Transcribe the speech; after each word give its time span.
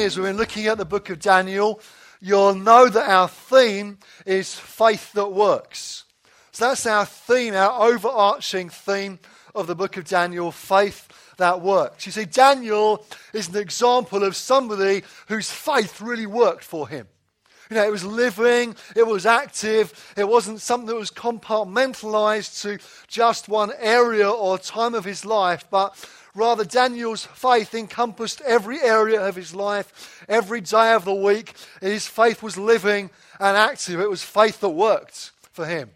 recently 0.00 0.06
as 0.06 0.16
we've 0.16 0.32
been 0.32 0.36
looking 0.38 0.66
at 0.66 0.78
the 0.78 0.84
book 0.84 1.10
of 1.10 1.18
Daniel, 1.18 1.80
you'll 2.20 2.54
know 2.54 2.88
that 2.88 3.10
our 3.10 3.28
theme 3.28 3.98
is 4.24 4.54
faith 4.54 5.12
that 5.12 5.28
works. 5.28 6.04
So 6.52 6.68
that's 6.68 6.86
our 6.86 7.04
theme, 7.04 7.54
our 7.54 7.88
overarching 7.88 8.70
theme 8.70 9.18
of 9.54 9.66
the 9.66 9.74
book 9.74 9.98
of 9.98 10.04
Daniel 10.04 10.52
faith 10.52 11.08
that 11.36 11.60
works. 11.60 12.06
You 12.06 12.12
see, 12.12 12.24
Daniel 12.24 13.04
is 13.34 13.48
an 13.48 13.56
example 13.56 14.22
of 14.22 14.36
somebody 14.36 15.02
whose 15.28 15.50
faith 15.50 16.00
really 16.00 16.26
worked 16.26 16.64
for 16.64 16.88
him. 16.88 17.06
You 17.68 17.76
know, 17.76 17.86
it 17.86 17.92
was 17.92 18.04
living, 18.04 18.74
it 18.96 19.06
was 19.06 19.26
active, 19.26 20.14
it 20.16 20.26
wasn't 20.26 20.60
something 20.60 20.88
that 20.88 20.96
was 20.96 21.10
compartmentalized 21.10 22.62
to 22.62 22.78
just 23.06 23.48
one 23.48 23.70
area 23.78 24.28
or 24.28 24.58
time 24.58 24.94
of 24.94 25.04
his 25.04 25.24
life, 25.24 25.64
but 25.70 25.94
rather 26.34 26.64
Daniel's 26.64 27.24
faith 27.24 27.74
encompassed 27.74 28.40
every 28.46 28.80
area 28.80 29.20
of 29.20 29.36
his 29.36 29.54
life, 29.54 30.24
every 30.28 30.60
day 30.60 30.92
of 30.92 31.04
the 31.04 31.14
week. 31.14 31.54
His 31.80 32.06
faith 32.06 32.42
was 32.42 32.56
living 32.56 33.10
and 33.38 33.56
active. 33.56 34.00
It 34.00 34.10
was 34.10 34.22
faith 34.22 34.60
that 34.60 34.70
worked 34.70 35.32
for 35.52 35.66
him. 35.66 35.90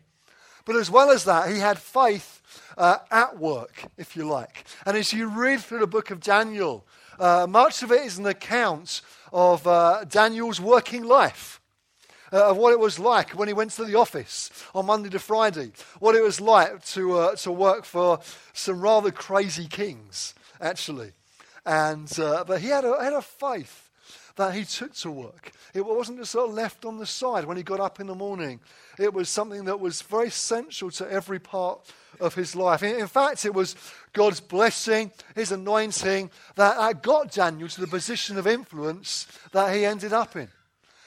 But 0.64 0.76
as 0.76 0.90
well 0.90 1.10
as 1.10 1.24
that, 1.24 1.50
he 1.50 1.58
had 1.58 1.78
faith 1.78 2.40
uh, 2.76 2.98
at 3.10 3.38
work, 3.38 3.84
if 3.96 4.16
you 4.16 4.24
like. 4.24 4.64
And 4.86 4.96
as 4.96 5.12
you 5.12 5.28
read 5.28 5.60
through 5.60 5.80
the 5.80 5.86
book 5.86 6.10
of 6.10 6.20
Daniel, 6.20 6.84
uh, 7.18 7.46
much 7.48 7.82
of 7.82 7.92
it 7.92 8.02
is 8.02 8.18
an 8.18 8.26
account 8.26 9.02
of 9.32 9.66
uh, 9.66 10.04
Daniel's 10.04 10.60
working 10.60 11.04
life. 11.04 11.60
Uh, 12.34 12.50
of 12.50 12.56
what 12.56 12.72
it 12.72 12.80
was 12.80 12.98
like 12.98 13.30
when 13.30 13.46
he 13.46 13.54
went 13.54 13.70
to 13.70 13.84
the 13.84 13.94
office 13.94 14.50
on 14.74 14.86
Monday 14.86 15.08
to 15.08 15.20
Friday, 15.20 15.70
what 16.00 16.16
it 16.16 16.20
was 16.20 16.40
like 16.40 16.84
to, 16.84 17.16
uh, 17.16 17.36
to 17.36 17.52
work 17.52 17.84
for 17.84 18.18
some 18.52 18.80
rather 18.80 19.12
crazy 19.12 19.68
kings, 19.68 20.34
actually. 20.60 21.12
And, 21.64 22.10
uh, 22.18 22.42
but 22.44 22.60
he 22.60 22.66
had 22.66 22.84
a, 22.84 23.00
had 23.00 23.12
a 23.12 23.22
faith 23.22 23.88
that 24.34 24.52
he 24.52 24.64
took 24.64 24.94
to 24.94 25.12
work. 25.12 25.52
It 25.74 25.86
wasn't 25.86 26.18
just 26.18 26.32
sort 26.32 26.48
of 26.48 26.56
left 26.56 26.84
on 26.84 26.98
the 26.98 27.06
side 27.06 27.44
when 27.44 27.56
he 27.56 27.62
got 27.62 27.78
up 27.78 28.00
in 28.00 28.08
the 28.08 28.16
morning. 28.16 28.58
It 28.98 29.14
was 29.14 29.28
something 29.28 29.66
that 29.66 29.78
was 29.78 30.02
very 30.02 30.30
central 30.30 30.90
to 30.90 31.08
every 31.08 31.38
part 31.38 31.88
of 32.18 32.34
his 32.34 32.56
life. 32.56 32.82
In, 32.82 33.06
fact, 33.06 33.44
it 33.44 33.54
was 33.54 33.76
God's 34.12 34.40
blessing, 34.40 35.12
his 35.36 35.52
anointing, 35.52 36.32
that 36.56 37.00
got 37.00 37.30
Daniel 37.30 37.68
to 37.68 37.80
the 37.80 37.86
position 37.86 38.38
of 38.38 38.48
influence 38.48 39.28
that 39.52 39.72
he 39.72 39.84
ended 39.86 40.12
up 40.12 40.34
in. 40.34 40.48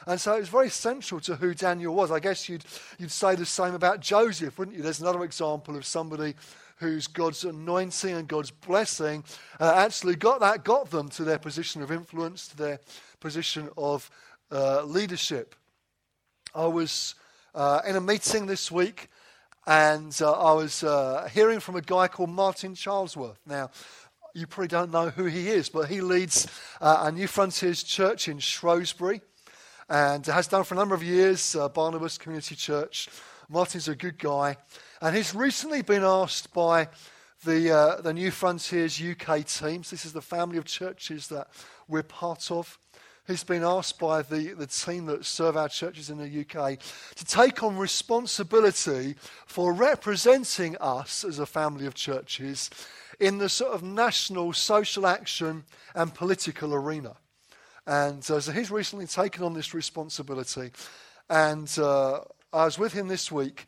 And 0.08 0.20
so 0.20 0.38
it 0.38 0.40
was 0.40 0.50
very 0.50 0.70
central 0.70 1.20
to 1.22 1.36
who 1.36 1.54
Daniel 1.54 1.94
was. 1.94 2.12
I 2.12 2.22
guess 2.22 2.48
you'd, 2.48 2.64
you'd 2.98 3.12
say 3.12 3.36
the 3.36 3.46
same 3.46 3.74
about 3.74 4.00
Joseph, 4.00 4.58
wouldn't 4.58 4.78
you? 4.78 4.82
There's 4.82 5.02
another 5.02 5.26
example 5.26 5.76
of 5.76 5.86
somebody 5.86 6.34
whose 6.78 7.08
God's 7.08 7.44
anointing 7.44 8.16
and 8.16 8.26
God's 8.26 8.50
blessing 8.50 9.26
uh, 9.60 9.74
actually 9.76 10.16
got 10.16 10.40
that, 10.40 10.64
got 10.64 10.90
them 10.90 11.10
to 11.10 11.26
their 11.26 11.38
position 11.38 11.82
of 11.82 11.92
influence, 11.92 12.48
to 12.48 12.58
their 12.58 12.80
position 13.20 13.70
of 13.78 14.10
uh, 14.50 14.84
leadership. 14.84 15.56
I 16.56 16.68
was 16.68 17.16
uh, 17.54 17.82
in 17.86 17.98
a 17.98 18.02
meeting 18.02 18.46
this 18.46 18.72
week 18.72 19.10
and 19.66 20.18
uh, 20.22 20.32
I 20.32 20.54
was 20.54 20.84
uh, 20.84 21.28
hearing 21.34 21.60
from 21.60 21.76
a 21.76 21.82
guy 21.82 22.08
called 22.08 22.30
Martin 22.30 22.76
Charlesworth. 22.76 23.40
Now, 23.46 23.72
you 24.34 24.48
probably 24.48 24.70
don't 24.70 24.92
know 24.92 25.10
who 25.10 25.26
he 25.26 25.50
is, 25.50 25.68
but 25.68 25.90
he 25.90 26.00
leads 26.00 26.48
uh, 26.80 27.08
a 27.08 27.12
Newfrontiers 27.12 27.86
church 27.86 28.30
in 28.30 28.40
Shrewsbury 28.40 29.20
and 29.90 30.26
has 30.26 30.48
done 30.48 30.64
for 30.64 30.74
a 30.74 30.78
number 30.78 30.96
of 30.96 31.04
years, 31.04 31.56
uh, 31.56 31.70
Barnabas 31.70 32.18
Community 32.18 32.56
Church. 32.56 33.10
Martin's 33.50 33.88
a 33.88 33.96
good 33.96 34.20
guy. 34.20 34.58
And 35.02 35.16
he's 35.16 35.34
recently 35.34 35.82
been 35.82 36.04
asked 36.04 36.54
by 36.54 36.90
the, 37.46 37.72
uh, 37.72 38.02
the 38.02 38.12
Newfrontiers 38.12 39.00
UK 39.00 39.46
teams, 39.46 39.90
this 39.90 40.06
is 40.06 40.14
the 40.14 40.22
family 40.22 40.58
of 40.58 40.66
churches 40.66 41.28
that 41.28 41.48
we're 41.88 42.04
part 42.04 42.52
of, 42.52 42.78
He's 43.28 43.44
been 43.44 43.64
asked 43.64 44.00
by 44.00 44.22
the, 44.22 44.54
the 44.54 44.68
team 44.68 45.06
that 45.08 45.26
serve 45.26 45.58
our 45.58 45.68
churches 45.68 46.10
in 46.10 46.18
the 46.18 46.42
UK 46.42 46.80
to 47.16 47.26
take 47.26 47.62
on 47.62 47.78
responsibility 47.78 49.16
for 49.46 49.74
representing 49.74 50.78
us 50.78 51.26
as 51.26 51.38
a 51.38 51.46
family 51.46 51.86
of 51.86 51.94
churches 51.94 52.70
in 53.20 53.38
the 53.38 53.50
sort 53.50 53.74
of 53.74 53.84
national 53.84 54.54
social 54.54 55.06
action 55.06 55.66
and 55.94 56.14
political 56.14 56.74
arena. 56.74 57.18
And 57.88 58.20
uh, 58.30 58.42
so 58.42 58.52
he's 58.52 58.70
recently 58.70 59.08
taken 59.08 59.44
on 59.44 59.54
this 59.54 59.74
responsibility. 59.74 60.72
And 61.30 61.74
uh, 61.80 62.20
I 62.52 62.66
was 62.66 62.78
with 62.78 62.94
him 62.94 63.08
this 63.08 63.32
week 63.32 63.66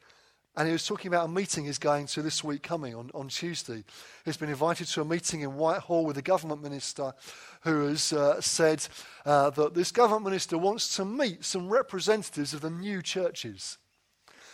and 0.59 0.67
he 0.67 0.73
was 0.73 0.85
talking 0.85 1.07
about 1.07 1.25
a 1.25 1.31
meeting 1.31 1.65
he's 1.65 1.77
going 1.77 2.05
to 2.07 2.21
this 2.21 2.43
week 2.43 2.63
coming 2.63 2.93
on, 2.93 3.09
on 3.13 3.29
Tuesday. 3.29 3.81
He's 4.25 4.35
been 4.35 4.49
invited 4.49 4.87
to 4.87 5.01
a 5.01 5.05
meeting 5.05 5.39
in 5.39 5.55
Whitehall 5.55 6.05
with 6.05 6.17
a 6.17 6.21
government 6.21 6.61
minister 6.61 7.13
who 7.61 7.87
has 7.87 8.11
uh, 8.11 8.41
said 8.41 8.85
uh, 9.25 9.51
that 9.51 9.73
this 9.73 9.93
government 9.93 10.25
minister 10.25 10.57
wants 10.57 10.97
to 10.97 11.05
meet 11.05 11.45
some 11.45 11.69
representatives 11.69 12.53
of 12.53 12.59
the 12.59 12.69
new 12.69 13.01
churches. 13.01 13.77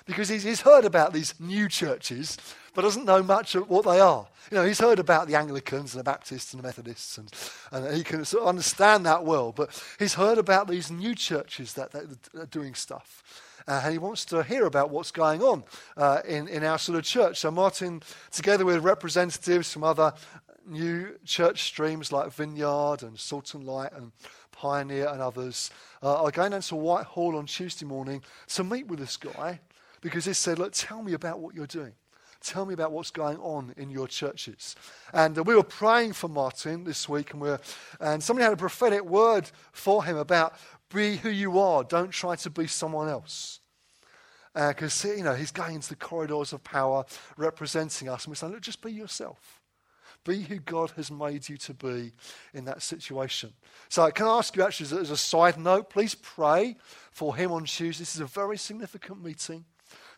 Because 0.05 0.29
he's, 0.29 0.61
heard 0.61 0.85
about 0.85 1.13
these 1.13 1.33
new 1.39 1.67
churches, 1.67 2.37
but 2.75 2.83
doesn't 2.83 3.05
know 3.05 3.23
much 3.23 3.55
of 3.55 3.67
what 3.69 3.85
they 3.85 3.99
are. 3.99 4.27
You 4.51 4.57
know, 4.57 4.65
he's 4.65 4.79
heard 4.79 4.99
about 4.99 5.27
the 5.27 5.35
Anglicans 5.35 5.95
and 5.95 5.99
the 5.99 6.03
Baptists 6.03 6.53
and 6.53 6.61
the 6.61 6.67
Methodists, 6.67 7.17
and, 7.17 7.31
and 7.71 7.95
he 7.95 8.03
can 8.03 8.23
sort 8.23 8.43
of 8.43 8.49
understand 8.49 9.05
that 9.07 9.23
well. 9.23 9.51
But 9.51 9.81
he's 9.97 10.13
heard 10.13 10.37
about 10.37 10.67
these 10.67 10.91
new 10.91 11.15
churches 11.15 11.73
that, 11.73 11.91
that 11.91 12.29
are 12.37 12.45
doing 12.45 12.75
stuff. 12.75 13.23
Uh, 13.67 13.81
and 13.83 13.93
he 13.93 13.97
wants 13.97 14.25
to 14.25 14.43
hear 14.43 14.67
about 14.67 14.91
what's 14.91 15.09
going 15.09 15.41
on 15.41 15.63
uh, 15.97 16.21
in, 16.27 16.47
in 16.49 16.63
our 16.63 16.77
sort 16.77 16.99
of 16.99 17.03
church. 17.03 17.39
So, 17.39 17.49
Martin, 17.49 18.03
together 18.31 18.63
with 18.63 18.83
representatives 18.83 19.73
from 19.73 19.83
other 19.83 20.13
new 20.67 21.17
church 21.25 21.63
streams 21.63 22.11
like 22.11 22.31
Vineyard 22.31 23.01
and 23.01 23.19
Salt 23.19 23.55
and 23.55 23.63
Light 23.63 23.91
and 23.93 24.11
Pioneer 24.51 25.07
and 25.07 25.19
others, 25.19 25.71
uh, 26.03 26.23
are 26.23 26.31
going 26.31 26.51
down 26.51 26.61
to 26.61 26.75
Whitehall 26.75 27.35
on 27.37 27.47
Tuesday 27.47 27.85
morning 27.85 28.21
to 28.49 28.63
meet 28.63 28.85
with 28.85 28.99
this 28.99 29.17
guy 29.17 29.59
because 30.05 30.25
they 30.25 30.33
said, 30.33 30.59
Look, 30.59 30.71
tell 30.71 31.01
me 31.01 31.13
about 31.13 31.39
what 31.39 31.55
you're 31.55 31.65
doing. 31.65 31.93
Tell 32.39 32.63
me 32.63 32.75
about 32.75 32.91
what's 32.91 33.09
going 33.09 33.37
on 33.39 33.73
in 33.75 33.89
your 33.89 34.07
churches. 34.07 34.75
And 35.11 35.35
uh, 35.35 35.41
we 35.41 35.55
were 35.55 35.63
praying 35.63 36.13
for 36.13 36.27
Martin 36.27 36.83
this 36.83 37.09
week, 37.09 37.33
and, 37.33 37.41
we 37.41 37.49
are 37.49 37.59
and 37.99 38.21
somebody 38.21 38.43
had 38.43 38.53
a 38.53 38.57
prophetic 38.57 39.03
word 39.03 39.49
for 39.71 40.03
him 40.05 40.15
about 40.15 40.53
be 40.93 41.15
who 41.15 41.29
you 41.29 41.57
are. 41.57 41.83
Don't 41.83 42.11
try 42.11 42.35
to 42.35 42.49
be 42.51 42.67
someone 42.67 43.09
else. 43.09 43.61
Because, 44.53 45.03
uh, 45.03 45.13
you 45.13 45.23
know, 45.23 45.33
he's 45.33 45.49
going 45.49 45.73
into 45.73 45.89
the 45.89 45.95
corridors 45.95 46.53
of 46.53 46.63
power 46.63 47.03
representing 47.35 48.07
us. 48.07 48.25
And 48.25 48.31
we're 48.31 48.35
saying, 48.35 48.53
look, 48.53 48.61
just 48.61 48.83
be 48.83 48.91
yourself. 48.91 49.59
Be 50.23 50.43
who 50.43 50.59
God 50.59 50.91
has 50.97 51.09
made 51.09 51.49
you 51.49 51.57
to 51.57 51.73
be 51.73 52.13
in 52.53 52.65
that 52.65 52.83
situation. 52.83 53.53
So, 53.89 54.07
can 54.11 54.27
I 54.27 54.37
ask 54.37 54.55
you 54.55 54.61
actually, 54.61 54.99
as 54.99 55.09
a 55.09 55.17
side 55.17 55.57
note, 55.57 55.89
please 55.89 56.13
pray 56.13 56.77
for 57.09 57.35
him 57.35 57.51
on 57.51 57.65
Tuesday. 57.65 58.03
This 58.03 58.13
is 58.13 58.21
a 58.21 58.25
very 58.25 58.57
significant 58.57 59.23
meeting. 59.23 59.65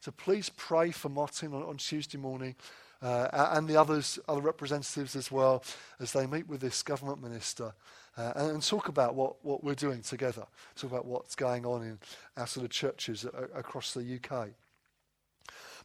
So, 0.01 0.11
please 0.11 0.49
pray 0.49 0.91
for 0.91 1.09
Martin 1.09 1.53
on, 1.53 1.63
on 1.63 1.77
Tuesday 1.77 2.17
morning. 2.17 2.55
Uh, 2.99 3.27
and 3.51 3.67
the 3.67 3.77
others, 3.77 4.17
other 4.27 4.41
representatives 4.41 5.15
as 5.15 5.31
well, 5.31 5.63
as 5.99 6.13
they 6.13 6.25
meet 6.25 6.47
with 6.47 6.59
this 6.59 6.81
government 6.81 7.21
minister 7.21 7.71
uh, 8.17 8.33
and, 8.35 8.51
and, 8.53 8.63
talk 8.63 8.87
about 8.87 9.13
what, 9.13 9.35
what 9.45 9.63
we're 9.63 9.75
doing 9.75 10.01
together, 10.01 10.45
talk 10.75 10.89
about 10.89 11.05
what's 11.05 11.35
going 11.35 11.65
on 11.65 11.83
in 11.83 11.99
our 12.35 12.47
sort 12.47 12.65
of 12.65 12.71
churches 12.71 13.25
a, 13.25 13.57
across 13.57 13.93
the 13.93 14.19
UK. 14.19 14.49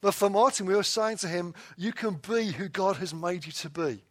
But 0.00 0.14
for 0.14 0.30
Martin, 0.30 0.66
we 0.66 0.74
were 0.74 0.82
saying 0.82 1.18
to 1.18 1.28
him, 1.28 1.54
you 1.76 1.92
can 1.92 2.14
be 2.14 2.52
who 2.52 2.68
God 2.68 2.96
has 2.96 3.12
made 3.12 3.44
you 3.44 3.52
to 3.52 3.70
be. 3.70 4.02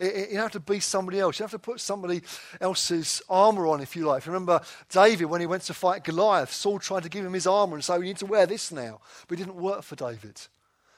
You 0.00 0.26
don't 0.32 0.36
have 0.36 0.52
to 0.52 0.60
be 0.60 0.80
somebody 0.80 1.18
else. 1.18 1.38
You 1.38 1.44
have 1.44 1.50
to 1.52 1.58
put 1.58 1.80
somebody 1.80 2.22
else's 2.60 3.22
armor 3.28 3.66
on, 3.66 3.80
if 3.80 3.96
you 3.96 4.06
like. 4.06 4.18
If 4.18 4.26
you 4.26 4.32
remember 4.32 4.60
David, 4.90 5.26
when 5.26 5.40
he 5.40 5.46
went 5.46 5.62
to 5.64 5.74
fight 5.74 6.04
Goliath, 6.04 6.52
Saul 6.52 6.78
tried 6.78 7.02
to 7.04 7.08
give 7.08 7.24
him 7.24 7.32
his 7.32 7.46
armor 7.46 7.74
and 7.74 7.84
say, 7.84 7.94
You 7.94 8.04
need 8.04 8.18
to 8.18 8.26
wear 8.26 8.46
this 8.46 8.70
now. 8.70 9.00
But 9.26 9.38
it 9.38 9.44
didn't 9.44 9.60
work 9.60 9.82
for 9.82 9.96
David. 9.96 10.40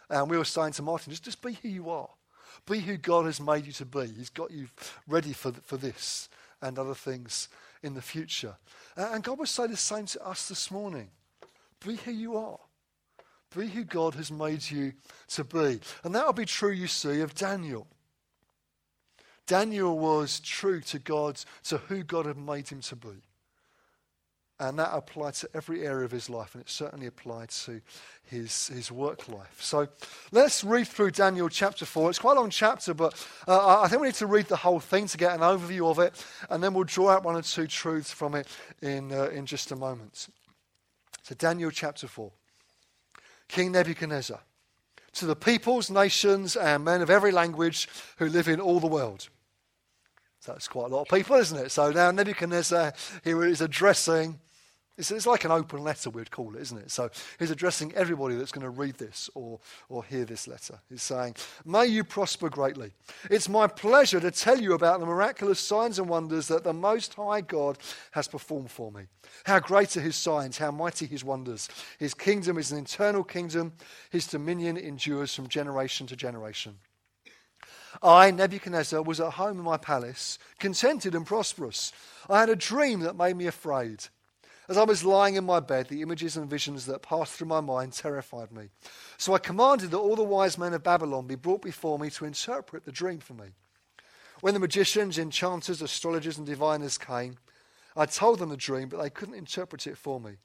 And 0.09 0.29
we 0.29 0.37
were 0.37 0.45
saying 0.45 0.73
to 0.73 0.83
Martin, 0.83 1.13
Just, 1.13 1.25
just 1.25 1.43
be 1.43 1.55
who 1.55 1.69
you 1.69 1.91
are. 1.91 2.09
Be 2.69 2.81
who 2.81 2.97
God 2.97 3.27
has 3.27 3.41
made 3.41 3.67
you 3.67 3.73
to 3.73 3.87
be. 3.87 4.07
He's 4.07 4.31
got 4.31 4.51
you 4.51 4.69
ready 5.09 5.33
for, 5.33 5.53
for 5.53 5.77
this 5.77 6.29
and 6.61 6.79
other 6.79 6.95
things 6.95 7.49
in 7.83 7.95
the 7.95 8.03
future. 8.03 8.57
And 8.97 9.23
God 9.23 9.39
will 9.39 9.47
say 9.47 9.67
the 9.67 9.77
same 9.77 10.07
to 10.07 10.27
us 10.27 10.49
this 10.49 10.71
morning 10.71 11.09
be 11.85 11.97
who 11.97 12.11
you 12.13 12.37
are. 12.37 12.59
Be 13.57 13.67
who 13.67 13.85
God 13.85 14.15
has 14.15 14.31
made 14.31 14.71
you 14.71 14.93
to 15.29 15.45
be. 15.45 15.81
And 16.05 16.15
that 16.15 16.27
will 16.27 16.33
be 16.33 16.45
true, 16.45 16.71
you 16.71 16.87
see, 16.87 17.21
of 17.21 17.35
Daniel. 17.35 17.87
Daniel 19.51 19.99
was 19.99 20.39
true 20.39 20.81
to 20.81 21.01
God, 21.01 21.41
to 21.65 21.79
who 21.79 22.05
God 22.05 22.27
had 22.27 22.37
made 22.37 22.69
him 22.69 22.81
to 22.83 22.95
be. 22.95 23.21
And 24.61 24.79
that 24.79 24.91
applied 24.93 25.35
to 25.35 25.49
every 25.55 25.85
area 25.85 26.05
of 26.05 26.13
his 26.13 26.31
life, 26.31 26.55
and 26.55 26.63
it 26.63 26.71
certainly 26.71 27.07
applied 27.07 27.49
to 27.49 27.81
his, 28.23 28.69
his 28.69 28.93
work 28.93 29.27
life. 29.27 29.61
So 29.61 29.89
let's 30.31 30.63
read 30.63 30.87
through 30.87 31.11
Daniel 31.11 31.49
chapter 31.49 31.85
4. 31.85 32.11
It's 32.11 32.21
quite 32.21 32.37
a 32.37 32.41
long 32.41 32.51
chapter, 32.51 32.95
but 32.95 33.27
uh, 33.49 33.81
I 33.81 33.89
think 33.89 34.03
we 34.03 34.07
need 34.07 34.15
to 34.17 34.29
read 34.29 34.47
the 34.47 34.55
whole 34.55 34.79
thing 34.79 35.09
to 35.09 35.19
get 35.19 35.35
an 35.35 35.41
overview 35.41 35.91
of 35.91 35.99
it, 35.99 36.25
and 36.49 36.63
then 36.63 36.73
we'll 36.73 36.85
draw 36.85 37.09
out 37.09 37.25
one 37.25 37.35
or 37.35 37.43
two 37.43 37.67
truths 37.67 38.13
from 38.13 38.37
it 38.37 38.47
in, 38.81 39.11
uh, 39.11 39.31
in 39.31 39.47
just 39.47 39.73
a 39.73 39.77
moment. 39.77 40.29
So, 41.25 41.35
Daniel 41.35 41.73
chapter 41.73 42.07
4. 42.07 42.31
King 43.49 43.73
Nebuchadnezzar, 43.73 44.39
to 45.15 45.27
the 45.27 45.35
peoples, 45.35 45.91
nations, 45.91 46.55
and 46.55 46.85
men 46.85 47.03
of 47.03 47.11
every 47.11 47.33
language 47.33 47.89
who 48.19 48.29
live 48.29 48.47
in 48.47 48.61
all 48.61 48.79
the 48.79 48.87
world. 48.87 49.29
So 50.41 50.53
that's 50.53 50.69
quite 50.69 50.91
a 50.91 50.95
lot 50.95 51.03
of 51.03 51.09
people, 51.09 51.37
isn't 51.37 51.59
it? 51.59 51.71
So 51.71 51.91
now 51.91 52.11
Nebuchadnezzar, 52.11 52.79
uh, 52.79 52.93
he 53.23 53.31
is 53.31 53.61
addressing 53.61 54.39
it's, 55.01 55.11
it's 55.11 55.27
like 55.27 55.45
an 55.47 55.51
open 55.51 55.83
letter, 55.83 56.11
we'd 56.11 56.31
call 56.31 56.55
it, 56.55 56.61
isn't 56.61 56.77
it? 56.77 56.91
So 56.91 57.09
he's 57.39 57.51
addressing 57.51 57.95
everybody 57.95 58.35
that's 58.35 58.53
going 58.53 58.65
to 58.65 58.71
read 58.71 58.99
this 58.99 59.31
or, 59.35 59.59
or 59.89 60.05
hear 60.05 60.27
this 60.27 60.47
letter. 60.47 60.79
He's 60.91 61.03
saying, 61.03 61.37
May 61.65 61.87
you 61.87 62.05
prosper 62.05 62.51
greatly. 62.51 62.93
It's 63.31 63.49
my 63.49 63.67
pleasure 63.67 64.21
to 64.21 64.31
tell 64.31 64.61
you 64.61 64.75
about 64.75 65.01
the 65.01 65.07
miraculous 65.07 65.59
signs 65.59 65.99
and 65.99 66.07
wonders 66.07 66.49
that 66.49 66.65
the 66.65 66.75
Most 66.75 67.15
High 67.15 67.41
God 67.41 67.79
has 68.11 68.29
performed 68.29 68.71
for 68.71 68.93
me. 68.93 69.05
How 69.45 69.59
great 69.59 69.97
are 69.97 70.03
his 70.03 70.17
signs, 70.17 70.59
how 70.59 70.71
mighty 70.71 71.07
his 71.07 71.25
wonders. 71.25 71.71
His 71.99 72.13
kingdom 72.13 72.59
is 72.59 72.71
an 72.71 72.79
eternal 72.79 73.25
kingdom, 73.25 73.73
his 74.11 74.27
dominion 74.27 74.77
endures 74.77 75.35
from 75.35 75.49
generation 75.49 76.07
to 76.09 76.17
generation. 76.17 76.77
I, 78.03 78.31
Nebuchadnezzar, 78.31 79.03
was 79.03 79.21
at 79.21 79.33
home 79.33 79.59
in 79.59 79.65
my 79.65 79.77
palace, 79.77 80.39
contented 80.59 81.15
and 81.15 81.27
prosperous. 81.27 81.93
I 82.29 82.41
had 82.41 82.49
a 82.49 82.57
dream 82.57 83.01
that 83.01 83.17
made 83.17 83.37
me 83.37 83.47
afraid. 83.47 84.05
As 84.69 84.77
I 84.77 84.85
was 84.85 85.05
lying 85.05 85.35
in 85.35 85.45
my 85.45 85.59
bed, 85.59 85.89
the 85.89 86.01
images 86.01 86.37
and 86.37 86.49
visions 86.49 86.87
that 86.87 87.03
passed 87.03 87.33
through 87.33 87.49
my 87.49 87.61
mind 87.61 87.93
terrified 87.93 88.53
me. 88.53 88.69
So 89.19 89.35
I 89.35 89.39
commanded 89.39 89.91
that 89.91 89.99
all 89.99 90.15
the 90.15 90.23
wise 90.23 90.57
men 90.57 90.75
of 90.75 90.85
Babylon 90.85 91.27
be 91.27 91.35
brought 91.35 91.63
before 91.63 91.99
me 91.99 92.09
to 92.11 92.25
interpret 92.25 92.85
the 92.85 92.93
dream 92.93 93.19
for 93.19 93.35
me. 93.35 93.47
When 94.41 94.55
the 94.55 94.61
magicians, 94.61 95.19
enchanters, 95.19 95.83
astrologers, 95.83 96.39
and 96.39 96.47
diviners 96.47 96.99
came, 96.99 97.37
I 97.97 98.07
told 98.07 98.39
them 98.39 98.51
the 98.51 98.57
dream, 98.57 98.89
but 98.89 99.03
they 99.03 99.11
couldn't 99.11 99.35
interpret 99.35 99.89
it 99.89 99.99
for 99.99 100.21
me. 100.21 100.37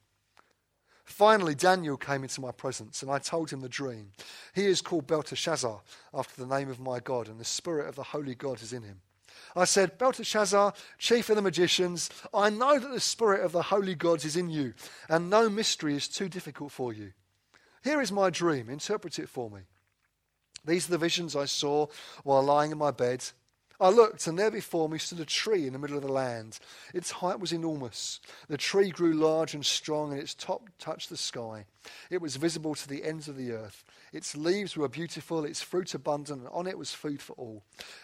Finally, 1.06 1.56
Daniel 1.56 1.98
came 1.98 2.24
into 2.24 2.42
my 2.42 2.52
presence, 2.52 3.02
and 3.02 3.12
I 3.12 3.20
told 3.20 3.52
him 3.52 3.62
the 3.62 3.70
dream. 3.70 4.12
He 4.54 4.66
is 4.66 4.82
called 4.82 5.08
Belteshazzar, 5.08 5.82
after 6.14 6.42
the 6.42 6.58
name 6.58 6.70
of 6.70 6.80
my 6.80 7.00
God, 7.00 7.28
and 7.28 7.40
the 7.40 7.46
spirit 7.46 7.88
of 7.88 7.96
the 7.96 8.04
holy 8.04 8.36
God 8.36 8.62
is 8.62 8.74
in 8.74 8.82
him. 8.82 9.02
I 9.56 9.66
said, 9.66 9.98
Belteshazzar, 9.98 10.74
chief 10.98 11.30
of 11.30 11.36
the 11.36 11.42
magicians, 11.42 12.10
I 12.34 12.50
know 12.50 12.80
that 12.80 12.92
the 12.92 13.00
spirit 13.00 13.46
of 13.46 13.52
the 13.52 13.62
holy 13.62 13.96
gods 13.96 14.26
is 14.26 14.36
in 14.36 14.50
you, 14.50 14.74
and 15.08 15.30
no 15.30 15.50
mystery 15.50 15.96
is 15.96 16.08
too 16.08 16.28
difficult 16.28 16.72
for 16.72 16.92
you. 16.92 17.14
Here 17.84 18.02
is 18.02 18.12
my 18.12 18.32
dream. 18.32 18.70
Interpret 18.70 19.20
it 19.20 19.30
for 19.30 19.50
me. 19.50 19.62
These 20.66 20.88
are 20.88 20.92
the 20.92 20.98
visions 20.98 21.36
I 21.36 21.46
saw 21.46 21.86
while 22.24 22.42
lying 22.42 22.72
in 22.72 22.80
my 22.80 22.92
bed. 22.92 23.24
I 23.80 23.90
looked, 23.90 24.28
and 24.28 24.40
there 24.40 24.52
before 24.52 24.88
me 24.88 24.98
stood 24.98 25.20
a 25.20 25.26
tree 25.26 25.68
in 25.68 25.74
the 25.74 25.80
middle 25.80 25.98
of 25.98 26.04
the 26.04 26.12
land. 26.12 26.60
Its 26.94 27.12
height 27.12 27.40
was 27.40 27.52
enormous. 27.52 28.22
The 28.48 28.58
tree 28.58 28.90
grew 28.90 29.14
large 29.14 29.54
and 29.54 29.66
strong, 29.66 30.12
and 30.12 30.22
its 30.22 30.34
top 30.34 30.70
touched 30.80 31.10
the 31.10 31.18
sky. 31.18 31.66
It 32.10 32.22
was 32.22 32.38
visible 32.38 32.76
to 32.76 32.88
the 32.88 33.04
ends 33.04 33.28
of 33.28 33.36
the 33.36 33.52
earth. 33.52 33.84
Its 34.14 34.36
leaves 34.36 34.78
were 34.78 34.88
beautiful, 34.88 35.44
its 35.44 35.62
fruit 35.62 35.94
abundant, 35.94 36.42
and 36.42 36.50
on 36.50 36.68
it 36.68 36.78
was 36.78 36.94
food 36.94 37.22
for 37.22 37.34
all. 37.34 37.64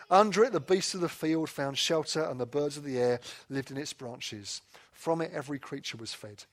Under 0.10 0.44
it, 0.44 0.52
the 0.52 0.60
beasts 0.60 0.94
of 0.94 1.02
the 1.02 1.10
field 1.10 1.50
found 1.50 1.78
shelter, 1.78 2.24
and 2.24 2.40
the 2.40 2.46
birds 2.46 2.76
of 2.76 2.84
the 2.84 2.98
air 2.98 3.20
lived 3.50 3.72
in 3.72 3.78
its 3.78 3.94
branches. 3.94 4.62
From 4.92 5.22
it, 5.22 5.32
every 5.34 5.58
creature 5.58 5.98
was 5.98 6.14
fed. 6.14 6.44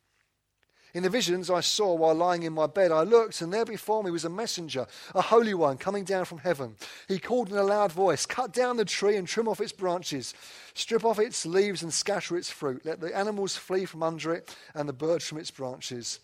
In 0.94 1.02
the 1.02 1.10
visions 1.10 1.50
I 1.50 1.60
saw 1.60 1.94
while 1.94 2.14
lying 2.14 2.44
in 2.44 2.54
my 2.54 2.66
bed, 2.66 2.90
I 2.92 3.02
looked, 3.02 3.42
and 3.42 3.52
there 3.52 3.66
before 3.66 4.02
me 4.02 4.10
was 4.10 4.24
a 4.24 4.30
messenger, 4.30 4.86
a 5.14 5.20
holy 5.20 5.52
one, 5.52 5.76
coming 5.76 6.04
down 6.04 6.24
from 6.24 6.38
heaven. 6.38 6.76
He 7.08 7.18
called 7.18 7.50
in 7.50 7.58
a 7.58 7.62
loud 7.62 7.92
voice 7.92 8.24
Cut 8.24 8.52
down 8.52 8.78
the 8.78 8.86
tree 8.86 9.16
and 9.16 9.28
trim 9.28 9.48
off 9.48 9.60
its 9.60 9.72
branches, 9.72 10.32
strip 10.74 11.04
off 11.04 11.18
its 11.18 11.44
leaves 11.44 11.82
and 11.82 11.92
scatter 11.92 12.36
its 12.36 12.50
fruit. 12.50 12.86
Let 12.86 13.00
the 13.00 13.14
animals 13.14 13.56
flee 13.56 13.84
from 13.84 14.02
under 14.02 14.32
it, 14.32 14.54
and 14.74 14.88
the 14.88 14.94
birds 14.94 15.26
from 15.26 15.38
its 15.38 15.50
branches. 15.50 16.20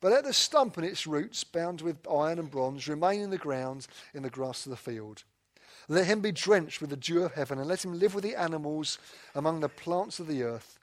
But 0.00 0.12
let 0.12 0.24
the 0.24 0.32
stump 0.32 0.76
and 0.76 0.86
its 0.86 1.06
roots, 1.06 1.42
bound 1.42 1.80
with 1.80 1.96
iron 2.06 2.38
and 2.38 2.50
bronze, 2.50 2.86
remain 2.86 3.20
in 3.20 3.30
the 3.30 3.38
ground 3.38 3.86
in 4.12 4.22
the 4.22 4.30
grass 4.30 4.64
of 4.64 4.70
the 4.70 4.76
field. 4.76 5.24
Let 5.88 6.06
him 6.06 6.20
be 6.20 6.32
drenched 6.32 6.80
with 6.80 6.90
the 6.90 6.96
dew 6.96 7.24
of 7.24 7.34
heaven, 7.34 7.58
and 7.58 7.68
let 7.68 7.84
him 7.84 7.98
live 7.98 8.14
with 8.14 8.24
the 8.24 8.36
animals 8.36 8.98
among 9.34 9.60
the 9.60 9.68
plants 9.68 10.20
of 10.20 10.28
the 10.28 10.44
earth. 10.44 10.78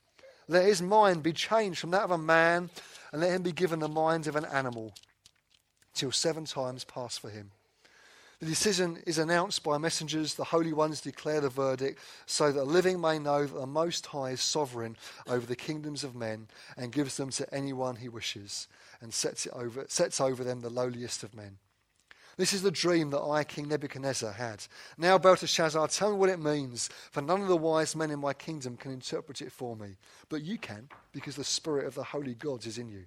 Let 0.48 0.64
his 0.64 0.82
mind 0.82 1.22
be 1.22 1.32
changed 1.32 1.78
from 1.78 1.92
that 1.92 2.02
of 2.02 2.10
a 2.10 2.18
man 2.18 2.70
and 3.12 3.20
let 3.20 3.30
him 3.30 3.42
be 3.42 3.52
given 3.52 3.78
the 3.78 3.88
mind 3.88 4.26
of 4.26 4.34
an 4.34 4.46
animal 4.46 4.94
till 5.94 6.10
seven 6.10 6.46
times 6.46 6.84
pass 6.84 7.18
for 7.18 7.30
him. 7.30 7.50
The 8.40 8.48
decision 8.48 9.00
is 9.06 9.18
announced 9.18 9.62
by 9.62 9.78
messengers. 9.78 10.34
The 10.34 10.42
holy 10.42 10.72
ones 10.72 11.00
declare 11.00 11.40
the 11.40 11.48
verdict 11.48 12.00
so 12.26 12.50
that 12.50 12.58
the 12.58 12.64
living 12.64 13.00
may 13.00 13.20
know 13.20 13.46
that 13.46 13.54
the 13.54 13.66
Most 13.68 14.06
High 14.06 14.30
is 14.30 14.40
sovereign 14.40 14.96
over 15.28 15.46
the 15.46 15.54
kingdoms 15.54 16.02
of 16.02 16.16
men 16.16 16.48
and 16.76 16.90
gives 16.90 17.16
them 17.16 17.30
to 17.30 17.54
anyone 17.54 17.94
he 17.94 18.08
wishes 18.08 18.66
and 19.00 19.14
sets, 19.14 19.46
over, 19.52 19.84
sets 19.86 20.20
over 20.20 20.42
them 20.42 20.60
the 20.60 20.70
lowliest 20.70 21.22
of 21.22 21.36
men. 21.36 21.58
This 22.36 22.52
is 22.52 22.62
the 22.62 22.70
dream 22.70 23.10
that 23.10 23.20
I, 23.20 23.44
King 23.44 23.68
Nebuchadnezzar, 23.68 24.32
had. 24.32 24.64
Now, 24.96 25.18
Belteshazzar, 25.18 25.86
tell 25.88 26.12
me 26.12 26.16
what 26.16 26.30
it 26.30 26.40
means, 26.40 26.88
for 27.10 27.20
none 27.20 27.42
of 27.42 27.48
the 27.48 27.56
wise 27.56 27.94
men 27.94 28.10
in 28.10 28.20
my 28.20 28.32
kingdom 28.32 28.76
can 28.76 28.90
interpret 28.90 29.42
it 29.42 29.52
for 29.52 29.76
me. 29.76 29.96
But 30.28 30.42
you 30.42 30.58
can, 30.58 30.88
because 31.12 31.36
the 31.36 31.44
spirit 31.44 31.86
of 31.86 31.94
the 31.94 32.04
holy 32.04 32.34
gods 32.34 32.66
is 32.66 32.78
in 32.78 32.88
you. 32.88 33.04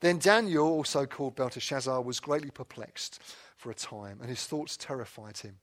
Then 0.00 0.18
Daniel, 0.18 0.66
also 0.66 1.06
called 1.06 1.34
Belteshazzar, 1.34 2.00
was 2.02 2.20
greatly 2.20 2.50
perplexed 2.50 3.20
for 3.56 3.70
a 3.70 3.74
time, 3.74 4.18
and 4.20 4.28
his 4.28 4.44
thoughts 4.46 4.76
terrified 4.76 5.38
him. 5.38 5.56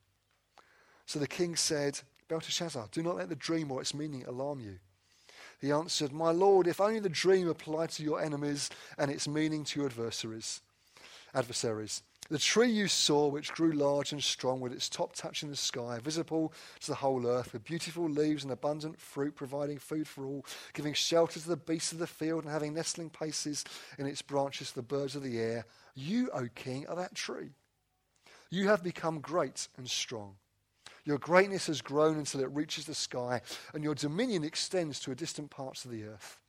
So 1.05 1.19
the 1.19 1.27
king 1.27 1.55
said, 1.55 1.99
Belteshazzar, 2.27 2.89
do 2.91 3.03
not 3.03 3.15
let 3.17 3.29
the 3.29 3.35
dream 3.35 3.71
or 3.71 3.81
its 3.81 3.93
meaning 3.93 4.25
alarm 4.25 4.59
you. 4.59 4.79
He 5.61 5.71
answered, 5.71 6.11
My 6.11 6.31
lord, 6.31 6.67
if 6.67 6.81
only 6.81 6.99
the 6.99 7.09
dream 7.09 7.47
applied 7.47 7.91
to 7.91 8.03
your 8.03 8.21
enemies 8.21 8.69
and 8.97 9.09
its 9.09 9.27
meaning 9.27 9.63
to 9.65 9.79
your 9.79 9.89
adversaries. 9.89 10.61
Adversaries. 11.33 12.03
The 12.29 12.39
tree 12.39 12.71
you 12.71 12.87
saw, 12.87 13.27
which 13.27 13.53
grew 13.53 13.71
large 13.71 14.11
and 14.11 14.23
strong, 14.23 14.59
with 14.59 14.73
its 14.73 14.89
top 14.89 15.13
touching 15.13 15.49
the 15.49 15.55
sky, 15.55 15.99
visible 15.99 16.53
to 16.79 16.87
the 16.87 16.95
whole 16.95 17.27
earth, 17.27 17.53
with 17.53 17.63
beautiful 17.63 18.09
leaves 18.09 18.41
and 18.41 18.51
abundant 18.51 18.99
fruit, 18.99 19.35
providing 19.35 19.77
food 19.77 20.07
for 20.07 20.25
all, 20.25 20.43
giving 20.73 20.95
shelter 20.95 21.39
to 21.39 21.47
the 21.47 21.55
beasts 21.55 21.91
of 21.91 21.99
the 21.99 22.07
field, 22.07 22.43
and 22.43 22.51
having 22.51 22.73
nestling 22.73 23.11
places 23.11 23.63
in 23.99 24.07
its 24.07 24.23
branches 24.23 24.69
to 24.69 24.75
the 24.75 24.81
birds 24.81 25.15
of 25.15 25.21
the 25.21 25.37
air. 25.37 25.65
You, 25.93 26.31
O 26.31 26.47
king, 26.55 26.87
are 26.87 26.95
that 26.95 27.13
tree. 27.13 27.51
You 28.49 28.69
have 28.69 28.83
become 28.83 29.19
great 29.19 29.67
and 29.77 29.87
strong. 29.87 30.37
Your 31.03 31.19
greatness 31.19 31.67
has 31.67 31.81
grown 31.81 32.17
until 32.17 32.41
it 32.41 32.49
reaches 32.49 32.85
the 32.85 32.95
sky, 32.95 33.41
and 33.75 33.83
your 33.83 33.93
dominion 33.93 34.43
extends 34.43 34.99
to 35.01 35.13
distant 35.13 35.51
parts 35.51 35.85
of 35.85 35.91
the 35.91 36.05
earth. 36.05 36.39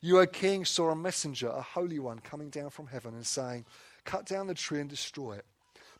You, 0.00 0.20
O 0.20 0.26
king, 0.26 0.64
saw 0.64 0.90
a 0.90 0.96
messenger, 0.96 1.48
a 1.48 1.60
holy 1.60 1.98
one, 1.98 2.20
coming 2.20 2.48
down 2.48 2.70
from 2.70 2.86
heaven 2.86 3.14
and 3.14 3.26
saying, 3.26 3.66
Cut 4.06 4.24
down 4.24 4.46
the 4.46 4.54
tree 4.54 4.80
and 4.80 4.88
destroy 4.88 5.32
it, 5.32 5.44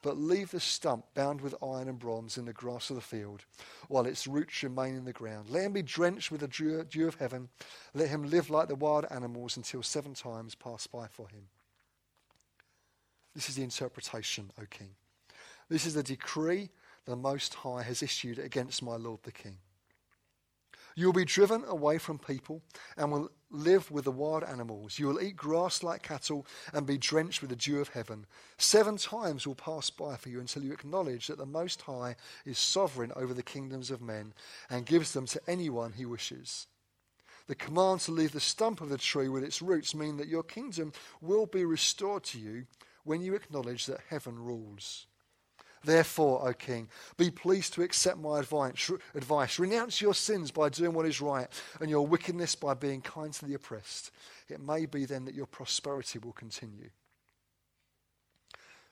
but 0.01 0.17
leave 0.17 0.53
the 0.53 0.61
stump 0.61 1.05
bound 1.15 1.41
with 1.43 1.55
iron 1.63 1.89
and 1.89 1.99
bronze 1.99 2.39
in 2.39 2.47
the 2.47 2.53
grass 2.53 2.89
of 2.89 2.97
the 2.97 3.03
field, 3.03 3.45
while 3.89 4.07
its 4.07 4.27
roots 4.27 4.63
remain 4.63 4.95
in 4.95 5.05
the 5.05 5.13
ground. 5.13 5.51
Let 5.51 5.65
him 5.65 5.73
be 5.73 5.83
drenched 5.83 6.31
with 6.31 6.41
the 6.41 6.49
dew, 6.49 7.09
of 7.09 7.17
heaven. 7.17 7.49
Let 7.93 8.09
him 8.09 8.31
live 8.31 8.49
like 8.49 8.69
the 8.69 8.77
wild 8.77 9.07
animals 9.11 9.57
until 9.57 9.83
seven 9.83 10.15
times 10.15 10.55
pass 10.55 10.87
by 10.87 11.09
for 11.09 11.29
him. 11.29 11.49
This 13.35 13.51
is 13.51 13.57
the 13.57 13.65
interpretation, 13.65 14.51
O 14.59 14.65
king. 14.71 14.95
This 15.69 15.85
is 15.85 15.95
the 15.95 16.03
decree 16.03 16.71
the 17.07 17.17
Most 17.17 17.55
High 17.55 17.83
has 17.83 18.03
issued 18.03 18.39
against 18.39 18.83
my 18.83 18.97
Lord 18.97 19.21
the 19.25 19.33
King. 19.33 19.59
You 20.99 21.07
will 21.07 21.13
be 21.13 21.27
driven 21.27 21.63
away 21.65 21.99
from 21.99 22.19
people 22.19 22.63
and 22.97 23.13
will 23.13 23.31
live 23.51 23.91
with 23.91 24.05
the 24.05 24.11
wild 24.11 24.45
animals. 24.45 24.99
You 24.99 25.09
will 25.09 25.21
eat 25.21 25.37
grass 25.37 25.83
like 25.83 26.03
cattle 26.03 26.47
and 26.73 26.87
be 26.87 26.97
drenched 26.97 27.43
with 27.43 27.51
the 27.51 27.57
dew 27.57 27.81
of 27.81 27.91
heaven. 27.91 28.25
Seven 28.57 28.97
times 28.97 29.47
will 29.47 29.55
pass 29.55 29.91
by 29.91 30.17
for 30.17 30.31
you 30.31 30.41
until 30.41 30.65
you 30.65 30.73
acknowledge 30.73 31.27
that 31.27 31.37
the 31.37 31.45
Most 31.45 31.83
High 31.83 32.17
is 32.47 32.59
sovereign 32.59 33.13
over 33.15 33.35
the 33.35 33.43
kingdoms 33.43 33.91
of 33.91 34.01
men 34.01 34.33
and 34.71 34.87
gives 34.87 35.13
them 35.13 35.27
to 35.27 35.41
anyone 35.47 35.93
he 35.93 36.07
wishes. 36.07 36.67
The 37.47 37.55
command 37.55 38.01
to 38.01 38.13
leave 38.13 38.33
the 38.33 38.41
stump 38.41 38.81
of 38.81 38.89
the 38.89 38.99
tree 38.99 39.29
with 39.29 39.45
its 39.45 39.61
roots 39.61 39.95
mean 39.95 40.17
that 40.17 40.29
your 40.29 40.43
kingdom 40.43 40.93
will 41.21 41.45
be 41.45 41.67
restored 41.67 42.25
to 42.25 42.39
you 42.39 42.67
when 43.05 43.21
you 43.21 43.35
acknowledge 43.35 43.85
that 43.87 44.01
heaven 44.09 44.39
rules. 44.39 45.07
Therefore, 45.87 46.49
O 46.49 46.53
king, 46.53 46.89
be 47.17 47.31
pleased 47.31 47.73
to 47.75 47.83
accept 47.83 48.19
my 48.19 48.41
advice. 48.41 49.59
Renounce 49.59 50.01
your 50.01 50.15
sins 50.15 50.51
by 50.51 50.69
doing 50.69 50.93
what 50.93 51.07
is 51.07 51.21
right, 51.21 51.47
and 51.81 51.89
your 51.89 52.07
wickedness 52.07 52.57
by 52.57 52.75
being 52.75 53.01
kind 53.01 53.33
to 53.33 53.47
the 53.47 53.55
oppressed. 53.55 54.11
It 54.49 54.61
may 54.61 54.87
be 54.87 55.05
then 55.05 55.25
that 55.27 55.35
your 55.35 55.47
prosperity 55.47 56.19
will 56.19 56.33
continue. 56.33 56.91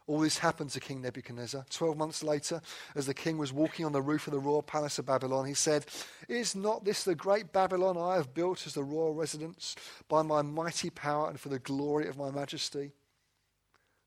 All 0.06 0.20
this 0.20 0.38
happened 0.38 0.70
to 0.70 0.80
King 0.80 1.00
Nebuchadnezzar. 1.00 1.64
Twelve 1.68 1.96
months 1.96 2.22
later, 2.22 2.60
as 2.94 3.06
the 3.06 3.14
king 3.14 3.38
was 3.38 3.52
walking 3.52 3.86
on 3.86 3.92
the 3.92 4.02
roof 4.02 4.26
of 4.28 4.34
the 4.34 4.38
royal 4.38 4.62
palace 4.62 4.98
of 4.98 5.06
Babylon, 5.06 5.46
he 5.46 5.54
said, 5.54 5.86
Is 6.28 6.54
not 6.54 6.84
this 6.84 7.02
the 7.02 7.14
great 7.14 7.52
Babylon 7.52 7.96
I 7.96 8.16
have 8.16 8.34
built 8.34 8.66
as 8.66 8.74
the 8.74 8.84
royal 8.84 9.14
residence 9.14 9.74
by 10.08 10.22
my 10.22 10.42
mighty 10.42 10.90
power 10.90 11.28
and 11.28 11.40
for 11.40 11.48
the 11.48 11.58
glory 11.58 12.06
of 12.06 12.18
my 12.18 12.30
majesty? 12.30 12.92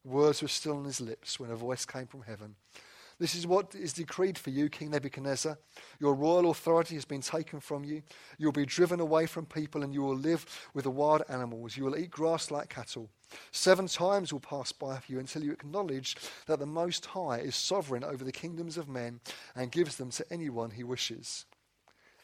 Words 0.07 0.41
were 0.41 0.47
still 0.47 0.77
on 0.77 0.85
his 0.85 1.01
lips 1.01 1.37
when 1.37 1.51
a 1.51 1.55
voice 1.55 1.85
came 1.85 2.07
from 2.07 2.21
heaven. 2.21 2.55
This 3.19 3.35
is 3.35 3.45
what 3.45 3.75
is 3.75 3.91
decreed 3.91 4.37
for 4.37 4.51
you, 4.51 4.69
King 4.69 4.91
Nebuchadnezzar. 4.91 5.57
Your 5.99 6.13
royal 6.13 6.49
authority 6.49 6.95
has 6.95 7.03
been 7.03 7.19
taken 7.19 7.59
from 7.59 7.83
you. 7.83 8.03
You 8.37 8.47
will 8.47 8.53
be 8.53 8.65
driven 8.65 9.01
away 9.01 9.25
from 9.25 9.45
people, 9.45 9.83
and 9.83 9.93
you 9.93 10.01
will 10.01 10.15
live 10.15 10.45
with 10.73 10.85
the 10.85 10.91
wild 10.91 11.23
animals. 11.27 11.75
You 11.75 11.83
will 11.83 11.97
eat 11.97 12.09
grass 12.09 12.51
like 12.51 12.69
cattle. 12.69 13.09
Seven 13.51 13.87
times 13.87 14.31
will 14.31 14.39
pass 14.39 14.71
by 14.71 14.97
for 14.97 15.11
you 15.11 15.19
until 15.19 15.43
you 15.43 15.51
acknowledge 15.51 16.15
that 16.45 16.59
the 16.59 16.65
Most 16.65 17.07
High 17.07 17.39
is 17.39 17.55
sovereign 17.55 18.05
over 18.05 18.23
the 18.23 18.31
kingdoms 18.31 18.77
of 18.77 18.87
men 18.87 19.19
and 19.57 19.73
gives 19.73 19.97
them 19.97 20.11
to 20.11 20.25
anyone 20.31 20.71
he 20.71 20.85
wishes. 20.85 21.43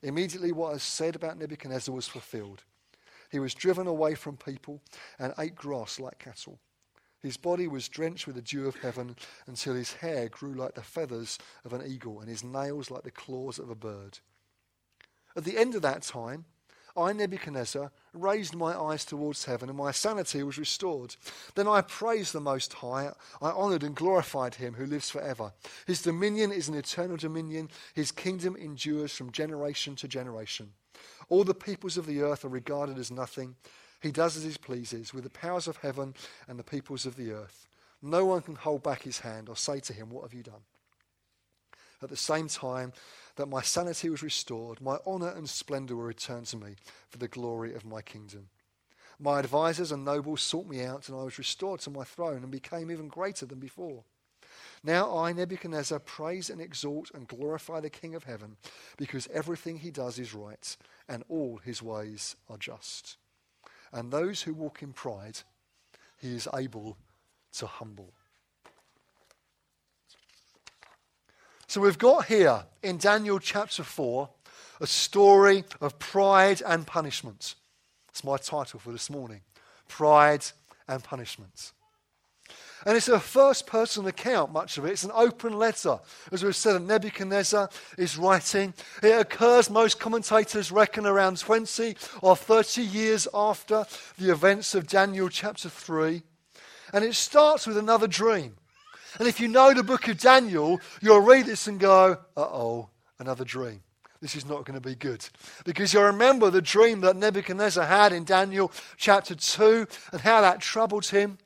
Immediately, 0.03 0.53
what 0.53 0.75
is 0.75 0.83
said 0.83 1.17
about 1.17 1.37
Nebuchadnezzar 1.37 1.93
was 1.93 2.07
fulfilled. 2.07 2.63
He 3.29 3.39
was 3.39 3.53
driven 3.53 3.87
away 3.87 4.15
from 4.15 4.37
people 4.37 4.79
and 5.19 5.33
ate 5.37 5.55
grass 5.55 5.99
like 5.99 6.19
cattle. 6.19 6.59
His 7.23 7.37
body 7.37 7.67
was 7.67 7.87
drenched 7.87 8.27
with 8.27 8.35
the 8.35 8.41
dew 8.41 8.67
of 8.67 8.75
heaven 8.75 9.15
until 9.47 9.73
his 9.73 9.93
hair 9.93 10.27
grew 10.27 10.53
like 10.53 10.75
the 10.75 10.83
feathers 10.83 11.39
of 11.63 11.71
an 11.71 11.81
eagle 11.87 12.19
and 12.19 12.29
his 12.29 12.43
nails 12.43 12.91
like 12.91 13.03
the 13.03 13.11
claws 13.11 13.57
of 13.57 13.69
a 13.69 13.75
bird. 13.75 14.19
At 15.35 15.45
the 15.45 15.57
end 15.57 15.73
of 15.73 15.81
that 15.81 16.01
time, 16.03 16.45
I, 16.95 17.11
Nebuchadnezzar, 17.13 17.91
raised 18.13 18.53
my 18.53 18.79
eyes 18.79 19.03
towards 19.03 19.45
heaven, 19.45 19.69
and 19.69 19.77
my 19.77 19.91
sanity 19.91 20.43
was 20.43 20.59
restored. 20.59 21.15
Then 21.55 21.67
I 21.67 21.81
praised 21.81 22.33
the 22.33 22.39
Most 22.39 22.73
High. 22.73 23.11
I 23.41 23.49
honoured 23.49 23.83
and 23.83 23.95
glorified 23.95 24.55
him 24.55 24.75
who 24.75 24.85
lives 24.85 25.09
forever. 25.09 25.53
His 25.87 26.03
dominion 26.03 26.51
is 26.51 26.67
an 26.67 26.75
eternal 26.75 27.17
dominion, 27.17 27.69
his 27.95 28.11
kingdom 28.11 28.55
endures 28.55 29.11
from 29.13 29.31
generation 29.31 29.95
to 29.95 30.07
generation. 30.07 30.73
All 31.29 31.43
the 31.43 31.55
peoples 31.55 31.97
of 31.97 32.05
the 32.05 32.21
earth 32.21 32.45
are 32.45 32.49
regarded 32.49 32.99
as 32.99 33.09
nothing. 33.09 33.55
He 34.03 34.11
does 34.11 34.35
as 34.35 34.43
he 34.43 34.51
pleases 34.57 35.13
with 35.13 35.23
the 35.23 35.29
powers 35.29 35.65
of 35.65 35.77
heaven 35.77 36.13
and 36.49 36.59
the 36.59 36.63
peoples 36.63 37.05
of 37.05 37.15
the 37.15 37.31
earth. 37.31 37.67
No 38.01 38.25
one 38.25 38.41
can 38.41 38.55
hold 38.55 38.83
back 38.83 39.03
his 39.03 39.19
hand 39.19 39.47
or 39.47 39.55
say 39.55 39.79
to 39.79 39.93
him, 39.93 40.09
What 40.09 40.23
have 40.23 40.33
you 40.33 40.43
done? 40.43 40.65
At 42.01 42.09
the 42.09 42.17
same 42.17 42.49
time 42.49 42.91
that 43.37 43.47
my 43.47 43.61
sanity 43.61 44.09
was 44.09 44.21
restored, 44.21 44.81
my 44.81 44.97
honour 45.07 45.29
and 45.29 45.49
splendour 45.49 45.95
were 45.95 46.07
returned 46.07 46.47
to 46.47 46.57
me 46.57 46.75
for 47.07 47.17
the 47.17 47.29
glory 47.29 47.73
of 47.73 47.85
my 47.85 48.01
kingdom. 48.01 48.49
My 49.19 49.39
advisers 49.39 49.93
and 49.93 50.03
nobles 50.03 50.41
sought 50.41 50.67
me 50.67 50.83
out, 50.83 51.07
and 51.07 51.17
I 51.17 51.23
was 51.23 51.37
restored 51.37 51.79
to 51.81 51.89
my 51.89 52.03
throne 52.03 52.43
and 52.43 52.51
became 52.51 52.91
even 52.91 53.07
greater 53.07 53.45
than 53.45 53.59
before. 53.59 54.03
Now 54.83 55.17
I, 55.17 55.31
Nebuchadnezzar, 55.31 55.99
praise 55.99 56.49
and 56.49 56.59
exalt 56.59 57.09
and 57.13 57.25
glorify 57.25 57.79
the 57.79 57.89
King 57.89 58.15
of 58.15 58.25
heaven, 58.25 58.57
because 58.97 59.29
everything 59.33 59.77
he 59.77 59.91
does 59.91 60.19
is 60.19 60.33
right, 60.33 60.75
and 61.07 61.23
all 61.29 61.61
his 61.63 61.81
ways 61.81 62.35
are 62.49 62.57
just 62.57 63.15
and 63.93 64.11
those 64.11 64.41
who 64.41 64.53
walk 64.53 64.81
in 64.81 64.91
pride, 64.91 65.39
he 66.19 66.35
is 66.35 66.47
able 66.53 66.97
to 67.53 67.67
humble. 67.67 68.11
So 71.67 71.81
we've 71.81 71.97
got 71.97 72.25
here 72.25 72.65
in 72.81 72.97
Daniel 72.97 73.39
chapter 73.39 73.83
4 73.83 74.29
a 74.81 74.87
story 74.87 75.63
of 75.79 75.97
pride 75.99 76.61
and 76.65 76.85
punishment. 76.85 77.55
It's 78.09 78.23
my 78.23 78.37
title 78.37 78.79
for 78.79 78.91
this 78.91 79.09
morning 79.09 79.41
Pride 79.87 80.45
and 80.87 81.03
Punishment. 81.03 81.71
And 82.85 82.97
it's 82.97 83.07
a 83.07 83.19
first 83.19 83.65
person 83.65 84.05
account, 84.05 84.51
much 84.51 84.77
of 84.77 84.85
it. 84.85 84.91
It's 84.91 85.03
an 85.03 85.11
open 85.13 85.53
letter. 85.53 85.99
As 86.31 86.43
we've 86.43 86.55
said, 86.55 86.81
Nebuchadnezzar 86.81 87.69
is 87.97 88.17
writing. 88.17 88.73
It 89.01 89.19
occurs, 89.19 89.69
most 89.69 89.99
commentators 89.99 90.71
reckon, 90.71 91.05
around 91.05 91.39
20 91.39 91.95
or 92.21 92.35
30 92.35 92.81
years 92.81 93.27
after 93.33 93.85
the 94.17 94.31
events 94.31 94.75
of 94.75 94.87
Daniel 94.87 95.29
chapter 95.29 95.69
3. 95.69 96.21
And 96.93 97.03
it 97.03 97.15
starts 97.15 97.65
with 97.65 97.77
another 97.77 98.07
dream. 98.07 98.55
And 99.19 99.27
if 99.27 99.39
you 99.39 99.47
know 99.47 99.73
the 99.73 99.83
book 99.83 100.07
of 100.07 100.17
Daniel, 100.17 100.81
you'll 101.01 101.19
read 101.19 101.45
this 101.45 101.67
and 101.67 101.79
go, 101.79 102.17
uh 102.35 102.41
oh, 102.41 102.89
another 103.19 103.45
dream. 103.45 103.81
This 104.21 104.35
is 104.37 104.45
not 104.45 104.63
going 104.63 104.81
to 104.81 104.89
be 104.89 104.95
good. 104.95 105.25
Because 105.65 105.93
you'll 105.93 106.03
remember 106.03 106.49
the 106.49 106.61
dream 106.61 107.01
that 107.01 107.17
Nebuchadnezzar 107.17 107.85
had 107.85 108.13
in 108.13 108.23
Daniel 108.23 108.71
chapter 108.95 109.35
2 109.35 109.85
and 110.13 110.21
how 110.21 110.39
that 110.41 110.61
troubled 110.61 111.07
him. 111.07 111.37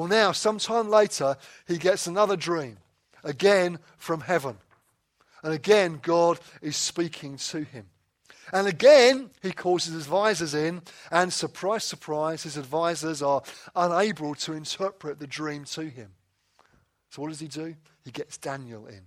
Well, 0.00 0.08
now, 0.08 0.32
sometime 0.32 0.88
later, 0.88 1.36
he 1.68 1.76
gets 1.76 2.06
another 2.06 2.34
dream, 2.34 2.78
again 3.22 3.78
from 3.98 4.22
heaven. 4.22 4.56
And 5.42 5.52
again, 5.52 6.00
God 6.00 6.40
is 6.62 6.74
speaking 6.74 7.36
to 7.36 7.64
him. 7.64 7.84
And 8.50 8.66
again, 8.66 9.28
he 9.42 9.52
calls 9.52 9.84
his 9.84 9.96
advisors 9.96 10.54
in, 10.54 10.80
and 11.10 11.30
surprise, 11.30 11.84
surprise, 11.84 12.44
his 12.44 12.56
advisors 12.56 13.20
are 13.20 13.42
unable 13.76 14.34
to 14.36 14.54
interpret 14.54 15.18
the 15.18 15.26
dream 15.26 15.66
to 15.66 15.82
him. 15.82 16.12
So, 17.10 17.20
what 17.20 17.28
does 17.28 17.40
he 17.40 17.48
do? 17.48 17.76
He 18.02 18.10
gets 18.10 18.38
Daniel 18.38 18.86
in. 18.86 19.02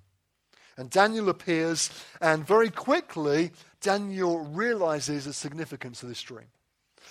And 0.78 0.92
Daniel 0.92 1.30
appears, 1.30 1.90
and 2.22 2.46
very 2.46 2.70
quickly, 2.70 3.50
Daniel 3.82 4.42
realizes 4.42 5.26
the 5.26 5.34
significance 5.34 6.04
of 6.04 6.10
this 6.10 6.22
dream. 6.22 6.53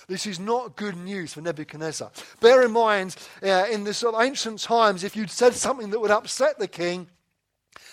This 0.08 0.26
is 0.26 0.38
not 0.38 0.76
good 0.76 0.96
news 0.96 1.32
for 1.32 1.40
Nebuchadnezzar. 1.40 2.10
Bear 2.40 2.62
in 2.62 2.72
mind, 2.72 3.16
uh, 3.42 3.66
in 3.70 3.84
the 3.84 3.94
sort 3.94 4.14
of 4.14 4.22
ancient 4.22 4.60
times, 4.60 5.04
if 5.04 5.16
you'd 5.16 5.30
said 5.30 5.54
something 5.54 5.90
that 5.90 6.00
would 6.00 6.10
upset 6.10 6.58
the 6.58 6.68
king, 6.68 7.08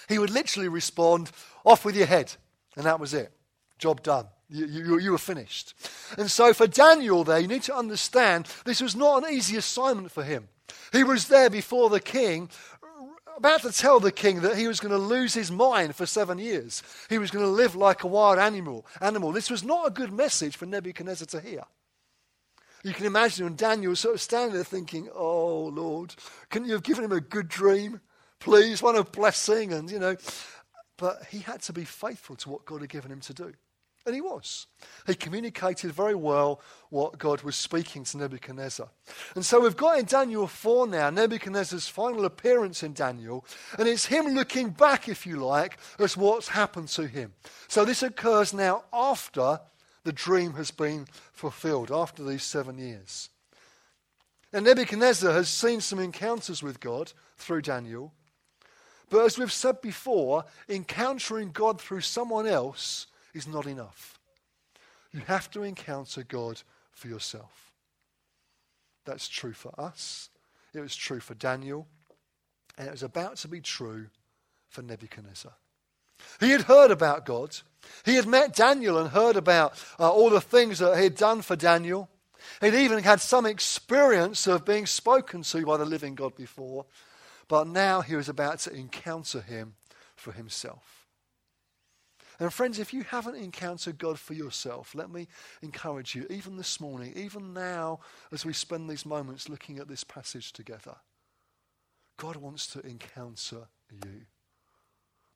he 0.08 0.20
would 0.20 0.30
literally 0.30 0.68
respond, 0.68 1.32
off 1.64 1.86
with 1.86 1.96
your 1.96 2.08
head. 2.08 2.34
And 2.76 2.86
that 2.86 3.00
was 3.00 3.14
it. 3.14 3.32
Job 3.78 4.04
done. 4.04 4.26
You, 4.50 4.66
you, 4.66 5.00
you, 5.00 5.12
were 5.12 5.20
finished. 5.20 5.76
And 6.18 6.30
so 6.30 6.54
for 6.54 6.66
Daniel 6.66 7.24
there, 7.24 7.40
you 7.40 7.48
need 7.48 7.64
to 7.64 7.76
understand 7.76 8.48
this 8.66 8.82
was 8.82 8.96
not 8.96 9.24
an 9.24 9.32
easy 9.32 9.58
assignment 9.58 10.12
for 10.12 10.24
him. 10.24 10.48
He 10.92 11.04
was 11.04 11.28
there 11.28 11.52
before 11.52 11.90
the 11.90 12.00
king, 12.00 12.50
about 13.38 13.62
to 13.62 13.72
tell 13.72 14.00
the 14.00 14.12
king 14.12 14.42
that 14.42 14.58
he 14.58 14.68
was 14.68 14.80
going 14.80 14.92
to 14.92 14.98
lose 14.98 15.34
his 15.34 15.52
mind 15.52 15.96
for 15.96 16.06
seven 16.06 16.40
years. 16.40 16.84
He 17.10 17.18
was 17.18 17.32
going 17.32 17.46
to 17.46 17.52
live 17.52 17.76
like 17.76 18.04
a 18.04 18.08
wild 18.08 18.40
animal. 18.40 18.86
animal. 19.00 19.32
This 19.32 19.50
was 19.50 19.64
not 19.64 19.88
a 19.88 19.92
good 19.92 20.12
message 20.12 20.58
for 20.58 20.66
Nebuchadnezzar 20.66 21.28
to 21.28 21.48
hear. 21.48 21.64
You 22.84 22.94
can 22.94 23.06
imagine 23.06 23.46
when 23.46 23.56
Daniel 23.56 23.96
sort 23.96 24.16
of 24.16 24.22
standing 24.22 24.56
there 24.56 24.64
thinking, 24.64 25.10
Oh, 25.14 25.66
Lord, 25.66 26.16
couldn't 26.50 26.68
you 26.68 26.74
have 26.74 26.84
given 26.84 27.04
him 27.04 27.12
a 27.12 27.22
good 27.22 27.48
dream? 27.48 28.00
Please, 28.40 28.82
one 28.82 28.96
of 28.96 29.12
blessing, 29.12 29.74
and 29.74 29.92
you 29.92 30.00
know. 30.00 30.16
But 30.98 31.26
he 31.30 31.40
had 31.40 31.62
to 31.64 31.74
be 31.74 31.86
faithful 31.86 32.36
to 32.38 32.50
what 32.50 32.66
God 32.66 32.82
had 32.82 32.90
given 32.90 33.12
him 33.12 33.22
to 33.22 33.34
do. 33.34 33.54
And 34.06 34.16
he 34.16 34.22
was. 34.22 34.68
He 35.08 35.14
communicated 35.14 35.92
very 35.92 36.16
well 36.16 36.62
what 36.90 37.20
God 37.20 37.42
was 37.42 37.56
speaking 37.56 38.06
to 38.06 38.18
Nebuchadnezzar. 38.18 38.90
And 39.36 39.46
so 39.46 39.60
we've 39.60 39.78
got 39.78 40.00
in 40.00 40.06
Daniel 40.06 40.48
4 40.48 40.88
now 40.88 41.10
Nebuchadnezzar's 41.10 41.88
final 41.88 42.26
appearance 42.26 42.82
in 42.82 42.94
Daniel. 42.94 43.46
And 43.78 43.88
it's 43.88 44.06
him 44.06 44.28
looking 44.28 44.70
back, 44.70 45.10
if 45.10 45.28
you 45.28 45.38
like, 45.38 45.78
as 46.00 46.18
what's 46.18 46.48
happened 46.48 46.88
to 46.90 47.08
him. 47.08 47.34
So 47.68 47.86
this 47.86 48.02
occurs 48.02 48.54
now 48.54 48.86
after 48.92 49.60
the 50.04 50.14
dream 50.14 50.54
has 50.54 50.72
been 50.72 51.08
fulfilled 51.34 51.92
after 51.92 52.24
these 52.24 52.44
seven 52.44 52.78
years. 52.78 53.30
And 54.52 54.66
Nebuchadnezzar 54.66 55.32
has 55.32 55.50
seen 55.50 55.82
some 55.82 56.00
encounters 56.00 56.64
with 56.64 56.80
God 56.80 57.14
through 57.38 57.62
Daniel. 57.62 58.14
But 59.10 59.26
as 59.26 59.38
we've 59.38 59.52
said 59.52 59.82
before, 59.82 60.46
encountering 60.68 61.52
God 61.52 61.80
through 61.80 62.02
someone 62.02 62.48
else 62.48 63.08
is 63.34 63.48
not 63.48 63.68
enough. 63.68 64.20
You 65.12 65.22
have 65.22 65.50
to 65.52 65.64
encounter 65.64 66.24
God 66.24 66.62
for 66.92 67.08
yourself. 67.08 67.72
That's 69.06 69.28
true 69.28 69.54
for 69.54 69.74
us. 69.80 70.30
It 70.74 70.82
was 70.82 70.96
true 70.96 71.20
for 71.20 71.34
Daniel. 71.34 71.88
And 72.78 72.88
it 72.88 72.92
was 72.92 73.04
about 73.04 73.38
to 73.38 73.48
be 73.48 73.62
true 73.62 74.08
for 74.68 74.82
Nebuchadnezzar. 74.82 75.54
He 76.40 76.52
had 76.52 76.62
heard 76.62 76.92
about 76.92 77.26
God. 77.26 77.58
He 78.06 78.16
had 78.16 78.28
met 78.28 78.56
Daniel 78.56 78.98
and 78.98 79.10
heard 79.10 79.36
about 79.36 79.74
uh, 80.00 80.10
all 80.10 80.30
the 80.30 80.42
things 80.42 80.80
that 80.80 80.98
he 80.98 81.04
had 81.04 81.16
done 81.16 81.42
for 81.42 81.56
Daniel. 81.56 82.10
He'd 82.62 82.74
even 82.74 83.04
had 83.04 83.22
some 83.22 83.46
experience 83.46 84.48
of 84.48 84.66
being 84.66 84.86
spoken 84.86 85.44
to 85.44 85.66
by 85.66 85.78
the 85.78 85.86
living 85.86 86.16
God 86.16 86.36
before. 86.36 86.86
But 87.48 87.68
now 87.68 88.02
he 88.02 88.16
was 88.16 88.30
about 88.30 88.60
to 88.60 88.74
encounter 88.74 89.42
him 89.42 89.76
for 90.16 90.32
himself. 90.32 91.08
And 92.40 92.54
friends, 92.54 92.80
if 92.80 92.94
you 92.94 93.04
haven't 93.04 93.36
encountered 93.36 93.98
God 93.98 94.18
for 94.18 94.34
yourself, 94.34 94.96
let 94.96 95.12
me 95.12 95.28
encourage 95.62 96.16
you, 96.16 96.26
even 96.30 96.56
this 96.56 96.80
morning, 96.80 97.12
even 97.18 97.54
now, 97.54 98.00
as 98.32 98.46
we 98.46 98.54
spend 98.54 98.90
these 98.90 99.06
moments 99.06 99.50
looking 99.50 99.78
at 99.78 99.90
this 99.90 100.06
passage 100.06 100.54
together, 100.54 100.96
God 102.18 102.38
wants 102.38 102.68
to 102.68 102.80
encounter 102.86 103.68
you. 103.92 104.22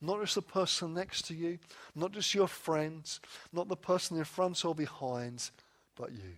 Not 0.03 0.19
just 0.19 0.35
the 0.35 0.41
person 0.41 0.93
next 0.93 1.27
to 1.27 1.33
you, 1.33 1.57
not 1.95 2.11
just 2.11 2.35
your 2.35 2.49
friends, 2.49 3.21
not 3.53 3.69
the 3.69 3.77
person 3.77 4.17
in 4.17 4.25
front 4.25 4.65
or 4.65 4.75
behind, 4.75 5.49
but 5.95 6.11
you. 6.11 6.35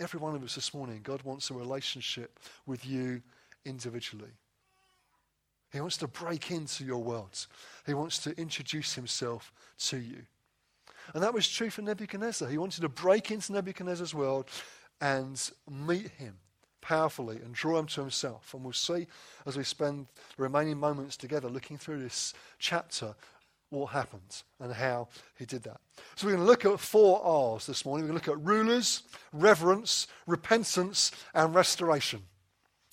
Every 0.00 0.18
one 0.18 0.34
of 0.34 0.42
us 0.42 0.54
this 0.54 0.72
morning, 0.72 1.00
God 1.02 1.20
wants 1.22 1.50
a 1.50 1.54
relationship 1.54 2.40
with 2.64 2.86
you 2.86 3.20
individually. 3.66 4.30
He 5.70 5.80
wants 5.82 5.98
to 5.98 6.08
break 6.08 6.50
into 6.50 6.82
your 6.82 7.02
world. 7.02 7.46
He 7.84 7.92
wants 7.92 8.20
to 8.20 8.30
introduce 8.40 8.94
himself 8.94 9.52
to 9.80 9.98
you. 9.98 10.22
And 11.12 11.22
that 11.22 11.34
was 11.34 11.46
true 11.46 11.68
for 11.68 11.82
Nebuchadnezzar. 11.82 12.48
He 12.48 12.56
wanted 12.56 12.80
to 12.80 12.88
break 12.88 13.30
into 13.30 13.52
Nebuchadnezzar's 13.52 14.14
world 14.14 14.48
and 15.02 15.38
meet 15.68 16.08
him 16.12 16.38
powerfully 16.86 17.36
and 17.36 17.52
draw 17.52 17.80
him 17.80 17.86
to 17.86 18.00
himself. 18.00 18.54
And 18.54 18.62
we'll 18.62 18.72
see 18.72 19.08
as 19.44 19.56
we 19.56 19.64
spend 19.64 20.06
the 20.36 20.44
remaining 20.44 20.78
moments 20.78 21.16
together 21.16 21.48
looking 21.48 21.76
through 21.76 22.00
this 22.00 22.32
chapter 22.60 23.16
what 23.70 23.86
happened 23.86 24.42
and 24.60 24.72
how 24.72 25.08
he 25.36 25.44
did 25.44 25.64
that. 25.64 25.80
So 26.14 26.26
we're 26.26 26.34
going 26.34 26.44
to 26.44 26.50
look 26.50 26.64
at 26.64 26.78
four 26.78 27.20
R's 27.24 27.66
this 27.66 27.84
morning. 27.84 28.04
We're 28.04 28.12
going 28.12 28.20
to 28.20 28.30
look 28.30 28.38
at 28.38 28.46
rulers, 28.46 29.02
reverence, 29.32 30.06
repentance, 30.28 31.10
and 31.34 31.52
restoration. 31.52 32.22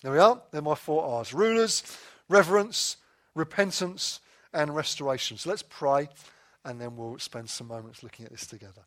There 0.02 0.12
we 0.12 0.18
are. 0.18 0.42
They're 0.50 0.64
my 0.64 0.74
four 0.74 1.04
R's 1.04 1.32
rulers, 1.32 1.84
reverence, 2.28 2.98
repentance, 3.36 4.20
and 4.52 4.76
restoration. 4.76 5.38
So 5.38 5.52
let's 5.52 5.64
pray 5.64 6.10
and 6.66 6.82
then 6.82 6.96
we'll 6.96 7.20
spend 7.20 7.48
some 7.48 7.68
moments 7.68 8.02
looking 8.02 8.26
at 8.26 8.32
this 8.32 8.48
together. 8.48 8.82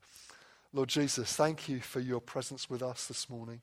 Lord 0.73 0.89
Jesus, 0.89 1.33
thank 1.37 1.69
you 1.69 1.79
for 1.79 2.01
your 2.01 2.21
presence 2.21 2.69
with 2.69 2.83
us 2.83 3.07
this 3.07 3.31
morning. 3.31 3.61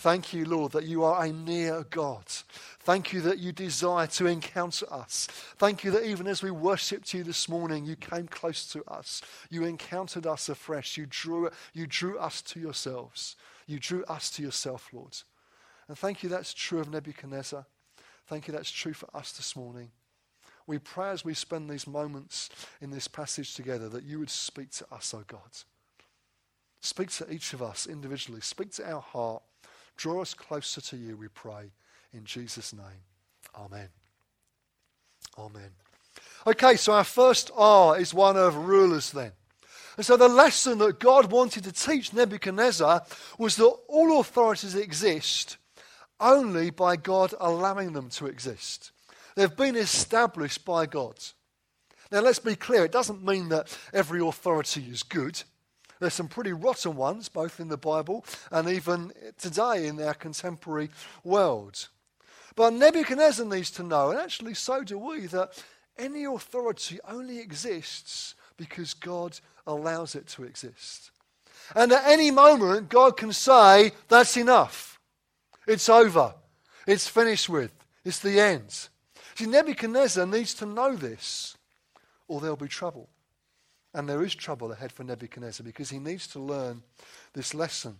Thank 0.00 0.32
you, 0.32 0.46
Lord, 0.46 0.72
that 0.72 0.84
you 0.84 1.04
are 1.04 1.22
a 1.22 1.30
near 1.30 1.84
God. 1.90 2.24
Thank 2.26 3.12
you 3.12 3.20
that 3.20 3.38
you 3.38 3.52
desire 3.52 4.06
to 4.06 4.24
encounter 4.24 4.90
us. 4.90 5.26
Thank 5.58 5.84
you 5.84 5.90
that 5.90 6.06
even 6.06 6.26
as 6.26 6.42
we 6.42 6.50
worshipped 6.50 7.12
you 7.12 7.22
this 7.22 7.50
morning, 7.50 7.84
you 7.84 7.96
came 7.96 8.26
close 8.26 8.64
to 8.72 8.82
us. 8.90 9.20
You 9.50 9.64
encountered 9.64 10.26
us 10.26 10.48
afresh. 10.48 10.96
You 10.96 11.04
drew, 11.06 11.50
you 11.74 11.86
drew 11.86 12.18
us 12.18 12.40
to 12.40 12.58
yourselves. 12.58 13.36
You 13.66 13.78
drew 13.78 14.02
us 14.04 14.30
to 14.30 14.42
yourself, 14.42 14.88
Lord. 14.90 15.18
And 15.86 15.98
thank 15.98 16.22
you 16.22 16.30
that's 16.30 16.54
true 16.54 16.80
of 16.80 16.90
Nebuchadnezzar. 16.90 17.66
Thank 18.26 18.48
you 18.48 18.54
that's 18.54 18.70
true 18.70 18.94
for 18.94 19.14
us 19.14 19.32
this 19.32 19.54
morning. 19.54 19.90
We 20.66 20.78
pray 20.78 21.10
as 21.10 21.26
we 21.26 21.34
spend 21.34 21.68
these 21.68 21.86
moments 21.86 22.48
in 22.80 22.90
this 22.90 23.06
passage 23.06 23.52
together 23.52 23.90
that 23.90 24.04
you 24.04 24.18
would 24.20 24.30
speak 24.30 24.70
to 24.70 24.86
us, 24.90 25.12
O 25.12 25.18
oh 25.18 25.24
God. 25.26 25.58
Speak 26.80 27.10
to 27.10 27.30
each 27.30 27.52
of 27.52 27.60
us 27.60 27.86
individually. 27.86 28.40
Speak 28.40 28.70
to 28.76 28.90
our 28.90 29.02
heart. 29.02 29.42
Draw 30.00 30.22
us 30.22 30.32
closer 30.32 30.80
to 30.80 30.96
you, 30.96 31.14
we 31.14 31.28
pray. 31.28 31.70
In 32.14 32.24
Jesus' 32.24 32.72
name. 32.72 33.04
Amen. 33.54 33.88
Amen. 35.36 35.70
Okay, 36.46 36.76
so 36.76 36.94
our 36.94 37.04
first 37.04 37.50
R 37.54 38.00
is 38.00 38.14
one 38.14 38.38
of 38.38 38.56
rulers 38.56 39.10
then. 39.10 39.32
And 39.98 40.06
so 40.06 40.16
the 40.16 40.26
lesson 40.26 40.78
that 40.78 41.00
God 41.00 41.30
wanted 41.30 41.64
to 41.64 41.72
teach 41.72 42.14
Nebuchadnezzar 42.14 43.02
was 43.36 43.56
that 43.56 43.76
all 43.88 44.20
authorities 44.20 44.74
exist 44.74 45.58
only 46.18 46.70
by 46.70 46.96
God 46.96 47.34
allowing 47.38 47.92
them 47.92 48.08
to 48.12 48.24
exist. 48.24 48.92
They've 49.36 49.54
been 49.54 49.76
established 49.76 50.64
by 50.64 50.86
God. 50.86 51.18
Now, 52.10 52.20
let's 52.20 52.38
be 52.38 52.56
clear, 52.56 52.86
it 52.86 52.92
doesn't 52.92 53.22
mean 53.22 53.50
that 53.50 53.76
every 53.92 54.26
authority 54.26 54.86
is 54.90 55.02
good. 55.02 55.42
There's 56.00 56.14
some 56.14 56.28
pretty 56.28 56.52
rotten 56.52 56.96
ones, 56.96 57.28
both 57.28 57.60
in 57.60 57.68
the 57.68 57.76
Bible 57.76 58.24
and 58.50 58.68
even 58.68 59.12
today 59.38 59.86
in 59.86 60.00
our 60.02 60.14
contemporary 60.14 60.90
world. 61.22 61.88
But 62.56 62.72
Nebuchadnezzar 62.72 63.46
needs 63.46 63.70
to 63.72 63.82
know, 63.82 64.10
and 64.10 64.18
actually 64.18 64.54
so 64.54 64.82
do 64.82 64.98
we, 64.98 65.26
that 65.26 65.62
any 65.98 66.24
authority 66.24 66.98
only 67.06 67.38
exists 67.38 68.34
because 68.56 68.94
God 68.94 69.38
allows 69.66 70.14
it 70.14 70.26
to 70.28 70.44
exist. 70.44 71.10
And 71.76 71.92
at 71.92 72.06
any 72.06 72.30
moment, 72.30 72.88
God 72.88 73.16
can 73.16 73.32
say, 73.32 73.92
That's 74.08 74.36
enough. 74.36 74.98
It's 75.66 75.88
over. 75.88 76.34
It's 76.86 77.06
finished 77.06 77.48
with. 77.48 77.72
It's 78.04 78.18
the 78.18 78.40
end. 78.40 78.88
See, 79.34 79.46
Nebuchadnezzar 79.46 80.26
needs 80.26 80.54
to 80.54 80.66
know 80.66 80.96
this, 80.96 81.56
or 82.26 82.40
there'll 82.40 82.56
be 82.56 82.68
trouble. 82.68 83.08
And 83.92 84.08
there 84.08 84.22
is 84.22 84.34
trouble 84.34 84.72
ahead 84.72 84.92
for 84.92 85.04
Nebuchadnezzar 85.04 85.64
because 85.64 85.90
he 85.90 85.98
needs 85.98 86.26
to 86.28 86.38
learn 86.38 86.82
this 87.32 87.54
lesson. 87.54 87.96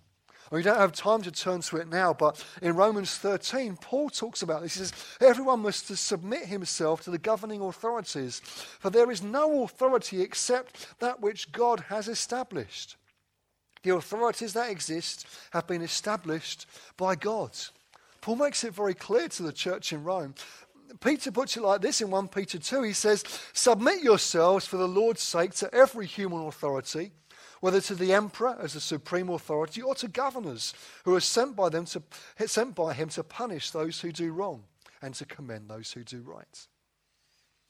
We 0.51 0.63
don't 0.63 0.79
have 0.79 0.93
time 0.93 1.23
to 1.23 1.31
turn 1.31 1.61
to 1.63 1.77
it 1.77 1.89
now, 1.89 2.13
but 2.13 2.45
in 2.61 2.75
Romans 2.75 3.17
13, 3.17 3.77
Paul 3.77 4.11
talks 4.11 4.43
about 4.43 4.63
this. 4.63 4.75
He 4.75 4.81
says, 4.81 4.93
Everyone 5.21 5.61
must 5.61 5.87
submit 5.97 6.47
himself 6.47 7.03
to 7.03 7.11
the 7.11 7.19
governing 7.19 7.61
authorities, 7.61 8.41
for 8.41 8.91
there 8.91 9.11
is 9.13 9.23
no 9.23 9.63
authority 9.63 10.23
except 10.23 10.99
that 10.99 11.21
which 11.21 11.53
God 11.53 11.81
has 11.89 12.09
established. 12.09 12.97
The 13.83 13.95
authorities 13.95 14.53
that 14.55 14.71
exist 14.71 15.27
have 15.53 15.69
been 15.69 15.83
established 15.83 16.67
by 16.97 17.15
God. 17.15 17.57
Paul 18.21 18.37
makes 18.37 18.65
it 18.65 18.75
very 18.75 18.95
clear 18.95 19.29
to 19.29 19.43
the 19.43 19.53
church 19.53 19.93
in 19.93 20.05
Rome 20.05 20.35
Peter 20.99 21.31
puts 21.31 21.57
it 21.57 21.63
like 21.63 21.81
this 21.81 22.01
in 22.01 22.11
1 22.11 22.29
Peter 22.29 22.59
2. 22.59 22.83
He 22.83 22.93
says, 22.93 23.25
Submit 23.53 24.03
yourselves 24.03 24.67
for 24.67 24.77
the 24.77 24.89
Lord's 24.89 25.23
sake 25.23 25.55
to 25.55 25.73
every 25.75 26.07
human 26.07 26.47
authority, 26.47 27.13
whether 27.61 27.81
to 27.83 27.95
the 27.95 28.13
emperor 28.13 28.57
as 28.61 28.73
the 28.73 28.81
supreme 28.81 29.29
authority 29.29 29.83
or 29.83 29.95
to 29.97 30.09
governors 30.09 30.75
who 31.05 31.15
are 31.15 31.21
sent 31.21 31.55
by, 31.55 31.69
them 31.69 31.85
to, 31.87 32.03
sent 32.47 32.75
by 32.75 32.93
him 32.93 33.09
to 33.11 33.23
punish 33.23 33.71
those 33.71 34.01
who 34.01 34.11
do 34.11 34.33
wrong 34.33 34.65
and 35.03 35.15
to 35.15 35.25
commend 35.25 35.69
those 35.69 35.93
who 35.93 36.03
do 36.03 36.23
right. 36.23 36.67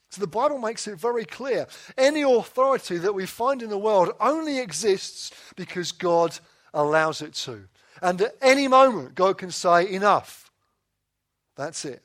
So 0.09 0.19
the 0.19 0.27
Bible 0.27 0.57
makes 0.59 0.87
it 0.87 0.97
very 0.97 1.23
clear 1.23 1.67
any 1.97 2.23
authority 2.23 2.97
that 2.97 3.13
we 3.13 3.25
find 3.25 3.61
in 3.61 3.69
the 3.69 3.77
world 3.77 4.11
only 4.19 4.59
exists 4.59 5.31
because 5.55 5.93
God 5.93 6.37
allows 6.73 7.21
it 7.21 7.33
to. 7.33 7.67
And 8.01 8.21
at 8.21 8.35
any 8.41 8.67
moment, 8.67 9.15
God 9.15 9.37
can 9.37 9.51
say, 9.51 9.89
Enough. 9.89 10.51
That's 11.55 11.85
it. 11.85 12.03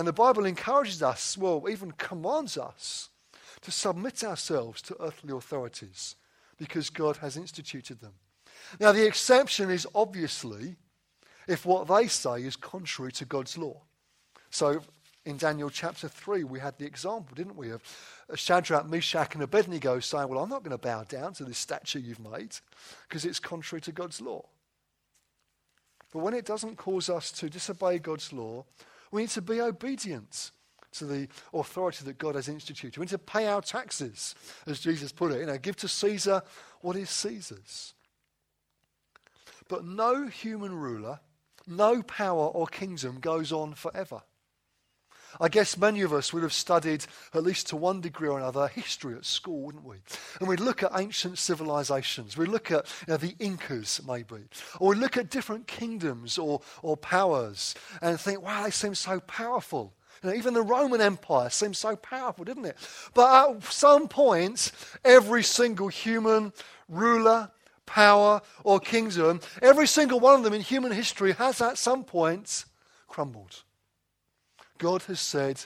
And 0.00 0.08
the 0.08 0.14
Bible 0.14 0.46
encourages 0.46 1.02
us, 1.02 1.36
well, 1.36 1.66
even 1.68 1.92
commands 1.92 2.56
us 2.56 3.10
to 3.60 3.70
submit 3.70 4.24
ourselves 4.24 4.80
to 4.80 4.96
earthly 4.98 5.36
authorities 5.36 6.16
because 6.56 6.88
God 6.88 7.18
has 7.18 7.36
instituted 7.36 8.00
them. 8.00 8.14
Now, 8.80 8.92
the 8.92 9.06
exception 9.06 9.68
is 9.68 9.86
obviously 9.94 10.76
if 11.46 11.66
what 11.66 11.86
they 11.86 12.06
say 12.06 12.44
is 12.44 12.56
contrary 12.56 13.12
to 13.12 13.26
God's 13.26 13.58
law. 13.58 13.82
So, 14.48 14.80
in 15.26 15.36
Daniel 15.36 15.68
chapter 15.68 16.08
3, 16.08 16.44
we 16.44 16.60
had 16.60 16.78
the 16.78 16.86
example, 16.86 17.34
didn't 17.36 17.56
we, 17.56 17.68
of 17.68 17.82
Shadrach, 18.34 18.88
Meshach, 18.88 19.34
and 19.34 19.42
Abednego 19.42 20.00
saying, 20.00 20.28
Well, 20.28 20.42
I'm 20.42 20.48
not 20.48 20.62
going 20.62 20.70
to 20.70 20.78
bow 20.78 21.02
down 21.02 21.34
to 21.34 21.44
this 21.44 21.58
statue 21.58 21.98
you've 21.98 22.20
made 22.20 22.56
because 23.06 23.26
it's 23.26 23.38
contrary 23.38 23.82
to 23.82 23.92
God's 23.92 24.22
law. 24.22 24.46
But 26.10 26.20
when 26.20 26.32
it 26.32 26.46
doesn't 26.46 26.78
cause 26.78 27.10
us 27.10 27.30
to 27.32 27.50
disobey 27.50 27.98
God's 27.98 28.32
law, 28.32 28.64
we 29.10 29.22
need 29.22 29.30
to 29.30 29.42
be 29.42 29.60
obedient 29.60 30.52
to 30.92 31.04
the 31.04 31.28
authority 31.54 32.04
that 32.04 32.18
God 32.18 32.34
has 32.34 32.48
instituted. 32.48 32.98
We 32.98 33.04
need 33.04 33.10
to 33.10 33.18
pay 33.18 33.46
our 33.46 33.62
taxes, 33.62 34.34
as 34.66 34.80
Jesus 34.80 35.12
put 35.12 35.32
it. 35.32 35.40
You 35.40 35.46
know, 35.46 35.58
give 35.58 35.76
to 35.76 35.88
Caesar 35.88 36.42
what 36.80 36.96
is 36.96 37.10
Caesar's. 37.10 37.94
But 39.68 39.84
no 39.84 40.26
human 40.26 40.74
ruler, 40.74 41.20
no 41.66 42.02
power 42.02 42.46
or 42.48 42.66
kingdom 42.66 43.20
goes 43.20 43.52
on 43.52 43.74
forever. 43.74 44.22
I 45.38 45.48
guess 45.48 45.76
many 45.76 46.00
of 46.00 46.12
us 46.12 46.32
would 46.32 46.42
have 46.42 46.52
studied, 46.52 47.04
at 47.34 47.42
least 47.42 47.68
to 47.68 47.76
one 47.76 48.00
degree 48.00 48.28
or 48.28 48.38
another, 48.38 48.68
history 48.68 49.14
at 49.14 49.24
school, 49.24 49.62
wouldn't 49.62 49.84
we? 49.84 49.96
And 50.40 50.48
we'd 50.48 50.60
look 50.60 50.82
at 50.82 50.92
ancient 50.94 51.38
civilizations. 51.38 52.36
We'd 52.36 52.48
look 52.48 52.70
at 52.70 52.86
you 53.06 53.12
know, 53.12 53.16
the 53.16 53.36
Incas, 53.38 54.00
maybe. 54.06 54.44
Or 54.78 54.90
we'd 54.90 54.98
look 54.98 55.16
at 55.16 55.30
different 55.30 55.66
kingdoms 55.66 56.38
or, 56.38 56.60
or 56.82 56.96
powers 56.96 57.74
and 58.00 58.18
think, 58.18 58.42
wow, 58.42 58.64
they 58.64 58.70
seem 58.70 58.94
so 58.94 59.20
powerful. 59.20 59.92
You 60.22 60.30
know, 60.30 60.36
even 60.36 60.54
the 60.54 60.62
Roman 60.62 61.00
Empire 61.00 61.48
seemed 61.50 61.76
so 61.76 61.96
powerful, 61.96 62.44
didn't 62.44 62.66
it? 62.66 62.76
But 63.14 63.56
at 63.56 63.64
some 63.64 64.08
point, 64.08 64.72
every 65.04 65.42
single 65.42 65.88
human 65.88 66.52
ruler, 66.88 67.50
power, 67.86 68.42
or 68.62 68.80
kingdom, 68.80 69.40
every 69.62 69.86
single 69.86 70.20
one 70.20 70.34
of 70.34 70.44
them 70.44 70.52
in 70.52 70.60
human 70.60 70.92
history 70.92 71.32
has 71.32 71.60
at 71.60 71.78
some 71.78 72.04
point 72.04 72.64
crumbled. 73.08 73.62
God 74.80 75.02
has 75.04 75.20
said, 75.20 75.60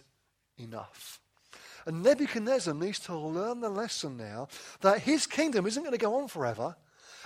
enough. 0.58 1.20
And 1.86 2.02
Nebuchadnezzar 2.02 2.74
needs 2.74 2.98
to 3.00 3.16
learn 3.16 3.60
the 3.60 3.68
lesson 3.68 4.16
now 4.16 4.48
that 4.80 5.00
his 5.00 5.26
kingdom 5.26 5.66
isn't 5.66 5.82
going 5.82 5.96
to 5.96 5.98
go 5.98 6.16
on 6.16 6.28
forever. 6.28 6.76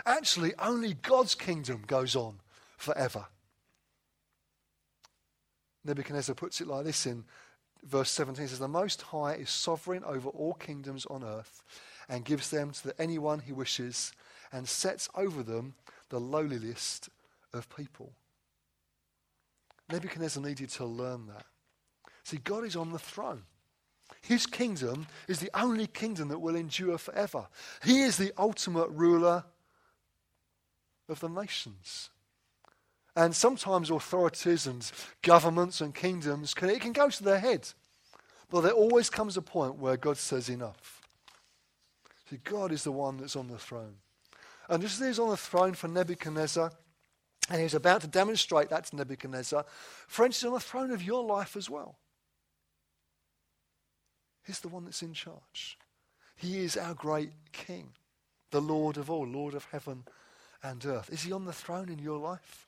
Actually, 0.04 0.52
only 0.58 0.94
God's 0.94 1.34
kingdom 1.34 1.82
goes 1.86 2.14
on 2.14 2.40
forever. 2.76 3.26
Nebuchadnezzar 5.84 6.34
puts 6.34 6.60
it 6.60 6.66
like 6.66 6.84
this 6.84 7.06
in 7.06 7.24
verse 7.84 8.10
17 8.10 8.44
it 8.44 8.48
says, 8.48 8.58
The 8.58 8.68
Most 8.68 9.02
High 9.02 9.34
is 9.34 9.50
sovereign 9.50 10.04
over 10.04 10.28
all 10.28 10.54
kingdoms 10.54 11.06
on 11.06 11.24
earth 11.24 11.62
and 12.08 12.24
gives 12.24 12.50
them 12.50 12.72
to 12.82 12.94
anyone 13.00 13.40
he 13.40 13.52
wishes 13.52 14.12
and 14.52 14.68
sets 14.68 15.08
over 15.14 15.42
them 15.42 15.74
the 16.10 16.20
lowliest 16.20 17.08
of 17.54 17.74
people. 17.74 18.12
Nebuchadnezzar 19.90 20.42
needed 20.42 20.68
to 20.70 20.84
learn 20.84 21.26
that. 21.28 21.46
See, 22.28 22.36
God 22.44 22.64
is 22.64 22.76
on 22.76 22.92
the 22.92 22.98
throne. 22.98 23.44
His 24.20 24.44
kingdom 24.44 25.06
is 25.28 25.40
the 25.40 25.48
only 25.58 25.86
kingdom 25.86 26.28
that 26.28 26.38
will 26.38 26.56
endure 26.56 26.98
forever. 26.98 27.48
He 27.82 28.02
is 28.02 28.18
the 28.18 28.34
ultimate 28.36 28.90
ruler 28.90 29.44
of 31.08 31.20
the 31.20 31.30
nations. 31.30 32.10
And 33.16 33.34
sometimes 33.34 33.88
authorities 33.88 34.66
and 34.66 34.92
governments 35.22 35.80
and 35.80 35.94
kingdoms, 35.94 36.52
can, 36.52 36.68
it 36.68 36.82
can 36.82 36.92
go 36.92 37.08
to 37.08 37.24
their 37.24 37.38
head. 37.38 37.66
But 38.50 38.60
there 38.60 38.72
always 38.72 39.08
comes 39.08 39.38
a 39.38 39.42
point 39.42 39.76
where 39.76 39.96
God 39.96 40.18
says 40.18 40.50
enough. 40.50 41.00
See, 42.28 42.40
God 42.44 42.72
is 42.72 42.84
the 42.84 42.92
one 42.92 43.16
that's 43.16 43.36
on 43.36 43.48
the 43.48 43.56
throne. 43.56 43.94
And 44.68 44.82
just 44.82 45.00
as 45.00 45.06
he's 45.06 45.18
on 45.18 45.30
the 45.30 45.36
throne 45.38 45.72
for 45.72 45.88
Nebuchadnezzar, 45.88 46.72
and 47.48 47.62
he's 47.62 47.72
about 47.72 48.02
to 48.02 48.06
demonstrate 48.06 48.68
that 48.68 48.84
to 48.84 48.96
Nebuchadnezzar, 48.96 49.64
friends, 50.06 50.38
he's 50.38 50.46
on 50.46 50.52
the 50.52 50.60
throne 50.60 50.90
of 50.90 51.02
your 51.02 51.24
life 51.24 51.56
as 51.56 51.70
well. 51.70 51.96
He's 54.48 54.60
the 54.60 54.68
one 54.68 54.86
that's 54.86 55.02
in 55.02 55.12
charge. 55.12 55.78
He 56.34 56.64
is 56.64 56.78
our 56.78 56.94
great 56.94 57.32
King, 57.52 57.90
the 58.50 58.62
Lord 58.62 58.96
of 58.96 59.10
all, 59.10 59.26
Lord 59.26 59.52
of 59.52 59.66
heaven 59.66 60.04
and 60.62 60.84
earth. 60.86 61.10
Is 61.12 61.22
he 61.22 61.32
on 61.32 61.44
the 61.44 61.52
throne 61.52 61.90
in 61.90 61.98
your 61.98 62.18
life? 62.18 62.66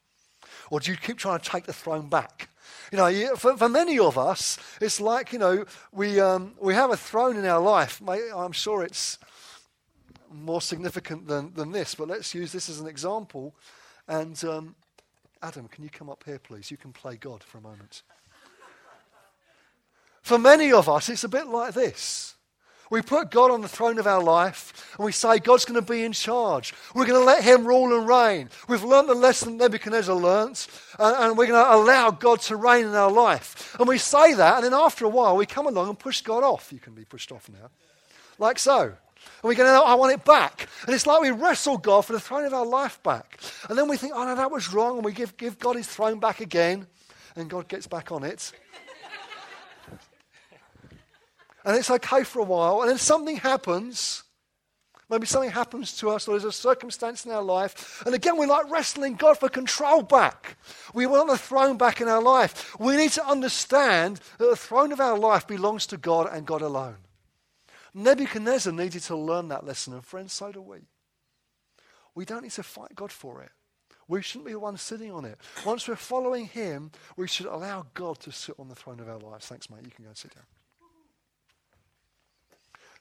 Or 0.71 0.79
do 0.79 0.90
you 0.90 0.99
keep 0.99 1.16
trying 1.16 1.40
to 1.40 1.51
take 1.51 1.64
the 1.64 1.73
throne 1.73 2.11
back? 2.11 2.51
You 2.93 2.99
know, 2.99 3.35
for, 3.37 3.57
for 3.57 3.71
many 3.71 3.99
of 3.99 4.19
us, 4.19 4.59
it's 4.79 5.01
like, 5.01 5.33
you 5.33 5.38
know, 5.38 5.64
we, 5.90 6.21
um, 6.21 6.53
we 6.61 6.75
have 6.75 6.90
a 6.90 6.99
throne 6.99 7.38
in 7.38 7.47
our 7.47 7.62
life. 7.62 8.03
I'm 8.07 8.53
sure 8.53 8.83
it's 8.83 9.19
more 10.31 10.61
significant 10.61 11.29
than, 11.29 11.55
than 11.55 11.73
this, 11.73 11.95
but 11.95 12.09
let's 12.09 12.35
use 12.35 12.53
this 12.53 12.69
as 12.69 12.79
an 12.79 12.88
example. 12.88 13.55
And 14.07 14.43
um, 14.45 14.75
Adam, 15.43 15.66
can 15.66 15.83
you 15.83 15.90
come 15.90 16.11
up 16.11 16.25
here, 16.27 16.38
please? 16.38 16.71
You 16.71 16.77
can 16.77 16.93
play 16.93 17.16
God 17.16 17.43
for 17.43 17.57
a 17.57 17.62
moment. 17.62 18.03
For 20.31 20.38
many 20.38 20.71
of 20.71 20.88
us, 20.88 21.09
it's 21.09 21.25
a 21.25 21.29
bit 21.29 21.49
like 21.49 21.75
this. 21.75 22.37
We 22.88 23.03
put 23.03 23.33
God 23.33 23.51
on 23.51 23.62
the 23.62 23.69
throne 23.69 23.99
of 23.99 24.07
our 24.07 24.23
life 24.23 24.95
and 24.97 25.05
we 25.05 25.11
say 25.11 25.40
God's 25.40 25.64
going 25.64 25.85
to 25.85 25.93
be 25.93 26.05
in 26.05 26.12
charge. 26.12 26.73
We're 26.95 27.05
going 27.05 27.21
to 27.21 27.27
let 27.27 27.43
Him 27.43 27.66
rule 27.66 27.99
and 27.99 28.07
reign. 28.07 28.49
We've 28.69 28.85
learned 28.85 29.09
the 29.09 29.14
lesson 29.14 29.57
Nebuchadnezzar 29.57 30.14
learnt 30.14 30.69
and, 31.01 31.16
and 31.16 31.37
we're 31.37 31.49
going 31.49 31.61
to 31.61 31.75
allow 31.75 32.12
God 32.12 32.43
to 32.43 32.55
reign 32.55 32.87
in 32.87 32.95
our 32.95 33.11
life. 33.11 33.75
And 33.81 33.88
we 33.88 33.99
say 33.99 34.35
that 34.35 34.55
and 34.55 34.64
then 34.66 34.73
after 34.73 35.05
a 35.05 35.09
while 35.09 35.37
we 35.37 35.47
come 35.47 35.66
along 35.66 35.88
and 35.88 35.99
push 35.99 36.21
God 36.21 36.45
off. 36.45 36.73
You 36.73 36.79
can 36.79 36.95
be 36.95 37.05
pushed 37.05 37.33
off 37.33 37.49
now. 37.49 37.69
Like 38.38 38.61
so. 38.61 38.83
And 38.83 39.49
we 39.49 39.57
go, 39.57 39.64
no, 39.64 39.83
I 39.83 39.95
want 39.95 40.12
it 40.12 40.25
back. 40.25 40.69
And 40.87 40.95
it's 40.95 41.09
like 41.09 41.21
we 41.21 41.33
wrestle 41.33 41.77
God 41.77 42.03
for 42.03 42.12
the 42.12 42.21
throne 42.21 42.45
of 42.45 42.55
our 42.55 42.64
life 42.64 43.03
back. 43.03 43.40
And 43.69 43.77
then 43.77 43.88
we 43.88 43.97
think, 43.97 44.12
oh 44.14 44.25
no, 44.25 44.37
that 44.37 44.53
was 44.53 44.73
wrong. 44.73 44.95
And 44.95 45.05
we 45.05 45.11
give, 45.11 45.37
give 45.37 45.59
God 45.59 45.75
his 45.75 45.88
throne 45.88 46.21
back 46.21 46.40
again. 46.40 46.87
And 47.35 47.51
God 47.51 47.66
gets 47.66 47.88
back 47.88 48.12
on 48.12 48.23
it 48.23 48.53
and 51.64 51.77
it's 51.77 51.90
okay 51.90 52.25
for 52.25 52.40
a 52.40 52.44
while, 52.44 52.81
and 52.81 52.90
then 52.90 52.99
something 52.99 53.37
happens. 53.37 54.25
Maybe 55.09 55.27
something 55.27 55.51
happens 55.51 55.96
to 55.99 56.11
us, 56.11 56.29
or 56.29 56.33
there's 56.33 56.44
a 56.44 56.53
circumstance 56.53 57.27
in 57.27 57.33
our 57.33 57.42
life, 57.42 58.03
and 58.07 58.14
again 58.14 58.37
we're 58.37 58.46
like 58.46 58.70
wrestling 58.70 59.16
God 59.16 59.38
for 59.38 59.49
control 59.49 60.03
back. 60.03 60.57
We 60.94 61.07
want 61.07 61.29
the 61.29 61.37
throne 61.37 61.77
back 61.77 62.01
in 62.01 62.07
our 62.07 62.23
life. 62.23 62.79
We 62.79 62.96
need 62.96 63.11
to 63.12 63.27
understand 63.27 64.20
that 64.38 64.49
the 64.49 64.57
throne 64.57 64.92
of 64.92 65.01
our 65.01 65.18
life 65.18 65.49
belongs 65.49 65.87
to 65.88 65.96
God 65.96 66.29
and 66.33 66.46
God 66.46 66.62
alone. 66.62 66.99
Nebuchadnezzar 67.92 68.73
needed 68.73 69.03
to 69.03 69.16
learn 69.16 69.49
that 69.49 69.66
lesson, 69.66 69.94
and 69.94 70.05
friends, 70.05 70.33
so 70.33 70.53
do 70.53 70.62
we. 70.62 70.79
We 72.14 72.25
don't 72.25 72.42
need 72.42 72.53
to 72.53 72.62
fight 72.62 72.94
God 72.94 73.11
for 73.11 73.42
it. 73.42 73.51
We 74.07 74.23
shouldn't 74.23 74.46
be 74.46 74.53
the 74.53 74.61
ones 74.61 74.83
sitting 74.83 75.12
on 75.12 75.25
it. 75.25 75.38
Once 75.64 75.87
we're 75.87 75.96
following 75.96 76.46
Him, 76.46 76.90
we 77.16 77.29
should 77.29 77.46
allow 77.46 77.87
God 77.94 78.18
to 78.20 78.33
sit 78.33 78.57
on 78.59 78.68
the 78.68 78.75
throne 78.75 79.01
of 79.01 79.09
our 79.09 79.18
lives. 79.18 79.46
Thanks, 79.46 79.70
mate. 79.70 79.85
You 79.85 79.90
can 79.90 80.05
go 80.05 80.09
and 80.09 80.16
sit 80.16 80.35
down. 80.35 80.44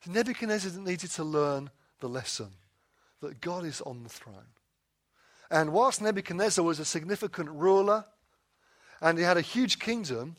Nebuchadnezzar 0.07 0.81
needed 0.81 1.11
to 1.11 1.23
learn 1.23 1.69
the 1.99 2.09
lesson 2.09 2.49
that 3.21 3.41
God 3.41 3.65
is 3.65 3.81
on 3.81 4.03
the 4.03 4.09
throne. 4.09 4.53
And 5.51 5.73
whilst 5.73 6.01
Nebuchadnezzar 6.01 6.63
was 6.63 6.79
a 6.79 6.85
significant 6.85 7.49
ruler 7.49 8.05
and 9.01 9.17
he 9.17 9.23
had 9.23 9.37
a 9.37 9.41
huge 9.41 9.79
kingdom, 9.79 10.35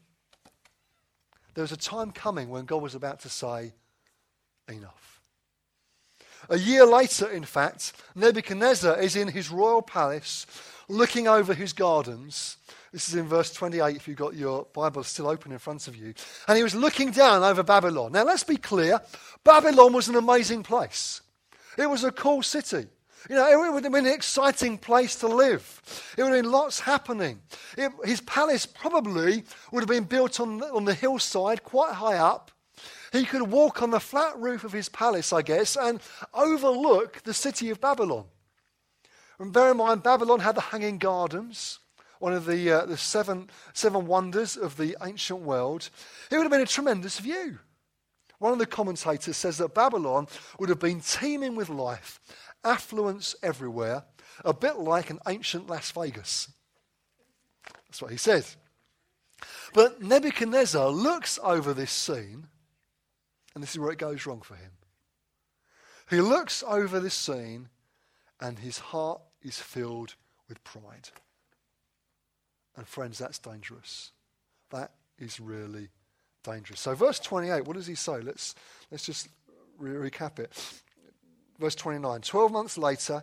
there 1.55 1.63
was 1.63 1.73
a 1.73 1.77
time 1.77 2.13
coming 2.13 2.49
when 2.49 2.65
God 2.65 2.83
was 2.83 2.95
about 2.95 3.21
to 3.21 3.29
say, 3.29 3.73
Enough. 4.69 5.21
A 6.49 6.57
year 6.57 6.87
later, 6.87 7.29
in 7.29 7.45
fact, 7.45 7.93
Nebuchadnezzar 8.15 9.01
is 9.01 9.17
in 9.17 9.29
his 9.29 9.51
royal 9.51 9.83
palace 9.83 10.47
looking 10.89 11.27
over 11.27 11.55
his 11.55 11.73
gardens 11.73 12.57
this 12.93 13.09
is 13.09 13.15
in 13.15 13.27
verse 13.27 13.53
28 13.53 13.97
if 13.97 14.09
you've 14.09 14.17
got 14.17 14.35
your 14.35 14.67
Bible 14.73 15.05
still 15.05 15.29
open 15.29 15.53
in 15.53 15.59
front 15.59 15.87
of 15.87 15.95
you. 15.95 16.13
And 16.49 16.57
he 16.57 16.63
was 16.63 16.75
looking 16.75 17.13
down 17.13 17.43
over 17.43 17.63
Babylon. 17.63 18.13
Now, 18.13 18.25
let's 18.25 18.45
be 18.45 18.57
clear 18.57 19.01
Babylon 19.45 19.93
was 19.93 20.09
an 20.09 20.17
amazing 20.17 20.63
place, 20.63 21.21
it 21.79 21.89
was 21.89 22.05
a 22.05 22.13
cool 22.13 22.43
city. 22.43 22.87
You 23.29 23.37
know, 23.37 23.47
it 23.47 23.73
would 23.73 23.85
have 23.85 23.93
been 23.93 24.07
an 24.07 24.15
exciting 24.15 24.79
place 24.79 25.17
to 25.17 25.29
live. 25.29 25.83
It 26.17 26.23
would 26.23 26.33
have 26.33 26.43
been 26.43 26.51
lots 26.51 26.81
happening. 26.81 27.43
It, 27.77 27.93
his 28.03 28.23
palace 28.23 28.65
probably 28.65 29.45
would 29.71 29.81
have 29.81 29.89
been 29.91 30.05
built 30.05 30.41
on, 30.41 30.63
on 30.63 30.87
the 30.87 30.95
hillside, 30.95 31.63
quite 31.63 31.93
high 31.93 32.17
up. 32.17 32.51
He 33.13 33.27
could 33.27 33.43
walk 33.43 33.83
on 33.83 33.91
the 33.91 34.01
flat 34.01 34.39
roof 34.39 34.65
of 34.65 34.73
his 34.73 34.89
palace, 34.89 35.35
I 35.35 35.43
guess, 35.43 35.77
and 35.77 36.01
overlook 36.33 37.23
the 37.25 37.35
city 37.35 37.69
of 37.69 37.79
Babylon. 37.79 38.25
And 39.39 39.53
bear 39.53 39.73
in 39.73 39.77
mind, 39.77 40.03
Babylon 40.03 40.41
had 40.41 40.55
the 40.55 40.63
Hanging 40.63 40.97
Gardens 40.97 41.79
one 42.21 42.35
of 42.35 42.45
the, 42.45 42.71
uh, 42.71 42.87
the 42.87 42.99
seven, 42.99 43.51
seven 43.73 44.07
wonders 44.07 44.57
of 44.57 44.77
the 44.77 44.97
ancient 45.03 45.41
world, 45.41 45.89
it 46.31 46.37
would 46.37 46.45
have 46.45 46.53
been 46.53 46.61
a 46.61 46.67
tremendous 46.67 47.19
view. 47.19 47.59
One 48.39 48.53
of 48.53 48.59
the 48.59 48.67
commentators 48.67 49.37
says 49.37 49.59
that 49.59 49.75
Babylon 49.75 50.29
would 50.59 50.69
have 50.69 50.79
been 50.79 51.01
teeming 51.01 51.57
with 51.57 51.71
life, 51.71 52.21
affluence 52.63 53.35
everywhere, 53.43 54.05
a 54.45 54.53
bit 54.53 54.77
like 54.79 55.11
an 55.11 55.19
ancient 55.27 55.69
Las 55.69 55.91
Vegas. 55.93 56.49
That's 57.89 58.03
what 58.03 58.13
he 58.13 58.19
says. 58.19 58.57
But 59.73 60.03
Nebuchadnezzar 60.03 60.91
looks 60.91 61.39
over 61.43 61.73
this 61.73 61.91
scene, 61.91 62.49
and 63.55 63.63
this 63.63 63.71
is 63.71 63.79
where 63.79 63.93
it 63.93 63.99
goes 63.99 64.27
wrong 64.27 64.43
for 64.43 64.57
him. 64.57 64.73
He 66.11 66.21
looks 66.21 66.63
over 66.67 67.01
this 67.01 67.15
scene, 67.15 67.71
and 68.41 68.59
his 68.59 68.79
heart 68.79 69.23
is 69.43 69.59
filled 69.59 70.17
with 70.49 70.63
pride. 70.65 71.09
And 72.81 72.89
friends, 72.89 73.19
that's 73.19 73.39
dangerous. 73.39 74.11
That 74.71 74.93
is 75.19 75.39
really 75.39 75.91
dangerous. 76.43 76.81
So, 76.81 76.95
verse 76.95 77.21
28, 77.21 77.67
what 77.67 77.77
does 77.77 77.87
he 77.87 77.95
say? 77.95 78.23
Let's, 78.23 78.55
let's 78.91 79.05
just 79.05 79.29
re- 79.77 80.09
recap 80.09 80.39
it. 80.39 80.51
Verse 81.59 81.75
29 81.75 82.23
12 82.23 82.51
months 82.51 82.79
later, 82.79 83.23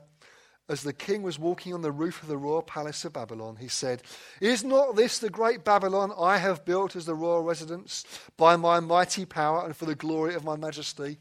as 0.69 0.83
the 0.83 0.93
king 0.93 1.23
was 1.23 1.39
walking 1.39 1.73
on 1.73 1.81
the 1.81 1.91
roof 1.91 2.21
of 2.21 2.27
the 2.27 2.37
royal 2.37 2.61
palace 2.61 3.03
of 3.03 3.13
Babylon, 3.13 3.55
he 3.55 3.67
said, 3.67 4.03
Is 4.41 4.63
not 4.63 4.95
this 4.95 5.17
the 5.17 5.31
great 5.31 5.63
Babylon 5.63 6.13
I 6.15 6.37
have 6.37 6.63
built 6.63 6.95
as 6.95 7.07
the 7.07 7.15
royal 7.15 7.41
residence 7.41 8.05
by 8.37 8.57
my 8.57 8.79
mighty 8.79 9.25
power 9.25 9.65
and 9.65 9.75
for 9.75 9.85
the 9.85 9.95
glory 9.95 10.35
of 10.35 10.43
my 10.43 10.55
majesty? 10.55 11.17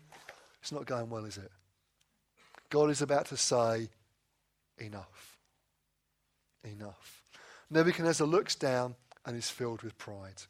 It's 0.61 0.72
not 0.72 0.85
going 0.85 1.09
well, 1.09 1.25
is 1.25 1.38
it? 1.38 1.51
God 2.68 2.90
is 2.90 3.01
about 3.01 3.25
to 3.29 3.38
say, 3.38 3.88
Enough. 4.77 5.38
Enough. 6.62 7.15
Nebuchadnezzar 7.70 8.26
looks 8.26 8.55
down 8.55 8.94
and 9.24 9.37
is 9.37 9.50
filled 9.50 9.83
with 9.83 9.98
pride. 9.98 10.42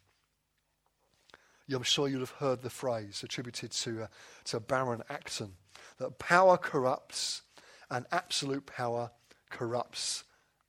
I'm 1.75 1.83
sure 1.83 2.09
you'll 2.09 2.21
have 2.21 2.31
heard 2.31 2.63
the 2.63 2.71
phrase 2.71 3.23
attributed 3.23 3.73
to, 3.73 4.05
uh, 4.05 4.07
to 4.45 4.61
Baron 4.61 5.03
Acton 5.09 5.55
that 5.99 6.19
power 6.19 6.57
corrupts 6.57 7.43
and 7.91 8.07
absolute 8.13 8.67
power 8.67 9.11
corrupts 9.51 10.25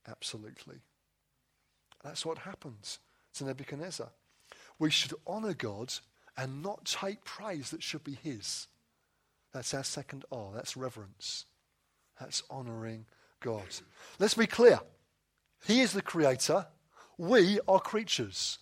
absolutely. 0.08 0.80
That's 2.02 2.24
what 2.24 2.38
happens 2.38 2.98
to 3.34 3.44
Nebuchadnezzar. 3.44 4.10
We 4.78 4.90
should 4.90 5.14
honor 5.26 5.54
God 5.54 5.92
and 6.36 6.62
not 6.62 6.84
take 6.84 7.24
praise 7.24 7.70
that 7.70 7.82
should 7.82 8.04
be 8.04 8.18
his. 8.22 8.68
That's 9.52 9.74
our 9.74 9.84
second 9.84 10.24
R. 10.30 10.52
That's 10.54 10.76
reverence. 10.76 11.46
That's 12.20 12.42
honoring 12.50 13.06
God. 13.40 13.64
Let's 14.18 14.34
be 14.34 14.46
clear. 14.46 14.80
He 15.66 15.80
is 15.80 15.92
the 15.92 16.02
creator. 16.02 16.66
We 17.16 17.60
are 17.66 17.80
creatures. 17.80 18.58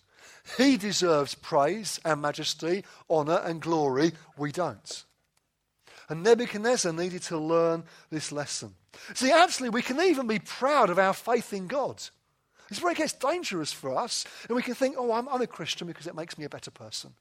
He 0.57 0.77
deserves 0.77 1.35
praise 1.35 2.01
and 2.05 2.23
majesty, 2.23 2.85
honor 3.11 3.41
and 3.45 3.61
glory. 3.61 4.13
We 4.39 4.53
don't. 4.53 5.05
And 6.09 6.23
Nebuchadnezzar 6.23 6.93
needed 6.93 7.23
to 7.23 7.39
learn 7.39 7.85
this 8.11 8.31
lesson. 8.31 8.75
See, 9.15 9.33
actually, 9.33 9.71
we 9.71 9.83
can 9.83 10.01
even 10.01 10.27
be 10.27 10.39
proud 10.39 10.89
of 10.89 10.99
our 10.99 11.13
faith 11.13 11.53
in 11.53 11.67
God. 11.67 12.03
It's 12.71 12.83
where 12.83 12.93
it 12.93 12.99
gets 12.99 13.13
dangerous 13.13 13.73
for 13.73 13.97
us, 13.97 14.25
and 14.49 14.57
we 14.57 14.63
can 14.63 14.75
think, 14.75 14.97
oh, 14.99 15.13
I'm, 15.13 15.29
I'm 15.29 15.43
a 15.43 15.47
Christian 15.47 15.87
because 15.87 16.07
it 16.07 16.17
makes 16.17 16.39
me 16.39 16.45
a 16.45 16.49
better 16.49 16.71
person. 16.71 17.13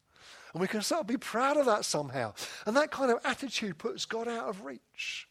And 0.53 0.61
we 0.61 0.67
can 0.67 0.81
sort 0.81 1.01
of 1.01 1.07
be 1.07 1.17
proud 1.17 1.57
of 1.57 1.65
that 1.65 1.85
somehow. 1.85 2.33
And 2.65 2.75
that 2.77 2.91
kind 2.91 3.11
of 3.11 3.19
attitude 3.25 3.77
puts 3.77 4.05
God 4.05 4.27
out 4.27 4.47
of 4.47 4.63
reach. 4.63 5.27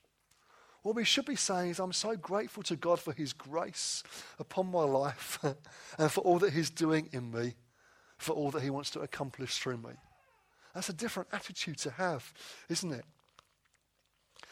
What 0.84 0.94
we 0.94 1.02
should 1.02 1.24
be 1.24 1.34
saying 1.34 1.70
is, 1.70 1.80
I'm 1.80 1.92
so 1.92 2.14
grateful 2.14 2.62
to 2.62 2.76
God 2.76 3.00
for 3.00 3.12
His 3.12 3.32
grace 3.32 4.04
upon 4.38 4.70
my 4.70 4.84
life 4.84 5.40
and 5.98 6.12
for 6.12 6.20
all 6.20 6.38
that 6.38 6.52
He's 6.52 6.70
doing 6.70 7.08
in 7.10 7.32
me, 7.32 7.54
for 8.18 8.34
all 8.34 8.52
that 8.52 8.62
He 8.62 8.70
wants 8.70 8.90
to 8.90 9.00
accomplish 9.00 9.58
through 9.58 9.78
me. 9.78 9.90
That's 10.74 10.90
a 10.90 10.94
different 10.94 11.30
attitude 11.32 11.78
to 11.78 11.90
have, 11.90 12.32
isn't 12.68 12.92
it? 12.92 13.04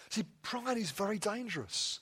See, 0.09 0.25
pride 0.43 0.79
is 0.79 0.91
very 0.91 1.19
dangerous 1.19 2.01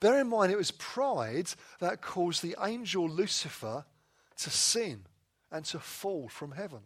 Bear 0.00 0.20
in 0.20 0.28
mind, 0.28 0.52
it 0.52 0.58
was 0.58 0.70
pride 0.70 1.50
that 1.80 2.02
caused 2.02 2.42
the 2.42 2.56
angel 2.62 3.08
Lucifer 3.08 3.84
to 4.38 4.50
sin 4.50 5.04
and 5.50 5.64
to 5.66 5.78
fall 5.78 6.28
from 6.28 6.52
heaven. 6.52 6.80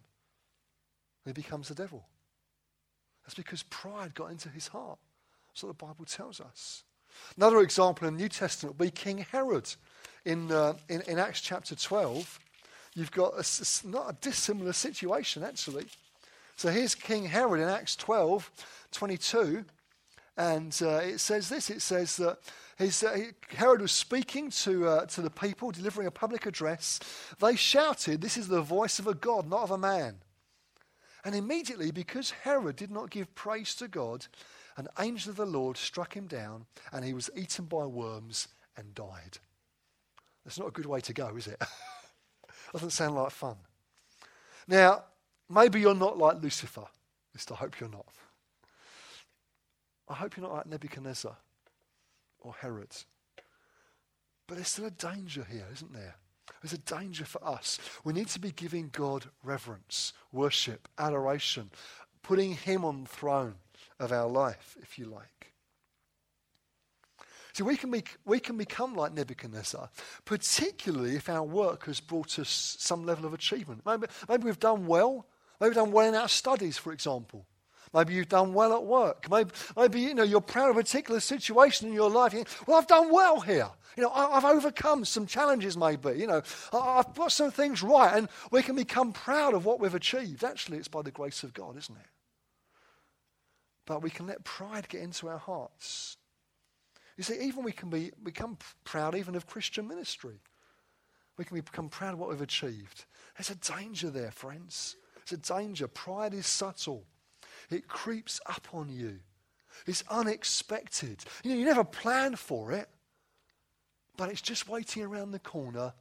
He 1.25 1.33
becomes 1.33 1.67
the 1.67 1.75
devil. 1.75 2.07
That's 3.23 3.35
because 3.35 3.63
pride 3.63 4.15
got 4.15 4.31
into 4.31 4.49
his 4.49 4.67
heart. 4.67 4.97
What 5.59 5.77
the 5.77 5.85
Bible 5.85 6.05
tells 6.05 6.39
us. 6.39 6.83
Another 7.37 7.61
example 7.61 8.07
in 8.07 8.15
the 8.15 8.21
New 8.21 8.29
Testament 8.29 8.79
would 8.79 8.85
be 8.85 8.91
King 8.91 9.19
Herod. 9.19 9.71
In, 10.25 10.51
uh, 10.51 10.73
in, 10.89 11.01
in, 11.01 11.19
Acts 11.19 11.41
chapter 11.41 11.75
12, 11.75 12.39
you've 12.95 13.11
got 13.11 13.33
a, 13.33 13.87
not 13.87 14.09
a 14.09 14.17
dissimilar 14.21 14.73
situation, 14.73 15.43
actually. 15.43 15.85
So 16.55 16.69
here's 16.69 16.95
King 16.95 17.25
Herod 17.25 17.61
in 17.61 17.67
Acts 17.67 17.95
12, 17.95 18.49
22. 18.91 19.65
And 20.37 20.79
uh, 20.81 21.01
it 21.03 21.19
says 21.19 21.49
this 21.49 21.69
it 21.69 21.81
says 21.81 22.17
that 22.17 22.39
his, 22.77 23.03
uh, 23.03 23.17
Herod 23.49 23.81
was 23.81 23.91
speaking 23.91 24.49
to, 24.49 24.87
uh, 24.87 25.05
to 25.07 25.21
the 25.21 25.29
people, 25.29 25.71
delivering 25.71 26.07
a 26.07 26.11
public 26.11 26.45
address. 26.45 26.99
They 27.39 27.55
shouted, 27.55 28.21
This 28.21 28.37
is 28.37 28.47
the 28.47 28.61
voice 28.61 28.97
of 28.97 29.07
a 29.07 29.13
God, 29.13 29.47
not 29.47 29.63
of 29.63 29.71
a 29.71 29.77
man. 29.77 30.15
And 31.23 31.35
immediately, 31.35 31.91
because 31.91 32.31
Herod 32.31 32.77
did 32.77 32.89
not 32.89 33.11
give 33.11 33.35
praise 33.35 33.75
to 33.75 33.87
God, 33.87 34.25
an 34.77 34.87
angel 34.99 35.31
of 35.31 35.37
the 35.37 35.45
Lord 35.45 35.77
struck 35.77 36.15
him 36.15 36.27
down, 36.27 36.65
and 36.91 37.03
he 37.03 37.13
was 37.13 37.29
eaten 37.35 37.65
by 37.65 37.85
worms 37.85 38.47
and 38.77 38.95
died. 38.95 39.37
That's 40.43 40.59
not 40.59 40.69
a 40.69 40.71
good 40.71 40.85
way 40.85 41.01
to 41.01 41.13
go, 41.13 41.35
is 41.35 41.47
it? 41.47 41.61
Doesn't 42.73 42.91
sound 42.91 43.15
like 43.15 43.31
fun. 43.31 43.57
Now, 44.67 45.03
maybe 45.49 45.79
you're 45.79 45.93
not 45.93 46.17
like 46.17 46.41
Lucifer. 46.41 46.85
Least 47.33 47.51
I 47.51 47.55
hope 47.55 47.79
you're 47.79 47.89
not. 47.89 48.05
I 50.07 50.15
hope 50.15 50.35
you're 50.35 50.45
not 50.45 50.55
like 50.55 50.65
Nebuchadnezzar 50.67 51.35
or 52.41 52.53
Herod. 52.53 52.89
But 54.47 54.55
there's 54.55 54.67
still 54.67 54.85
a 54.85 54.91
danger 54.91 55.45
here, 55.49 55.67
isn't 55.73 55.93
there? 55.93 56.15
There's 56.61 56.73
a 56.73 56.77
danger 56.77 57.25
for 57.25 57.43
us. 57.47 57.79
We 58.03 58.13
need 58.13 58.27
to 58.29 58.39
be 58.39 58.51
giving 58.51 58.89
God 58.91 59.25
reverence, 59.43 60.13
worship, 60.31 60.87
adoration, 60.97 61.71
putting 62.21 62.53
Him 62.55 62.83
on 62.83 63.03
the 63.03 63.09
throne 63.09 63.55
of 64.01 64.11
our 64.11 64.27
life, 64.27 64.75
if 64.81 64.97
you 64.97 65.05
like. 65.05 65.53
See, 67.53 67.63
we 67.63 67.75
can, 67.75 67.91
be, 67.91 68.03
we 68.25 68.39
can 68.39 68.57
become 68.57 68.95
like 68.95 69.13
Nebuchadnezzar, 69.13 69.89
particularly 70.25 71.15
if 71.15 71.29
our 71.29 71.43
work 71.43 71.85
has 71.85 71.99
brought 71.99 72.39
us 72.39 72.77
some 72.79 73.05
level 73.05 73.25
of 73.25 73.33
achievement. 73.33 73.81
Maybe, 73.85 74.07
maybe 74.29 74.45
we've 74.45 74.59
done 74.59 74.87
well. 74.87 75.27
Maybe 75.59 75.69
we've 75.69 75.75
done 75.75 75.91
well 75.91 76.07
in 76.07 76.15
our 76.15 76.29
studies, 76.29 76.77
for 76.77 76.93
example. 76.93 77.45
Maybe 77.93 78.13
you've 78.13 78.29
done 78.29 78.53
well 78.53 78.73
at 78.73 78.85
work. 78.85 79.29
Maybe, 79.29 79.51
maybe 79.75 79.99
you 79.99 80.13
know, 80.13 80.23
you're 80.23 80.39
proud 80.39 80.69
of 80.69 80.77
a 80.77 80.79
particular 80.79 81.19
situation 81.19 81.89
in 81.89 81.93
your 81.93 82.09
life. 82.09 82.31
You 82.31 82.39
think, 82.39 82.67
well, 82.67 82.77
I've 82.77 82.87
done 82.87 83.11
well 83.11 83.41
here. 83.41 83.69
You 83.97 84.03
know, 84.03 84.11
I, 84.11 84.35
have 84.35 84.45
overcome 84.45 85.03
some 85.03 85.25
challenges, 85.25 85.75
maybe. 85.75 86.11
You 86.11 86.27
know, 86.27 86.41
I, 86.71 86.77
I've 86.77 87.13
got 87.13 87.33
some 87.33 87.51
things 87.51 87.83
right. 87.83 88.15
And 88.15 88.29
we 88.49 88.63
can 88.63 88.77
become 88.77 89.11
proud 89.11 89.53
of 89.53 89.65
what 89.65 89.81
we've 89.81 89.93
achieved. 89.93 90.45
Actually, 90.45 90.77
it's 90.77 90.87
by 90.87 91.01
the 91.01 91.11
grace 91.11 91.43
of 91.43 91.53
God, 91.53 91.77
isn't 91.77 91.97
it? 91.97 92.10
But 93.85 94.01
we 94.01 94.09
can 94.09 94.27
let 94.27 94.43
pride 94.43 94.87
get 94.89 95.01
into 95.01 95.27
our 95.27 95.37
hearts. 95.37 96.17
You 97.17 97.23
see, 97.23 97.39
even 97.41 97.63
we 97.63 97.71
can 97.71 97.89
be, 97.89 98.11
become 98.23 98.57
proud 98.83 99.15
even 99.15 99.35
of 99.35 99.47
Christian 99.47 99.87
ministry. 99.87 100.39
We 101.37 101.45
can 101.45 101.59
become 101.59 101.89
proud 101.89 102.13
of 102.13 102.19
what 102.19 102.29
we've 102.29 102.41
achieved. 102.41 103.05
There's 103.37 103.49
a 103.49 103.55
danger 103.55 104.09
there, 104.09 104.31
friends. 104.31 104.95
There's 105.15 105.39
a 105.39 105.53
danger. 105.53 105.87
Pride 105.87 106.33
is 106.33 106.45
subtle. 106.45 107.03
It 107.69 107.87
creeps 107.87 108.39
up 108.47 108.67
on 108.73 108.89
you. 108.89 109.19
It's 109.87 110.03
unexpected. 110.09 111.23
You 111.43 111.51
know, 111.51 111.57
you 111.57 111.65
never 111.65 111.83
plan 111.83 112.35
for 112.35 112.71
it, 112.71 112.89
but 114.17 114.29
it's 114.29 114.41
just 114.41 114.69
waiting 114.69 115.03
around 115.03 115.31
the 115.31 115.39
corner, 115.39 115.93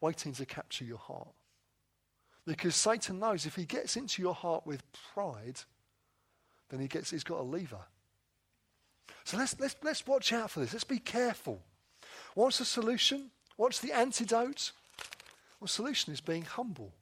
waiting 0.00 0.32
to 0.32 0.46
capture 0.46 0.84
your 0.84 0.98
heart. 0.98 1.28
Because 2.46 2.76
Satan 2.76 3.18
knows 3.18 3.46
if 3.46 3.56
he 3.56 3.64
gets 3.64 3.96
into 3.96 4.22
your 4.22 4.34
heart 4.34 4.66
with 4.66 4.82
pride, 5.12 5.60
then 6.68 6.80
he 6.80 6.88
gets, 6.88 7.10
he's 7.10 7.24
got 7.24 7.40
a 7.40 7.42
lever. 7.42 7.84
So 9.24 9.36
let's, 9.36 9.58
let's, 9.58 9.76
let's 9.82 10.06
watch 10.06 10.32
out 10.32 10.50
for 10.50 10.60
this. 10.60 10.72
Let's 10.72 10.84
be 10.84 10.98
careful. 10.98 11.60
What's 12.34 12.58
the 12.58 12.64
solution? 12.64 13.30
What's 13.56 13.80
the 13.80 13.92
antidote? 13.92 14.72
Well, 15.58 15.66
the 15.66 15.68
solution 15.68 16.12
is 16.12 16.20
being 16.20 16.42
humble. 16.42 16.92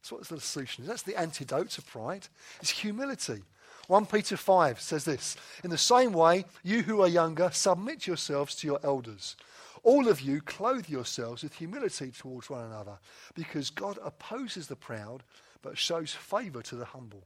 That's 0.00 0.12
what 0.12 0.28
the 0.28 0.40
solution 0.40 0.84
is. 0.84 0.88
That's 0.88 1.02
the 1.02 1.16
antidote 1.16 1.70
to 1.70 1.82
pride. 1.82 2.28
It's 2.60 2.70
humility. 2.70 3.42
1 3.88 4.06
Peter 4.06 4.36
5 4.36 4.80
says 4.80 5.04
this 5.04 5.36
In 5.64 5.70
the 5.70 5.78
same 5.78 6.12
way, 6.12 6.44
you 6.62 6.82
who 6.82 7.00
are 7.00 7.08
younger, 7.08 7.50
submit 7.52 8.06
yourselves 8.06 8.54
to 8.56 8.66
your 8.66 8.80
elders. 8.84 9.34
All 9.82 10.08
of 10.08 10.20
you 10.20 10.40
clothe 10.42 10.88
yourselves 10.88 11.42
with 11.42 11.54
humility 11.54 12.10
towards 12.10 12.50
one 12.50 12.64
another, 12.64 12.98
because 13.34 13.70
God 13.70 13.98
opposes 14.04 14.66
the 14.66 14.76
proud, 14.76 15.22
but 15.62 15.78
shows 15.78 16.12
favour 16.12 16.62
to 16.62 16.76
the 16.76 16.84
humble. 16.84 17.24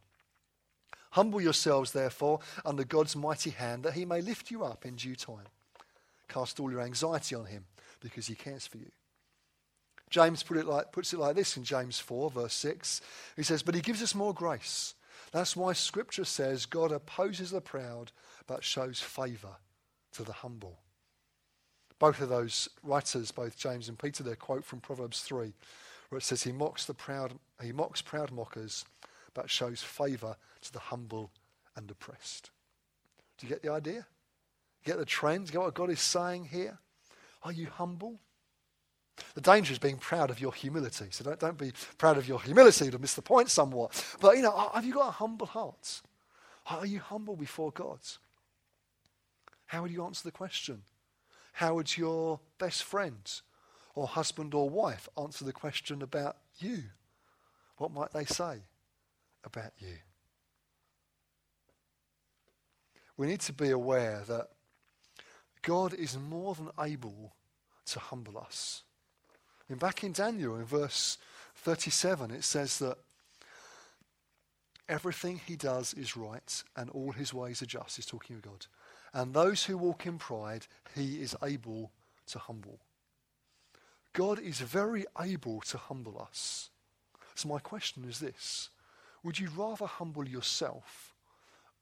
Humble 1.12 1.40
yourselves, 1.40 1.92
therefore, 1.92 2.40
under 2.64 2.85
God's 2.85 3.14
mighty 3.14 3.51
hand, 3.51 3.83
that 3.85 3.92
he 3.94 4.05
may 4.05 4.22
lift 4.22 4.51
you 4.51 4.64
up 4.64 4.87
in 4.87 4.96
due 4.96 5.14
time. 5.14 5.46
Cast 6.29 6.59
all 6.59 6.70
your 6.70 6.81
anxiety 6.81 7.35
on 7.35 7.46
him, 7.46 7.66
because 8.01 8.27
he 8.27 8.35
cares 8.35 8.66
for 8.66 8.79
you. 8.79 8.90
James 10.09 10.42
put 10.42 10.57
it 10.57 10.66
like, 10.66 10.90
puts 10.90 11.12
it 11.12 11.18
like 11.18 11.37
this 11.37 11.57
in 11.57 11.64
James 11.64 11.98
4, 11.98 12.31
verse 12.31 12.55
6. 12.55 13.03
He 13.37 13.42
says, 13.42 13.62
But 13.62 13.75
he 13.75 13.83
gives 13.83 14.03
us 14.03 14.14
more 14.14 14.33
grace. 14.33 14.94
That's 15.33 15.55
why 15.55 15.75
Scripture 15.75 16.25
says 16.25 16.66
God 16.66 16.92
opposes 16.92 17.51
the 17.51 17.61
proud, 17.61 18.12
but 18.46 18.64
shows 18.64 19.01
favour 19.01 19.57
to 20.12 20.22
the 20.22 20.33
humble. 20.33 20.79
Both 21.98 22.20
of 22.22 22.31
those 22.31 22.70
writers, 22.83 23.31
both 23.31 23.57
James 23.57 23.88
and 23.88 23.98
Peter, 23.98 24.22
they 24.22 24.35
quote 24.35 24.64
from 24.64 24.81
Proverbs 24.81 25.20
3, 25.20 25.53
where 26.09 26.18
it 26.18 26.25
says, 26.25 26.42
He 26.42 26.53
mocks 26.53 26.87
the 26.87 26.94
proud, 26.94 27.35
he 27.62 27.72
mocks 27.72 28.01
proud 28.01 28.33
mockers, 28.33 28.87
but 29.35 29.51
shows 29.51 29.83
favour 29.83 30.37
to 30.62 30.73
the 30.73 30.79
humble 30.79 31.31
and 31.77 31.90
oppressed. 31.90 32.51
Do 33.38 33.47
you 33.47 33.53
get 33.53 33.62
the 33.62 33.73
idea? 33.73 34.07
Get 34.85 34.99
the 34.99 35.05
trend? 35.05 35.47
You 35.47 35.53
get 35.53 35.61
what 35.61 35.75
God 35.75 35.90
is 35.90 36.01
saying 36.01 36.47
here? 36.47 36.79
Are 37.42 37.53
you 37.53 37.66
humble? 37.66 38.21
The 39.35 39.40
danger 39.40 39.73
is 39.73 39.79
being 39.79 39.99
proud 39.99 40.31
of 40.31 40.40
your 40.40 40.53
humility. 40.53 41.07
So 41.11 41.25
don't, 41.25 41.38
don't 41.38 41.59
be 41.59 41.73
proud 41.99 42.18
of 42.18 42.27
your 42.27 42.40
humility 42.40 42.90
to 42.90 42.99
miss 42.99 43.14
the 43.14 43.23
point 43.23 43.51
somewhat. 43.51 44.05
But, 44.21 44.37
you 44.37 44.42
know, 44.42 44.71
have 44.73 44.85
you 44.85 44.95
got 44.95 45.09
a 45.09 45.12
humble 45.12 45.47
heart? 45.47 46.03
Are 46.66 46.87
you 46.87 47.01
humble 47.01 47.37
before 47.37 47.71
God? 47.73 47.99
How 49.66 49.83
would 49.83 49.90
you 49.90 50.05
answer 50.05 50.25
the 50.25 50.33
question? 50.33 50.83
How 51.53 51.75
would 51.75 51.97
your 51.97 52.40
best 52.59 52.85
friend 52.85 53.31
or 53.95 54.07
husband 54.07 54.55
or 54.55 54.68
wife 54.68 55.09
answer 55.21 55.45
the 55.45 55.53
question 55.53 56.03
about 56.03 56.37
you? 56.59 56.85
What 57.77 57.92
might 57.92 58.12
they 58.12 58.25
say 58.25 58.62
about 59.44 59.72
you? 59.78 59.96
We 63.16 63.26
need 63.26 63.40
to 63.40 63.52
be 63.52 63.70
aware 63.70 64.22
that 64.26 64.48
God 65.62 65.94
is 65.94 66.18
more 66.18 66.55
than 66.55 66.70
able 66.81 67.35
to 67.87 67.98
humble 67.98 68.38
us. 68.38 68.83
And 69.68 69.78
back 69.78 70.02
in 70.05 70.12
Daniel, 70.12 70.57
in 70.57 70.64
verse 70.64 71.18
37, 71.57 72.31
it 72.31 72.44
says 72.44 72.78
that 72.78 72.98
everything 74.88 75.40
he 75.46 75.57
does 75.57 75.94
is 75.94 76.16
right 76.16 76.62
and 76.76 76.90
all 76.90 77.12
his 77.12 77.33
ways 77.33 77.62
are 77.62 77.66
just. 77.66 77.96
He's 77.96 78.07
talking 78.07 78.37
of 78.37 78.42
God. 78.42 78.66
And 79.14 79.33
those 79.33 79.64
who 79.64 79.76
walk 79.78 80.07
in 80.07 80.18
pride, 80.18 80.66
he 80.94 81.22
is 81.22 81.37
able 81.42 81.92
to 82.26 82.38
humble. 82.38 82.81
God 84.12 84.38
is 84.38 84.61
very 84.61 85.05
able 85.20 85.61
to 85.62 85.78
humble 85.78 86.20
us. 86.20 86.70
So, 87.35 87.48
my 87.48 87.59
question 87.59 88.05
is 88.05 88.20
this 88.20 88.70
Would 89.22 89.38
you 89.38 89.48
rather 89.56 89.87
humble 89.87 90.26
yourself 90.26 91.14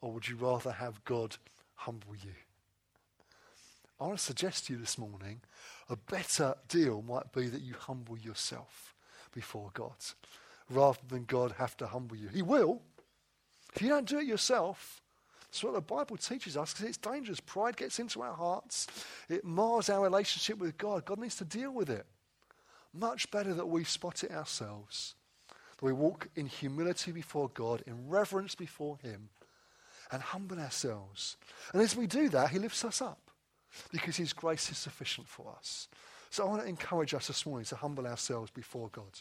or 0.00 0.12
would 0.12 0.28
you 0.28 0.36
rather 0.36 0.72
have 0.72 1.04
God 1.04 1.36
humble 1.74 2.14
you? 2.14 2.32
I 4.00 4.04
want 4.06 4.18
to 4.18 4.24
suggest 4.24 4.66
to 4.66 4.72
you 4.72 4.78
this 4.78 4.96
morning 4.96 5.40
a 5.88 5.96
better 5.96 6.54
deal 6.68 7.02
might 7.02 7.32
be 7.32 7.48
that 7.48 7.60
you 7.60 7.74
humble 7.78 8.18
yourself 8.18 8.94
before 9.32 9.70
God 9.74 9.92
rather 10.70 10.98
than 11.08 11.24
God 11.24 11.54
have 11.58 11.76
to 11.78 11.86
humble 11.86 12.16
you. 12.16 12.28
He 12.28 12.42
will. 12.42 12.80
If 13.74 13.82
you 13.82 13.88
don't 13.88 14.08
do 14.08 14.18
it 14.18 14.26
yourself, 14.26 15.02
that's 15.50 15.62
what 15.64 15.74
the 15.74 15.80
Bible 15.80 16.16
teaches 16.16 16.56
us 16.56 16.72
because 16.72 16.88
it's 16.88 16.96
dangerous. 16.96 17.40
Pride 17.40 17.76
gets 17.76 17.98
into 17.98 18.22
our 18.22 18.34
hearts, 18.34 18.86
it 19.28 19.44
mars 19.44 19.90
our 19.90 20.02
relationship 20.02 20.58
with 20.58 20.78
God. 20.78 21.04
God 21.04 21.18
needs 21.18 21.36
to 21.36 21.44
deal 21.44 21.72
with 21.72 21.90
it. 21.90 22.06
Much 22.92 23.30
better 23.30 23.54
that 23.54 23.68
we 23.68 23.84
spot 23.84 24.24
it 24.24 24.32
ourselves, 24.32 25.14
that 25.80 25.86
we 25.86 25.92
walk 25.92 26.28
in 26.36 26.46
humility 26.46 27.10
before 27.10 27.48
God, 27.54 27.82
in 27.86 28.08
reverence 28.08 28.54
before 28.54 28.98
Him, 28.98 29.30
and 30.12 30.22
humble 30.22 30.58
ourselves. 30.58 31.36
And 31.72 31.80
as 31.80 31.96
we 31.96 32.06
do 32.06 32.28
that, 32.28 32.50
He 32.50 32.58
lifts 32.58 32.84
us 32.84 33.00
up 33.00 33.30
because 33.90 34.16
His 34.16 34.32
grace 34.32 34.70
is 34.70 34.76
sufficient 34.76 35.26
for 35.26 35.54
us. 35.56 35.88
So 36.28 36.44
I 36.44 36.48
want 36.48 36.62
to 36.62 36.68
encourage 36.68 37.14
us 37.14 37.28
this 37.28 37.46
morning 37.46 37.64
to 37.66 37.76
humble 37.76 38.06
ourselves 38.06 38.50
before 38.50 38.88
God. 38.92 39.20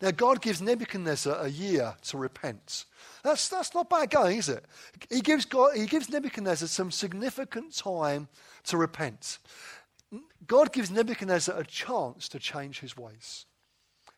Now, 0.00 0.10
God 0.10 0.40
gives 0.40 0.60
Nebuchadnezzar 0.60 1.44
a 1.44 1.48
year 1.48 1.94
to 2.08 2.18
repent. 2.18 2.84
That's, 3.22 3.48
that's 3.48 3.74
not 3.74 3.90
bad 3.90 4.10
going, 4.10 4.38
is 4.38 4.48
it? 4.48 4.64
He 5.10 5.20
gives, 5.20 5.44
God, 5.44 5.76
he 5.76 5.86
gives 5.86 6.08
Nebuchadnezzar 6.08 6.68
some 6.68 6.90
significant 6.90 7.76
time 7.76 8.28
to 8.64 8.76
repent. 8.76 9.38
God 10.46 10.72
gives 10.72 10.90
Nebuchadnezzar 10.90 11.58
a 11.58 11.64
chance 11.64 12.28
to 12.28 12.38
change 12.38 12.80
his 12.80 12.96
ways. 12.96 13.46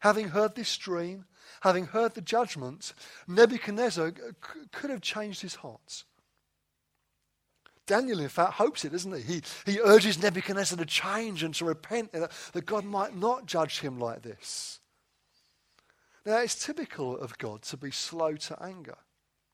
Having 0.00 0.28
heard 0.28 0.54
this 0.54 0.76
dream, 0.76 1.24
having 1.60 1.86
heard 1.86 2.14
the 2.14 2.20
judgment, 2.20 2.94
Nebuchadnezzar 3.26 4.12
could 4.72 4.90
have 4.90 5.00
changed 5.00 5.42
his 5.42 5.56
heart. 5.56 6.04
Daniel, 7.86 8.20
in 8.20 8.28
fact, 8.28 8.52
hopes 8.54 8.84
it, 8.84 8.92
doesn't 8.92 9.16
he? 9.16 9.22
He, 9.22 9.42
he 9.72 9.80
urges 9.80 10.22
Nebuchadnezzar 10.22 10.78
to 10.78 10.84
change 10.84 11.42
and 11.42 11.54
to 11.54 11.64
repent, 11.64 12.12
that, 12.12 12.30
that 12.52 12.66
God 12.66 12.84
might 12.84 13.16
not 13.16 13.46
judge 13.46 13.80
him 13.80 13.98
like 13.98 14.22
this. 14.22 14.78
Now, 16.26 16.38
it's 16.38 16.64
typical 16.64 17.16
of 17.16 17.38
God 17.38 17.62
to 17.62 17.78
be 17.78 17.90
slow 17.90 18.34
to 18.36 18.62
anger. 18.62 18.98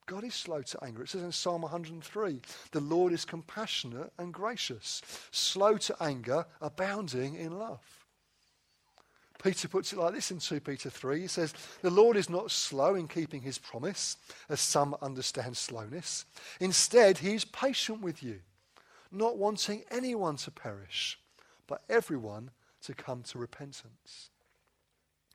God 0.05 0.23
is 0.23 0.35
slow 0.35 0.61
to 0.61 0.83
anger. 0.83 1.03
It 1.03 1.09
says 1.09 1.23
in 1.23 1.31
Psalm 1.31 1.61
103 1.61 2.41
the 2.71 2.79
Lord 2.79 3.13
is 3.13 3.25
compassionate 3.25 4.11
and 4.19 4.33
gracious, 4.33 5.01
slow 5.31 5.77
to 5.77 5.95
anger, 6.01 6.45
abounding 6.61 7.35
in 7.35 7.57
love. 7.57 8.04
Peter 9.45 9.67
puts 9.67 9.93
it 9.93 9.99
like 9.99 10.15
this 10.15 10.31
in 10.31 10.39
2 10.39 10.59
Peter 10.59 10.89
3. 10.89 11.21
He 11.21 11.27
says, 11.27 11.53
The 11.83 11.91
Lord 11.91 12.17
is 12.17 12.31
not 12.31 12.49
slow 12.49 12.95
in 12.95 13.07
keeping 13.07 13.43
his 13.43 13.59
promise, 13.59 14.17
as 14.49 14.59
some 14.59 14.95
understand 15.03 15.55
slowness. 15.55 16.25
Instead, 16.59 17.19
he 17.19 17.35
is 17.35 17.45
patient 17.45 18.01
with 18.01 18.23
you, 18.23 18.39
not 19.11 19.37
wanting 19.37 19.83
anyone 19.91 20.37
to 20.37 20.49
perish, 20.49 21.19
but 21.67 21.83
everyone 21.87 22.49
to 22.85 22.95
come 22.95 23.21
to 23.21 23.37
repentance. 23.37 24.31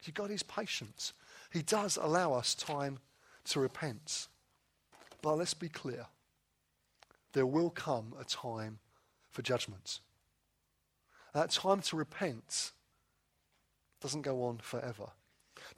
See, 0.01 0.11
God 0.11 0.33
is 0.33 0.42
patient. 0.42 1.12
He 1.53 1.62
does 1.62 1.96
allow 1.96 2.33
us 2.33 2.57
time 2.57 2.99
to 3.44 3.61
repent. 3.61 4.27
But 5.23 5.38
let's 5.38 5.55
be 5.55 5.68
clear 5.68 6.07
there 7.33 7.46
will 7.46 7.70
come 7.70 8.14
a 8.18 8.25
time 8.25 8.81
for 9.31 9.42
judgment. 9.42 10.01
That 11.33 11.51
time 11.51 11.81
to 11.83 11.94
repent 11.94 12.73
doesn't 14.00 14.22
go 14.22 14.44
on 14.44 14.58
forever. 14.58 15.06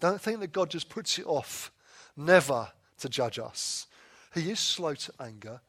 Don't 0.01 0.21
think 0.21 0.41
that 0.41 0.53
God 0.53 0.71
just 0.71 0.89
puts 0.89 1.19
it 1.19 1.27
off, 1.27 1.73
never 2.17 2.69
to 2.99 3.09
judge 3.09 3.39
us. 3.39 3.87
He 4.35 4.51
is 4.51 4.61
slow 4.61 4.95
to 4.95 5.13
anger. 5.21 5.61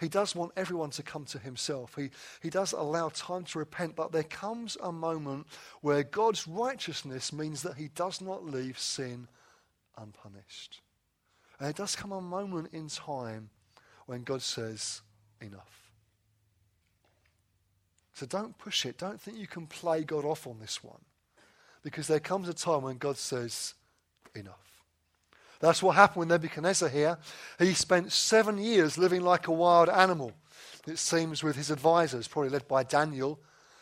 He 0.00 0.08
does 0.08 0.34
want 0.34 0.52
everyone 0.56 0.90
to 0.90 1.02
come 1.02 1.24
to 1.26 1.38
himself. 1.38 1.94
He, 1.96 2.10
he 2.42 2.50
does 2.50 2.72
allow 2.72 3.08
time 3.10 3.44
to 3.44 3.58
repent, 3.58 3.94
but 3.94 4.10
there 4.10 4.24
comes 4.24 4.76
a 4.82 4.90
moment 4.90 5.46
where 5.80 6.02
God's 6.02 6.48
righteousness 6.48 7.32
means 7.32 7.62
that 7.62 7.76
he 7.76 7.88
does 7.94 8.20
not 8.20 8.44
leave 8.44 8.78
sin 8.78 9.28
unpunished. 9.96 10.80
And 11.60 11.70
it 11.70 11.76
does 11.76 11.94
come 11.94 12.10
a 12.10 12.20
moment 12.20 12.70
in 12.72 12.88
time 12.88 13.50
when 14.06 14.24
God 14.24 14.42
says, 14.42 15.02
enough. 15.40 15.90
So 18.14 18.26
don't 18.26 18.58
push 18.58 18.84
it. 18.84 18.98
Don't 18.98 19.20
think 19.20 19.38
you 19.38 19.46
can 19.46 19.66
play 19.66 20.02
God 20.02 20.24
off 20.24 20.46
on 20.46 20.58
this 20.58 20.82
one. 20.82 21.00
Because 21.82 22.06
there 22.06 22.20
comes 22.20 22.48
a 22.48 22.54
time 22.54 22.82
when 22.82 22.98
God 22.98 23.16
says, 23.16 23.74
enough. 24.34 24.58
That's 25.60 25.82
what 25.82 25.94
happened 25.94 26.20
with 26.20 26.28
Nebuchadnezzar 26.28 26.88
here. 26.88 27.18
He 27.58 27.74
spent 27.74 28.10
seven 28.12 28.58
years 28.58 28.98
living 28.98 29.22
like 29.22 29.46
a 29.46 29.52
wild 29.52 29.88
animal, 29.88 30.32
it 30.86 30.98
seems, 30.98 31.42
with 31.42 31.56
his 31.56 31.70
advisors, 31.70 32.26
probably 32.26 32.50
led 32.50 32.66
by 32.66 32.82
Daniel, 32.82 33.38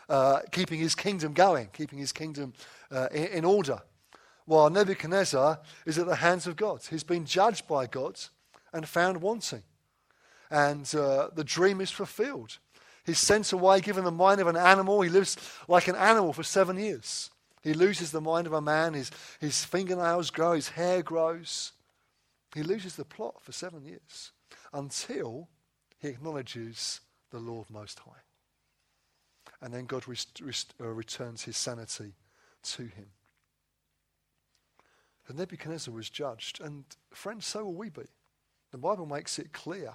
uh, 0.08 0.40
keeping 0.50 0.78
his 0.78 0.94
kingdom 0.94 1.32
going, 1.32 1.68
keeping 1.72 1.98
his 1.98 2.12
kingdom 2.12 2.52
uh, 2.90 3.08
in, 3.12 3.26
in 3.26 3.44
order 3.44 3.80
while 4.50 4.68
Nebuchadnezzar 4.68 5.60
is 5.86 5.96
at 5.96 6.06
the 6.06 6.16
hands 6.16 6.48
of 6.48 6.56
God. 6.56 6.80
He's 6.90 7.04
been 7.04 7.24
judged 7.24 7.68
by 7.68 7.86
God 7.86 8.18
and 8.72 8.86
found 8.86 9.22
wanting. 9.22 9.62
And 10.50 10.92
uh, 10.94 11.28
the 11.34 11.44
dream 11.44 11.80
is 11.80 11.90
fulfilled. 11.92 12.58
He's 13.06 13.20
sent 13.20 13.52
away, 13.52 13.80
given 13.80 14.04
the 14.04 14.10
mind 14.10 14.40
of 14.40 14.48
an 14.48 14.56
animal. 14.56 15.00
He 15.02 15.08
lives 15.08 15.36
like 15.68 15.86
an 15.86 15.94
animal 15.94 16.32
for 16.32 16.42
seven 16.42 16.76
years. 16.76 17.30
He 17.62 17.74
loses 17.74 18.10
the 18.10 18.20
mind 18.20 18.46
of 18.46 18.52
a 18.52 18.60
man. 18.60 18.94
His, 18.94 19.10
his 19.40 19.64
fingernails 19.64 20.30
grow, 20.30 20.52
his 20.52 20.70
hair 20.70 21.02
grows. 21.02 21.72
He 22.54 22.62
loses 22.62 22.96
the 22.96 23.04
plot 23.04 23.40
for 23.42 23.52
seven 23.52 23.84
years 23.84 24.32
until 24.72 25.48
he 25.98 26.08
acknowledges 26.08 27.00
the 27.30 27.38
Lord 27.38 27.70
Most 27.70 27.98
High. 28.00 28.22
And 29.62 29.74
then 29.74 29.84
God 29.84 30.08
rest, 30.08 30.40
rest, 30.42 30.74
uh, 30.80 30.88
returns 30.88 31.44
his 31.44 31.56
sanity 31.56 32.14
to 32.62 32.82
him. 32.82 33.06
And 35.28 35.38
Nebuchadnezzar 35.38 35.94
was 35.94 36.10
judged. 36.10 36.60
And 36.60 36.84
friends, 37.12 37.46
so 37.46 37.64
will 37.64 37.74
we 37.74 37.90
be. 37.90 38.06
The 38.72 38.78
Bible 38.78 39.06
makes 39.06 39.38
it 39.38 39.52
clear. 39.52 39.94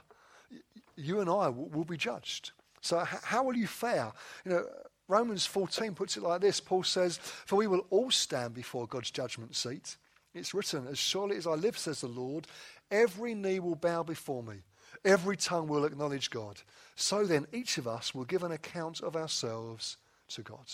You 0.96 1.20
and 1.20 1.30
I 1.30 1.50
will, 1.50 1.84
be 1.84 1.98
judged. 1.98 2.52
So 2.82 3.00
how 3.00 3.44
will 3.44 3.58
you 3.58 3.68
fare? 3.68 4.14
You 4.46 4.52
know, 4.52 4.66
Romans 5.08 5.46
14 5.46 5.94
puts 5.94 6.18
it 6.18 6.24
like 6.24 6.42
this. 6.42 6.60
Paul 6.60 6.84
says, 6.84 7.18
For 7.18 7.58
we 7.58 7.68
will 7.68 7.86
all 7.90 8.12
stand 8.12 8.54
before 8.54 8.88
God's 8.88 9.12
judgment 9.12 9.56
seat. 9.56 9.98
It's 10.34 10.54
written, 10.54 10.88
As 10.88 10.98
surely 10.98 11.38
as 11.38 11.48
I 11.48 11.52
live, 11.52 11.78
says 11.78 12.02
the 12.02 12.08
Lord, 12.08 12.48
every 12.90 13.36
knee 13.36 13.60
will 13.60 13.76
bow 13.76 14.04
before 14.04 14.44
me. 14.44 14.56
Every 15.04 15.38
tongue 15.38 15.68
will 15.68 15.86
acknowledge 15.86 16.30
God. 16.30 16.60
So 16.96 17.26
then, 17.26 17.46
each 17.54 17.78
of 17.78 17.88
us 17.88 18.16
will 18.16 18.26
give 18.26 18.44
an 18.44 18.52
account 18.52 19.02
of 19.02 19.16
ourselves 19.16 19.98
to 20.30 20.42
God. 20.42 20.72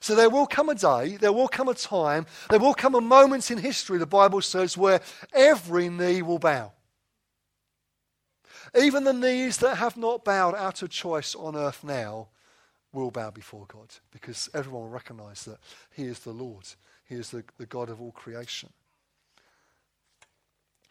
So 0.00 0.14
there 0.14 0.30
will 0.30 0.46
come 0.46 0.68
a 0.68 0.74
day, 0.74 1.16
there 1.16 1.32
will 1.32 1.48
come 1.48 1.68
a 1.68 1.74
time, 1.74 2.26
there 2.50 2.58
will 2.58 2.74
come 2.74 2.94
a 2.94 3.00
moment 3.00 3.50
in 3.50 3.58
history, 3.58 3.98
the 3.98 4.06
Bible 4.06 4.42
says, 4.42 4.76
where 4.76 5.00
every 5.32 5.88
knee 5.88 6.20
will 6.20 6.38
bow. 6.38 6.72
Even 8.78 9.04
the 9.04 9.12
knees 9.12 9.58
that 9.58 9.76
have 9.76 9.96
not 9.96 10.24
bowed 10.24 10.54
out 10.54 10.82
of 10.82 10.90
choice 10.90 11.34
on 11.34 11.56
earth 11.56 11.82
now 11.82 12.28
will 12.92 13.10
bow 13.10 13.30
before 13.30 13.66
God 13.66 13.94
because 14.10 14.48
everyone 14.54 14.82
will 14.82 14.88
recognize 14.88 15.44
that 15.44 15.58
He 15.94 16.04
is 16.04 16.20
the 16.20 16.32
Lord, 16.32 16.66
He 17.04 17.14
is 17.14 17.30
the, 17.30 17.44
the 17.58 17.66
God 17.66 17.88
of 17.88 18.00
all 18.00 18.12
creation. 18.12 18.70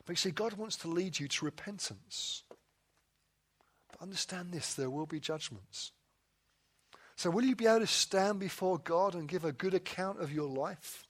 But 0.06 0.14
you 0.14 0.18
see, 0.18 0.32
God 0.32 0.54
wants 0.54 0.76
to 0.78 0.88
lead 0.88 1.20
you 1.20 1.28
to 1.28 1.46
repentance. 1.46 2.44
But 3.92 4.02
understand 4.02 4.52
this 4.52 4.74
there 4.74 4.90
will 4.90 5.06
be 5.06 5.20
judgments. 5.20 5.92
So, 7.16 7.30
will 7.30 7.44
you 7.44 7.56
be 7.56 7.68
able 7.68 7.82
to 7.82 7.88
stand 7.88 8.40
before 8.40 8.78
God 8.78 9.14
and 9.14 9.28
give 9.28 9.44
a 9.44 9.52
good 9.52 9.74
account 9.74 10.22
of 10.22 10.32
your 10.32 10.48
life? 10.48 11.06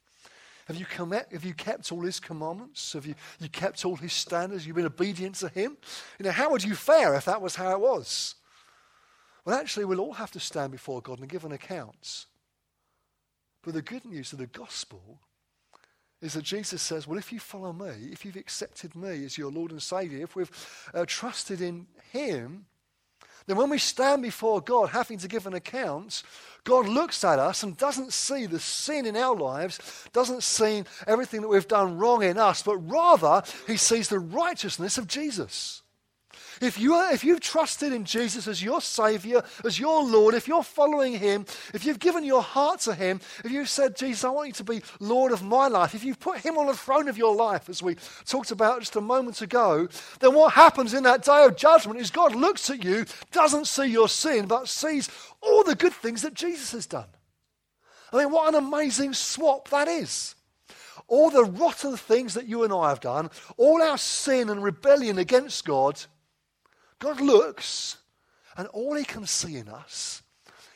Have 0.65 0.75
you, 0.75 0.85
come 0.85 1.11
have 1.11 1.45
you 1.45 1.53
kept 1.53 1.91
all 1.91 2.01
his 2.01 2.19
commandments? 2.19 2.93
Have 2.93 3.05
you, 3.05 3.15
you 3.39 3.49
kept 3.49 3.85
all 3.85 3.95
his 3.95 4.13
standards? 4.13 4.67
You've 4.67 4.75
been 4.75 4.85
obedient 4.85 5.35
to 5.35 5.49
him? 5.49 5.77
You 6.19 6.25
know, 6.25 6.31
how 6.31 6.51
would 6.51 6.63
you 6.63 6.75
fare 6.75 7.15
if 7.15 7.25
that 7.25 7.41
was 7.41 7.55
how 7.55 7.71
it 7.71 7.79
was? 7.79 8.35
Well, 9.49 9.57
actually, 9.57 9.85
we'll 9.85 9.99
all 9.99 10.13
have 10.13 10.29
to 10.33 10.39
stand 10.39 10.71
before 10.71 11.01
God 11.01 11.17
and 11.17 11.27
give 11.27 11.43
an 11.43 11.51
account. 11.51 12.27
But 13.63 13.73
the 13.73 13.81
good 13.81 14.05
news 14.05 14.31
of 14.31 14.37
the 14.37 14.45
gospel 14.45 15.21
is 16.21 16.33
that 16.33 16.43
Jesus 16.43 16.83
says, 16.83 17.07
well, 17.07 17.17
if 17.17 17.33
you 17.33 17.39
follow 17.39 17.73
me, 17.73 18.09
if 18.11 18.23
you've 18.23 18.35
accepted 18.35 18.95
me 18.95 19.25
as 19.25 19.39
your 19.39 19.51
Lord 19.51 19.71
and 19.71 19.81
Savior, 19.81 20.21
if 20.21 20.35
we've 20.35 20.51
uh, 20.93 21.03
trusted 21.07 21.61
in 21.61 21.87
him, 22.11 22.67
then 23.47 23.57
when 23.57 23.71
we 23.71 23.79
stand 23.79 24.21
before 24.21 24.61
God 24.61 24.89
having 24.89 25.17
to 25.17 25.27
give 25.27 25.47
an 25.47 25.55
account, 25.55 26.21
God 26.63 26.87
looks 26.87 27.23
at 27.23 27.39
us 27.39 27.63
and 27.63 27.75
doesn't 27.75 28.13
see 28.13 28.45
the 28.45 28.59
sin 28.59 29.07
in 29.07 29.17
our 29.17 29.35
lives, 29.35 29.79
doesn't 30.13 30.43
see 30.43 30.83
everything 31.07 31.41
that 31.41 31.47
we've 31.47 31.67
done 31.67 31.97
wrong 31.97 32.21
in 32.21 32.37
us, 32.37 32.61
but 32.61 32.77
rather 32.77 33.41
he 33.65 33.77
sees 33.77 34.09
the 34.09 34.19
righteousness 34.19 34.99
of 34.99 35.07
Jesus. 35.07 35.81
If, 36.61 36.79
you 36.79 36.93
are, 36.93 37.13
if 37.13 37.23
you've 37.23 37.39
trusted 37.39 37.93
in 37.93 38.05
Jesus 38.05 38.47
as 38.47 38.61
your 38.61 38.81
Savior, 38.81 39.43
as 39.63 39.79
your 39.79 40.03
Lord, 40.03 40.35
if 40.35 40.47
you're 40.47 40.63
following 40.63 41.13
Him, 41.13 41.45
if 41.73 41.85
you've 41.85 41.99
given 41.99 42.23
your 42.23 42.41
heart 42.41 42.81
to 42.81 42.93
Him, 42.93 43.21
if 43.43 43.51
you've 43.51 43.69
said, 43.69 43.95
Jesus, 43.95 44.23
I 44.23 44.29
want 44.29 44.49
you 44.49 44.53
to 44.53 44.63
be 44.63 44.81
Lord 44.99 45.31
of 45.31 45.41
my 45.41 45.67
life, 45.67 45.95
if 45.95 46.03
you've 46.03 46.19
put 46.19 46.39
Him 46.39 46.57
on 46.57 46.67
the 46.67 46.73
throne 46.73 47.07
of 47.07 47.17
your 47.17 47.35
life, 47.35 47.69
as 47.69 47.81
we 47.81 47.95
talked 48.25 48.51
about 48.51 48.81
just 48.81 48.95
a 48.95 49.01
moment 49.01 49.41
ago, 49.41 49.87
then 50.19 50.33
what 50.33 50.53
happens 50.53 50.93
in 50.93 51.03
that 51.03 51.23
day 51.23 51.45
of 51.45 51.55
judgment 51.55 51.99
is 51.99 52.11
God 52.11 52.35
looks 52.35 52.69
at 52.69 52.83
you, 52.83 53.05
doesn't 53.31 53.67
see 53.67 53.87
your 53.87 54.09
sin, 54.09 54.45
but 54.45 54.67
sees 54.67 55.09
all 55.41 55.63
the 55.63 55.75
good 55.75 55.93
things 55.93 56.21
that 56.21 56.33
Jesus 56.33 56.73
has 56.73 56.85
done. 56.85 57.07
I 58.11 58.17
mean, 58.17 58.31
what 58.31 58.49
an 58.49 58.55
amazing 58.55 59.13
swap 59.13 59.69
that 59.69 59.87
is 59.87 60.35
all 61.07 61.31
the 61.31 61.43
rotten 61.43 61.97
things 61.97 62.35
that 62.35 62.47
you 62.47 62.63
and 62.63 62.71
I 62.71 62.89
have 62.89 62.99
done, 62.99 63.31
all 63.57 63.81
our 63.81 63.97
sin 63.97 64.47
and 64.49 64.61
rebellion 64.61 65.17
against 65.17 65.65
God, 65.65 65.99
God 66.99 67.21
looks, 67.21 67.97
and 68.57 68.67
all 68.67 68.95
he 68.95 69.05
can 69.05 69.25
see 69.25 69.55
in 69.55 69.69
us 69.69 70.21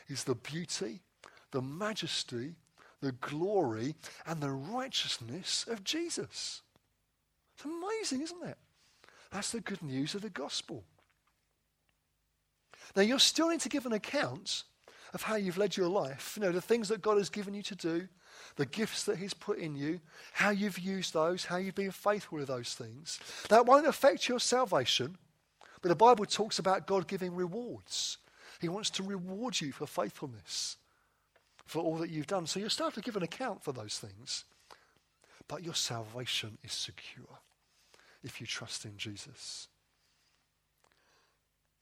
is 0.08 0.24
the 0.24 0.34
beauty, 0.34 1.00
the 1.50 1.62
majesty, 1.62 2.54
the 3.00 3.12
glory, 3.12 3.94
and 4.26 4.40
the 4.40 4.50
righteousness 4.50 5.66
of 5.68 5.84
Jesus. 5.84 6.62
It's 7.54 7.64
amazing, 7.64 8.22
isn't 8.22 8.48
it? 8.48 8.58
That's 9.30 9.52
the 9.52 9.60
good 9.60 9.82
news 9.82 10.14
of 10.14 10.22
the 10.22 10.30
gospel. 10.30 10.84
Now, 12.96 13.02
you're 13.02 13.18
still 13.18 13.48
need 13.48 13.60
to 13.60 13.68
give 13.68 13.86
an 13.86 13.92
account 13.92 14.64
of 15.12 15.22
how 15.22 15.36
you've 15.36 15.58
led 15.58 15.76
your 15.76 15.88
life, 15.88 16.34
you 16.36 16.42
know, 16.42 16.52
the 16.52 16.60
things 16.60 16.88
that 16.88 17.02
God 17.02 17.18
has 17.18 17.30
given 17.30 17.54
you 17.54 17.62
to 17.62 17.74
do, 17.74 18.08
the 18.56 18.66
gifts 18.66 19.04
that 19.04 19.18
He's 19.18 19.34
put 19.34 19.58
in 19.58 19.76
you, 19.76 20.00
how 20.32 20.50
you've 20.50 20.78
used 20.78 21.14
those, 21.14 21.44
how 21.44 21.56
you've 21.56 21.74
been 21.74 21.92
faithful 21.92 22.38
with 22.38 22.48
those 22.48 22.74
things. 22.74 23.20
That 23.48 23.66
won't 23.66 23.86
affect 23.86 24.28
your 24.28 24.40
salvation, 24.40 25.16
but 25.84 25.90
the 25.90 25.96
Bible 25.96 26.24
talks 26.24 26.58
about 26.58 26.86
God 26.86 27.06
giving 27.06 27.34
rewards. 27.34 28.16
He 28.58 28.70
wants 28.70 28.88
to 28.88 29.02
reward 29.02 29.60
you 29.60 29.70
for 29.70 29.86
faithfulness, 29.86 30.78
for 31.66 31.82
all 31.82 31.98
that 31.98 32.08
you've 32.08 32.26
done. 32.26 32.46
So 32.46 32.58
you'll 32.58 32.70
start 32.70 32.94
to 32.94 33.02
give 33.02 33.16
an 33.16 33.22
account 33.22 33.62
for 33.62 33.72
those 33.72 33.98
things. 33.98 34.44
But 35.46 35.62
your 35.62 35.74
salvation 35.74 36.56
is 36.64 36.72
secure 36.72 37.38
if 38.22 38.40
you 38.40 38.46
trust 38.46 38.86
in 38.86 38.96
Jesus. 38.96 39.68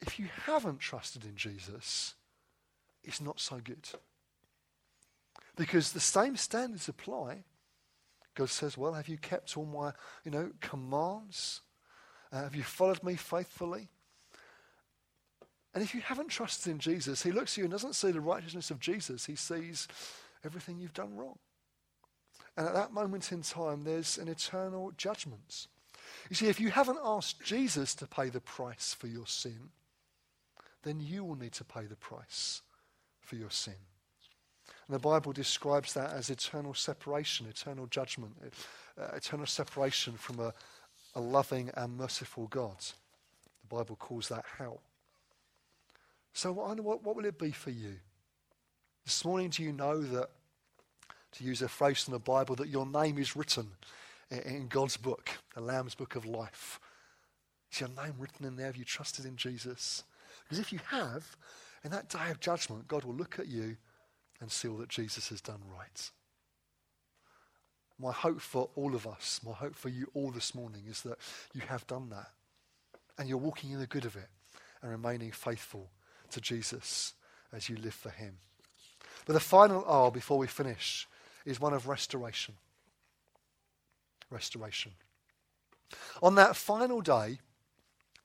If 0.00 0.18
you 0.18 0.26
haven't 0.46 0.80
trusted 0.80 1.24
in 1.24 1.36
Jesus, 1.36 2.14
it's 3.04 3.20
not 3.20 3.38
so 3.38 3.60
good. 3.62 3.88
Because 5.54 5.92
the 5.92 6.00
same 6.00 6.34
standards 6.34 6.88
apply. 6.88 7.44
God 8.34 8.50
says, 8.50 8.76
Well, 8.76 8.94
have 8.94 9.06
you 9.06 9.18
kept 9.18 9.56
all 9.56 9.64
my, 9.64 9.92
you 10.24 10.32
know, 10.32 10.50
commands? 10.60 11.60
Uh, 12.32 12.44
have 12.44 12.56
you 12.56 12.62
followed 12.62 13.02
me 13.02 13.14
faithfully? 13.14 13.88
And 15.74 15.82
if 15.82 15.94
you 15.94 16.00
haven't 16.00 16.28
trusted 16.28 16.70
in 16.70 16.78
Jesus, 16.78 17.22
he 17.22 17.32
looks 17.32 17.52
at 17.52 17.58
you 17.58 17.64
and 17.64 17.72
doesn't 17.72 17.94
see 17.94 18.10
the 18.10 18.20
righteousness 18.20 18.70
of 18.70 18.78
Jesus. 18.80 19.26
He 19.26 19.36
sees 19.36 19.88
everything 20.44 20.78
you've 20.78 20.94
done 20.94 21.16
wrong. 21.16 21.38
And 22.56 22.66
at 22.66 22.74
that 22.74 22.92
moment 22.92 23.32
in 23.32 23.42
time, 23.42 23.84
there's 23.84 24.18
an 24.18 24.28
eternal 24.28 24.92
judgment. 24.96 25.68
You 26.28 26.36
see, 26.36 26.48
if 26.48 26.60
you 26.60 26.70
haven't 26.70 26.98
asked 27.02 27.42
Jesus 27.42 27.94
to 27.96 28.06
pay 28.06 28.28
the 28.28 28.40
price 28.40 28.94
for 28.98 29.06
your 29.06 29.26
sin, 29.26 29.70
then 30.82 31.00
you 31.00 31.24
will 31.24 31.36
need 31.36 31.52
to 31.52 31.64
pay 31.64 31.84
the 31.84 31.96
price 31.96 32.60
for 33.20 33.36
your 33.36 33.50
sin. 33.50 33.76
And 34.86 34.94
the 34.94 34.98
Bible 34.98 35.32
describes 35.32 35.94
that 35.94 36.12
as 36.12 36.28
eternal 36.28 36.74
separation, 36.74 37.46
eternal 37.46 37.86
judgment, 37.86 38.34
uh, 39.00 39.06
eternal 39.14 39.46
separation 39.46 40.14
from 40.14 40.40
a, 40.40 40.52
a 41.14 41.20
loving 41.20 41.70
and 41.74 41.96
merciful 41.96 42.46
God. 42.48 42.76
The 42.78 43.76
Bible 43.76 43.96
calls 43.96 44.28
that 44.28 44.44
hell. 44.58 44.80
So, 46.32 46.52
what, 46.52 46.80
what, 46.80 47.16
will 47.16 47.24
it 47.24 47.38
be 47.38 47.50
for 47.50 47.70
you? 47.70 47.96
This 49.04 49.24
morning, 49.24 49.50
do 49.50 49.62
you 49.62 49.72
know 49.72 50.00
that, 50.00 50.30
to 51.32 51.44
use 51.44 51.60
a 51.62 51.68
phrase 51.68 52.04
from 52.04 52.12
the 52.12 52.18
Bible, 52.18 52.54
that 52.56 52.68
your 52.68 52.86
name 52.86 53.18
is 53.18 53.36
written 53.36 53.66
in 54.30 54.68
God's 54.68 54.96
book, 54.96 55.30
the 55.54 55.60
Lamb's 55.60 55.94
book 55.94 56.16
of 56.16 56.24
life? 56.24 56.80
Is 57.70 57.80
your 57.80 57.90
name 57.90 58.14
written 58.18 58.46
in 58.46 58.56
there? 58.56 58.66
Have 58.66 58.76
you 58.76 58.84
trusted 58.84 59.24
in 59.24 59.36
Jesus? 59.36 60.04
Because 60.44 60.58
if 60.58 60.72
you 60.72 60.80
have, 60.88 61.36
in 61.84 61.90
that 61.90 62.08
day 62.08 62.30
of 62.30 62.40
judgment, 62.40 62.88
God 62.88 63.04
will 63.04 63.14
look 63.14 63.38
at 63.38 63.48
you 63.48 63.76
and 64.40 64.50
see 64.50 64.68
all 64.68 64.76
that 64.78 64.88
Jesus 64.88 65.28
has 65.28 65.40
done 65.40 65.60
right. 65.78 66.10
My 68.02 68.10
hope 68.10 68.40
for 68.40 68.68
all 68.74 68.96
of 68.96 69.06
us, 69.06 69.40
my 69.46 69.52
hope 69.52 69.76
for 69.76 69.88
you 69.88 70.10
all 70.12 70.32
this 70.32 70.56
morning 70.56 70.82
is 70.90 71.02
that 71.02 71.18
you 71.54 71.60
have 71.68 71.86
done 71.86 72.10
that. 72.10 72.30
And 73.16 73.28
you're 73.28 73.38
walking 73.38 73.70
in 73.70 73.78
the 73.78 73.86
good 73.86 74.04
of 74.04 74.16
it 74.16 74.28
and 74.82 74.90
remaining 74.90 75.30
faithful 75.30 75.88
to 76.30 76.40
Jesus 76.40 77.14
as 77.52 77.68
you 77.68 77.76
live 77.76 77.94
for 77.94 78.10
Him. 78.10 78.38
But 79.24 79.34
the 79.34 79.40
final 79.40 79.84
R 79.86 80.10
before 80.10 80.36
we 80.36 80.48
finish 80.48 81.06
is 81.44 81.60
one 81.60 81.74
of 81.74 81.86
restoration. 81.86 82.56
Restoration. 84.30 84.90
On 86.24 86.34
that 86.34 86.56
final 86.56 87.02
day, 87.02 87.38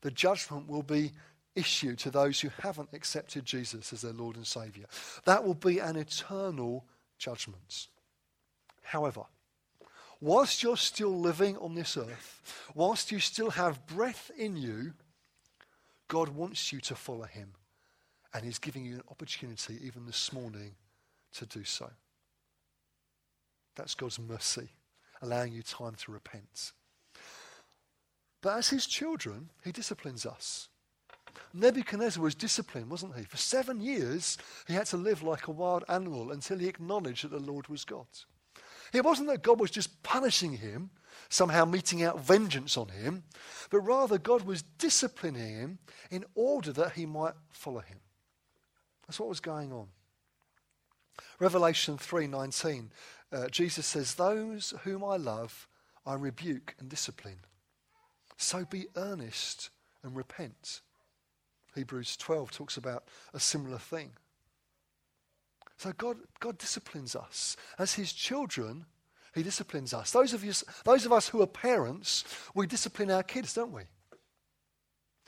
the 0.01 0.09
judgment 0.09 0.67
will 0.67 0.81
be 0.81 1.11
issued 1.53 1.99
to 1.99 2.09
those 2.09 2.39
who 2.39 2.49
haven't 2.63 2.89
accepted 2.93 3.45
Jesus 3.45 3.93
as 3.93 4.01
their 4.01 4.13
Lord 4.13 4.37
and 4.37 4.47
Saviour. 4.47 4.87
That 5.25 5.43
will 5.43 5.53
be 5.53 5.77
an 5.77 5.97
eternal 5.97 6.85
judgment. 7.19 7.89
However, 8.81 9.23
whilst 10.19 10.63
you're 10.63 10.77
still 10.77 11.17
living 11.19 11.57
on 11.57 11.75
this 11.75 11.97
earth, 11.97 12.63
whilst 12.73 13.11
you 13.11 13.19
still 13.19 13.51
have 13.51 13.85
breath 13.85 14.31
in 14.37 14.55
you, 14.55 14.93
God 16.07 16.29
wants 16.29 16.71
you 16.71 16.79
to 16.81 16.95
follow 16.95 17.25
Him. 17.25 17.53
And 18.33 18.43
He's 18.43 18.59
giving 18.59 18.85
you 18.85 18.95
an 18.95 19.03
opportunity, 19.09 19.79
even 19.83 20.05
this 20.05 20.31
morning, 20.31 20.75
to 21.33 21.45
do 21.45 21.63
so. 21.63 21.89
That's 23.75 23.95
God's 23.95 24.19
mercy, 24.19 24.69
allowing 25.21 25.53
you 25.53 25.63
time 25.63 25.95
to 25.95 26.11
repent. 26.11 26.71
But 28.41 28.57
as 28.57 28.69
His 28.69 28.85
children, 28.85 29.49
He 29.63 29.71
disciplines 29.71 30.25
us. 30.25 30.69
Nebuchadnezzar 31.53 32.21
was 32.21 32.35
disciplined, 32.35 32.89
wasn't 32.89 33.15
he? 33.15 33.23
For 33.23 33.37
seven 33.37 33.79
years, 33.79 34.37
he 34.67 34.73
had 34.73 34.87
to 34.87 34.97
live 34.97 35.23
like 35.23 35.47
a 35.47 35.51
wild 35.51 35.83
animal 35.87 36.31
until 36.31 36.57
he 36.57 36.67
acknowledged 36.67 37.23
that 37.23 37.31
the 37.31 37.39
Lord 37.39 37.67
was 37.67 37.85
God. 37.85 38.07
It 38.93 39.03
wasn't 39.03 39.29
that 39.29 39.43
God 39.43 39.59
was 39.59 39.71
just 39.71 40.01
punishing 40.03 40.53
him, 40.53 40.89
somehow 41.29 41.65
meting 41.65 42.03
out 42.03 42.19
vengeance 42.19 42.77
on 42.77 42.89
him, 42.89 43.23
but 43.69 43.81
rather 43.81 44.17
God 44.17 44.43
was 44.43 44.61
disciplining 44.61 45.55
him 45.55 45.79
in 46.09 46.25
order 46.35 46.71
that 46.73 46.93
he 46.93 47.05
might 47.05 47.33
follow 47.49 47.79
him. 47.79 47.99
That's 49.07 49.19
what 49.19 49.29
was 49.29 49.39
going 49.39 49.71
on. 49.71 49.87
Revelation 51.39 51.97
3:19 51.97 52.89
uh, 53.31 53.47
Jesus 53.49 53.85
says 53.85 54.15
those 54.15 54.73
whom 54.83 55.03
I 55.03 55.17
love 55.17 55.67
I 56.05 56.13
rebuke 56.13 56.75
and 56.79 56.89
discipline. 56.89 57.39
So 58.37 58.63
be 58.63 58.87
earnest 58.95 59.69
and 60.03 60.15
repent. 60.15 60.81
Hebrews 61.75 62.15
12 62.17 62.51
talks 62.51 62.77
about 62.77 63.03
a 63.33 63.39
similar 63.39 63.77
thing. 63.77 64.11
So 65.77 65.91
God, 65.93 66.17
God 66.39 66.57
disciplines 66.57 67.15
us. 67.15 67.55
As 67.77 67.93
his 67.93 68.11
children, 68.11 68.85
he 69.35 69.43
disciplines 69.43 69.93
us. 69.93 70.11
Those 70.11 70.33
of, 70.33 70.43
you, 70.43 70.53
those 70.83 71.05
of 71.05 71.13
us 71.13 71.29
who 71.29 71.41
are 71.41 71.47
parents, 71.47 72.23
we 72.55 72.65
discipline 72.65 73.11
our 73.11 73.23
kids, 73.23 73.53
don't 73.53 73.71
we? 73.73 73.83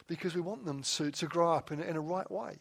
Because 0.08 0.34
we 0.34 0.41
want 0.41 0.66
them 0.66 0.82
to, 0.82 1.12
to 1.12 1.26
grow 1.28 1.54
up 1.54 1.72
in, 1.72 1.80
in 1.82 1.95
a 1.95 2.02
right 2.02 2.30
way. 2.30 2.58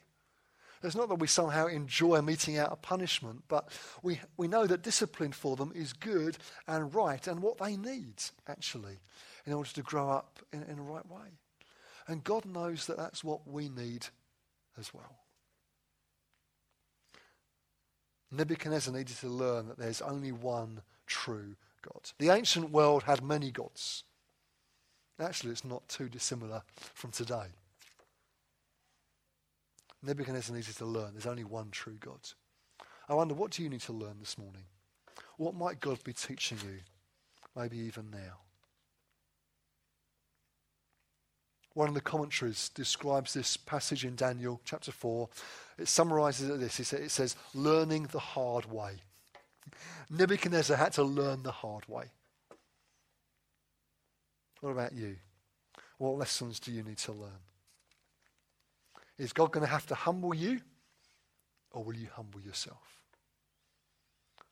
It's 0.82 0.94
not 0.94 1.08
that 1.08 1.16
we 1.16 1.26
somehow 1.26 1.66
enjoy 1.66 2.20
meting 2.20 2.58
out 2.58 2.72
a 2.72 2.76
punishment, 2.76 3.42
but 3.48 3.70
we, 4.02 4.20
we 4.36 4.46
know 4.46 4.66
that 4.66 4.82
discipline 4.82 5.32
for 5.32 5.56
them 5.56 5.72
is 5.74 5.92
good 5.92 6.38
and 6.68 6.94
right 6.94 7.26
and 7.26 7.40
what 7.40 7.58
they 7.58 7.76
need, 7.76 8.22
actually, 8.46 8.98
in 9.44 9.52
order 9.54 9.70
to 9.70 9.82
grow 9.82 10.10
up 10.10 10.38
in, 10.52 10.62
in 10.64 10.78
a 10.78 10.82
right 10.82 11.08
way. 11.10 11.38
And 12.06 12.22
God 12.22 12.44
knows 12.44 12.86
that 12.86 12.96
that's 12.96 13.24
what 13.24 13.48
we 13.48 13.68
need 13.68 14.06
as 14.78 14.94
well. 14.94 15.16
Nebuchadnezzar 18.30 18.92
needed 18.92 19.16
to 19.18 19.28
learn 19.28 19.68
that 19.68 19.78
there's 19.78 20.02
only 20.02 20.32
one 20.32 20.82
true 21.06 21.56
God. 21.82 22.12
The 22.18 22.30
ancient 22.30 22.70
world 22.70 23.04
had 23.04 23.22
many 23.22 23.50
gods. 23.50 24.04
Actually, 25.20 25.52
it's 25.52 25.64
not 25.64 25.88
too 25.88 26.08
dissimilar 26.08 26.62
from 26.94 27.10
today. 27.10 27.46
Nebuchadnezzar 30.02 30.54
needed 30.54 30.76
to 30.76 30.84
learn 30.84 31.12
there's 31.12 31.26
only 31.26 31.44
one 31.44 31.70
true 31.70 31.96
God. 31.98 32.20
I 33.08 33.14
wonder, 33.14 33.34
what 33.34 33.50
do 33.50 33.62
you 33.62 33.70
need 33.70 33.80
to 33.82 33.92
learn 33.92 34.16
this 34.20 34.38
morning? 34.38 34.64
What 35.38 35.54
might 35.54 35.80
God 35.80 36.04
be 36.04 36.12
teaching 36.12 36.58
you, 36.62 36.80
maybe 37.56 37.78
even 37.78 38.10
now? 38.10 38.47
One 41.78 41.88
of 41.88 41.94
the 41.94 42.00
commentaries 42.00 42.70
describes 42.70 43.32
this 43.32 43.56
passage 43.56 44.04
in 44.04 44.16
Daniel 44.16 44.60
chapter 44.64 44.90
4. 44.90 45.28
It 45.78 45.86
summarizes 45.86 46.50
it 46.50 46.58
this 46.58 46.92
it 46.92 47.10
says, 47.12 47.36
learning 47.54 48.08
the 48.10 48.18
hard 48.18 48.66
way. 48.66 48.96
Nebuchadnezzar 50.10 50.76
had 50.76 50.92
to 50.94 51.04
learn 51.04 51.44
the 51.44 51.52
hard 51.52 51.88
way. 51.88 52.06
What 54.60 54.70
about 54.70 54.92
you? 54.92 55.18
What 55.98 56.18
lessons 56.18 56.58
do 56.58 56.72
you 56.72 56.82
need 56.82 56.98
to 56.98 57.12
learn? 57.12 57.44
Is 59.16 59.32
God 59.32 59.52
going 59.52 59.64
to 59.64 59.70
have 59.70 59.86
to 59.86 59.94
humble 59.94 60.34
you, 60.34 60.60
or 61.70 61.84
will 61.84 61.94
you 61.94 62.08
humble 62.12 62.40
yourself? 62.40 63.04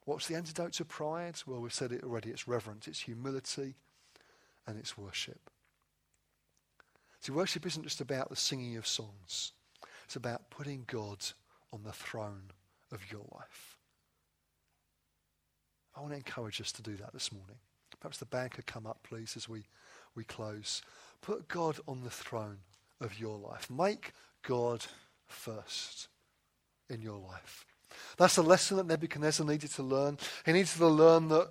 What's 0.05 0.29
the 0.29 0.37
antidote 0.37 0.75
to 0.75 0.85
pride? 0.85 1.35
Well, 1.45 1.61
we've 1.61 1.75
said 1.75 1.91
it 1.91 2.05
already. 2.05 2.31
It's 2.31 2.47
reverence, 2.47 2.87
it's 2.87 3.01
humility, 3.01 3.75
and 4.65 4.79
it's 4.79 4.97
worship. 4.97 5.51
See, 7.21 7.33
worship 7.33 7.67
isn't 7.67 7.83
just 7.83 8.01
about 8.01 8.31
the 8.31 8.37
singing 8.37 8.77
of 8.77 8.87
songs, 8.87 9.53
it's 10.05 10.17
about 10.17 10.51
putting 10.51 10.85
God 10.87 11.19
on 11.73 11.83
the 11.83 11.93
throne 11.93 12.51
of 12.93 13.11
your 13.11 13.25
life. 13.35 13.77
I 15.97 16.01
want 16.01 16.13
to 16.13 16.17
encourage 16.17 16.61
us 16.61 16.73
to 16.73 16.83
do 16.83 16.95
that 16.97 17.13
this 17.13 17.33
morning. 17.33 17.57
Perhaps 18.01 18.19
the 18.19 18.27
band 18.27 18.51
could 18.51 18.67
come 18.67 18.87
up, 18.87 19.01
please, 19.03 19.35
as 19.37 19.49
we, 19.49 19.65
we 20.15 20.25
close. 20.25 20.83
Put 21.23 21.49
God 21.49 21.79
on 21.89 22.03
the 22.05 22.11
throne 22.11 22.59
of 23.01 23.19
your 23.19 23.39
life. 23.39 23.71
Make 23.71 24.13
God 24.43 24.85
first 25.27 26.09
in 26.91 27.01
your 27.01 27.19
life. 27.19 27.65
That's 28.19 28.37
a 28.37 28.43
lesson 28.43 28.77
that 28.77 28.87
Nebuchadnezzar 28.87 29.47
needed 29.47 29.71
to 29.73 29.83
learn. 29.83 30.19
He 30.45 30.53
needed 30.53 30.69
to 30.77 30.87
learn 30.87 31.29
that 31.29 31.49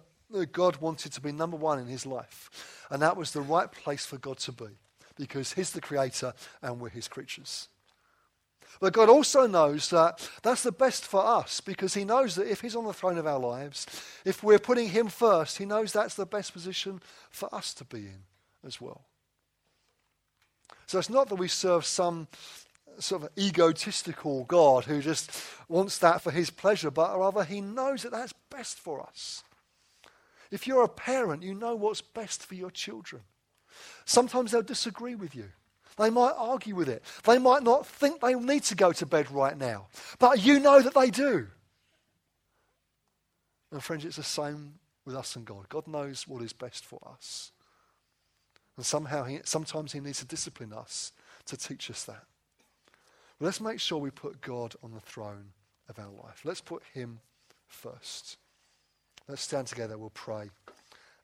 God 0.52 0.78
wanted 0.78 1.12
to 1.14 1.22
be 1.22 1.32
number 1.32 1.58
one 1.58 1.80
in 1.80 1.88
his 1.88 2.06
life. 2.06 2.86
And 2.90 3.02
that 3.02 3.18
was 3.18 3.32
the 3.32 3.42
right 3.42 3.72
place 3.72 4.06
for 4.06 4.18
God 4.18 4.38
to 4.40 4.52
be 4.52 4.78
because 5.18 5.54
He's 5.54 5.72
the 5.72 5.82
Creator 5.82 6.34
and 6.62 6.80
we're 6.80 6.90
His 6.90 7.08
creatures. 7.08 7.70
But 8.80 8.94
God 8.94 9.10
also 9.10 9.48
knows 9.48 9.90
that 9.90 10.28
that's 10.44 10.64
the 10.64 10.72
best 10.72 11.06
for 11.06 11.26
us 11.26 11.62
because 11.62 11.94
He 11.94 12.04
knows 12.04 12.36
that 12.36 12.50
if 12.50 12.62
He's 12.62 12.76
on 12.76 12.86
the 12.86 12.94
throne 12.94 13.18
of 13.18 13.28
our 13.28 13.40
lives, 13.40 13.86
if 14.26 14.44
we're 14.44 14.60
putting 14.60 14.90
Him 14.90 15.08
first, 15.08 15.58
He 15.58 15.66
knows 15.66 15.94
that's 15.94 16.16
the 16.16 16.26
best 16.26 16.54
position 16.54 17.02
for 17.30 17.54
us 17.54 17.74
to 17.76 17.86
be 17.86 18.00
in 18.00 18.24
as 18.66 18.82
well. 18.82 19.06
So 20.88 21.00
it's 21.00 21.10
not 21.10 21.30
that 21.30 21.36
we 21.36 21.48
serve 21.48 21.86
some 21.86 22.28
sort 23.00 23.24
of 23.24 23.30
egotistical 23.38 24.44
God 24.46 24.86
who 24.86 25.02
just 25.02 25.32
wants 25.68 25.98
that 26.00 26.22
for 26.22 26.32
His 26.32 26.50
pleasure, 26.50 26.92
but 26.92 27.18
rather 27.18 27.44
He 27.44 27.62
knows 27.62 28.04
that 28.04 28.12
that's 28.12 28.34
best 28.50 28.78
for 28.78 29.02
us. 29.02 29.44
If 30.52 30.68
you're 30.68 30.84
a 30.84 30.90
parent, 30.90 31.44
you 31.44 31.54
know 31.54 31.76
what's 31.76 32.02
best 32.02 32.46
for 32.46 32.56
your 32.56 32.72
children. 32.72 33.24
Sometimes 34.06 34.52
they'll 34.52 34.62
disagree 34.62 35.16
with 35.16 35.36
you. 35.36 35.46
They 35.98 36.10
might 36.10 36.34
argue 36.38 36.76
with 36.76 36.90
it. 36.90 37.04
They 37.24 37.38
might 37.38 37.64
not 37.64 37.88
think 37.88 38.20
they 38.20 38.34
need 38.34 38.64
to 38.64 38.76
go 38.76 38.92
to 38.92 39.06
bed 39.06 39.32
right 39.32 39.58
now. 39.58 39.88
But 40.20 40.44
you 40.44 40.60
know 40.60 40.82
that 40.82 40.94
they 40.94 41.10
do. 41.10 41.48
And 43.72 43.84
friends, 43.84 44.06
it's 44.06 44.18
the 44.18 44.24
same 44.24 44.76
with 45.06 45.16
us 45.16 45.36
and 45.36 45.46
God. 45.46 45.70
God 45.70 45.88
knows 45.88 46.28
what 46.28 46.42
is 46.42 46.54
best 46.54 46.86
for 46.86 47.00
us. 47.12 47.52
And 48.78 48.86
somehow, 48.86 49.24
he, 49.24 49.40
sometimes 49.46 49.94
He 49.94 50.00
needs 50.00 50.20
to 50.20 50.26
discipline 50.26 50.74
us 50.74 51.14
to 51.46 51.56
teach 51.56 51.90
us 51.90 52.04
that. 52.06 52.24
Well, 53.40 53.48
let's 53.48 53.62
make 53.62 53.80
sure 53.80 53.98
we 53.98 54.12
put 54.12 54.42
God 54.42 54.76
on 54.84 54.94
the 54.94 55.00
throne 55.00 55.52
of 55.88 56.00
our 56.00 56.12
life. 56.12 56.42
Let's 56.44 56.62
put 56.62 56.84
Him 56.94 57.20
first. 57.68 58.38
Let's 59.28 59.42
stand 59.42 59.68
together, 59.68 59.98
we'll 59.98 60.12
pray, 60.12 60.50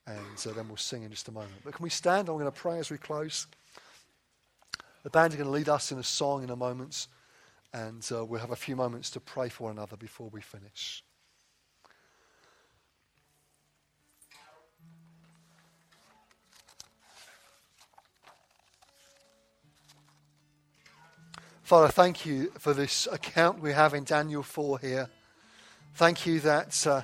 and 0.08 0.48
uh, 0.48 0.54
then 0.54 0.68
we'll 0.68 0.78
sing 0.78 1.04
in 1.04 1.12
just 1.12 1.28
a 1.28 1.32
moment. 1.32 1.54
But 1.64 1.74
can 1.74 1.84
we 1.84 1.90
stand? 1.90 2.30
I'm 2.30 2.36
going 2.36 2.46
to 2.46 2.52
pray 2.52 2.80
as 2.80 2.90
we 2.90 2.98
close. 2.98 3.48
The 5.04 5.10
band 5.10 5.34
are 5.34 5.38
going 5.38 5.48
to 5.48 5.52
lead 5.52 5.70
us 5.70 5.92
in 5.92 5.98
a 5.98 6.04
song 6.04 6.44
in 6.44 6.50
a 6.50 6.56
moment, 6.56 7.08
and 7.74 8.08
uh, 8.12 8.24
we'll 8.26 8.40
have 8.40 8.52
a 8.52 8.56
few 8.56 8.76
moments 8.76 9.10
to 9.12 9.20
pray 9.20 9.50
for 9.50 9.66
one 9.66 9.78
another 9.78 9.98
before 9.98 10.30
we 10.30 10.42
finish. 10.42 11.04
Father, 21.64 21.88
thank 21.88 22.26
you 22.26 22.52
for 22.60 22.74
this 22.74 23.08
account 23.10 23.62
we 23.62 23.72
have 23.72 23.94
in 23.94 24.04
Daniel 24.04 24.44
4 24.44 24.80
here. 24.80 25.10
Thank 25.96 26.26
you 26.26 26.42
that 26.42 26.86
uh, 26.86 27.04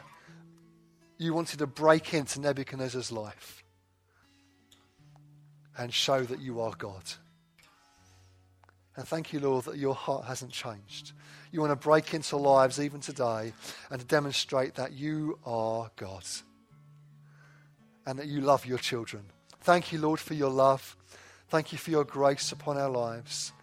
you 1.17 1.33
wanted 1.33 1.59
to 1.59 1.67
break 1.67 2.13
into 2.13 2.39
Nebuchadnezzar's 2.39 3.11
life 3.11 3.63
and 5.77 5.93
show 5.93 6.23
that 6.23 6.39
you 6.39 6.61
are 6.61 6.73
God. 6.77 7.03
And 8.95 9.07
thank 9.07 9.31
you, 9.31 9.39
Lord, 9.39 9.65
that 9.65 9.77
your 9.77 9.93
heart 9.93 10.25
hasn't 10.25 10.51
changed. 10.51 11.11
You 11.51 11.61
want 11.61 11.71
to 11.71 11.87
break 11.87 12.13
into 12.13 12.35
lives 12.35 12.79
even 12.79 12.99
today 12.99 13.53
and 13.91 14.01
to 14.01 14.07
demonstrate 14.07 14.75
that 14.75 14.93
you 14.93 15.37
are 15.45 15.91
God 15.95 16.23
and 18.05 18.17
that 18.17 18.25
you 18.25 18.41
love 18.41 18.65
your 18.65 18.79
children. 18.79 19.23
Thank 19.61 19.91
you, 19.91 19.99
Lord, 19.99 20.19
for 20.19 20.33
your 20.33 20.49
love. 20.49 20.95
Thank 21.49 21.71
you 21.71 21.77
for 21.77 21.91
your 21.91 22.05
grace 22.05 22.51
upon 22.51 22.77
our 22.77 22.89
lives. 22.89 23.53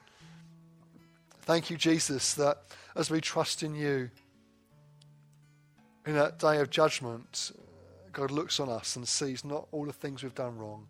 Thank 1.42 1.68
you, 1.68 1.76
Jesus, 1.76 2.34
that 2.34 2.58
as 2.94 3.10
we 3.10 3.20
trust 3.20 3.62
in 3.62 3.74
you, 3.74 4.10
in 6.06 6.14
that 6.14 6.38
day 6.38 6.60
of 6.60 6.70
judgment, 6.70 7.52
God 8.12 8.30
looks 8.30 8.60
on 8.60 8.68
us 8.68 8.96
and 8.96 9.06
sees 9.06 9.44
not 9.44 9.66
all 9.72 9.86
the 9.86 9.92
things 9.92 10.22
we've 10.22 10.34
done 10.34 10.56
wrong, 10.56 10.86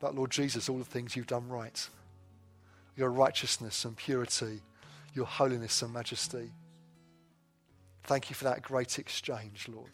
but, 0.00 0.14
Lord 0.14 0.30
Jesus, 0.30 0.68
all 0.68 0.78
the 0.78 0.84
things 0.84 1.14
you've 1.14 1.26
done 1.26 1.48
right. 1.48 1.88
Your 2.96 3.10
righteousness 3.10 3.84
and 3.84 3.96
purity, 3.96 4.60
your 5.14 5.26
holiness 5.26 5.80
and 5.82 5.92
majesty. 5.92 6.50
Thank 8.04 8.28
you 8.28 8.34
for 8.34 8.44
that 8.44 8.62
great 8.62 8.98
exchange, 8.98 9.68
Lord. 9.68 9.92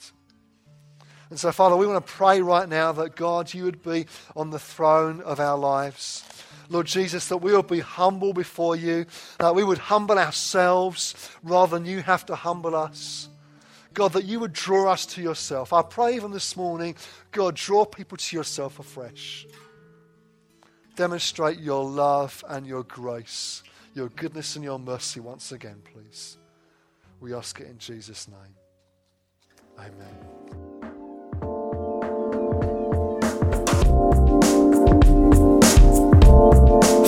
And 1.30 1.38
so, 1.38 1.52
Father, 1.52 1.76
we 1.76 1.86
want 1.86 2.04
to 2.04 2.12
pray 2.12 2.40
right 2.40 2.66
now 2.68 2.92
that 2.92 3.14
God, 3.14 3.52
you 3.52 3.64
would 3.64 3.82
be 3.82 4.06
on 4.34 4.48
the 4.50 4.58
throne 4.58 5.20
of 5.20 5.40
our 5.40 5.58
lives. 5.58 6.24
Lord 6.70 6.86
Jesus, 6.86 7.28
that 7.28 7.38
we 7.38 7.54
would 7.54 7.66
be 7.66 7.80
humble 7.80 8.32
before 8.32 8.76
you, 8.76 9.04
that 9.38 9.54
we 9.54 9.64
would 9.64 9.78
humble 9.78 10.18
ourselves 10.18 11.30
rather 11.42 11.78
than 11.78 11.86
you 11.86 12.02
have 12.02 12.24
to 12.26 12.34
humble 12.34 12.74
us. 12.74 13.28
God, 13.98 14.12
that 14.12 14.26
you 14.26 14.38
would 14.38 14.52
draw 14.52 14.92
us 14.92 15.04
to 15.06 15.20
yourself. 15.20 15.72
I 15.72 15.82
pray 15.82 16.14
even 16.14 16.30
this 16.30 16.56
morning, 16.56 16.94
God, 17.32 17.56
draw 17.56 17.84
people 17.84 18.16
to 18.16 18.36
yourself 18.36 18.78
afresh. 18.78 19.44
Demonstrate 20.94 21.58
your 21.58 21.84
love 21.84 22.44
and 22.48 22.64
your 22.64 22.84
grace, 22.84 23.64
your 23.94 24.08
goodness 24.10 24.54
and 24.54 24.64
your 24.64 24.78
mercy 24.78 25.18
once 25.18 25.50
again, 25.50 25.82
please. 25.92 26.38
We 27.18 27.34
ask 27.34 27.58
it 27.58 27.66
in 27.66 27.78
Jesus' 27.78 28.28
name. 28.28 28.54
Amen. 29.80 30.38
Thank 36.60 37.02
you. 37.02 37.07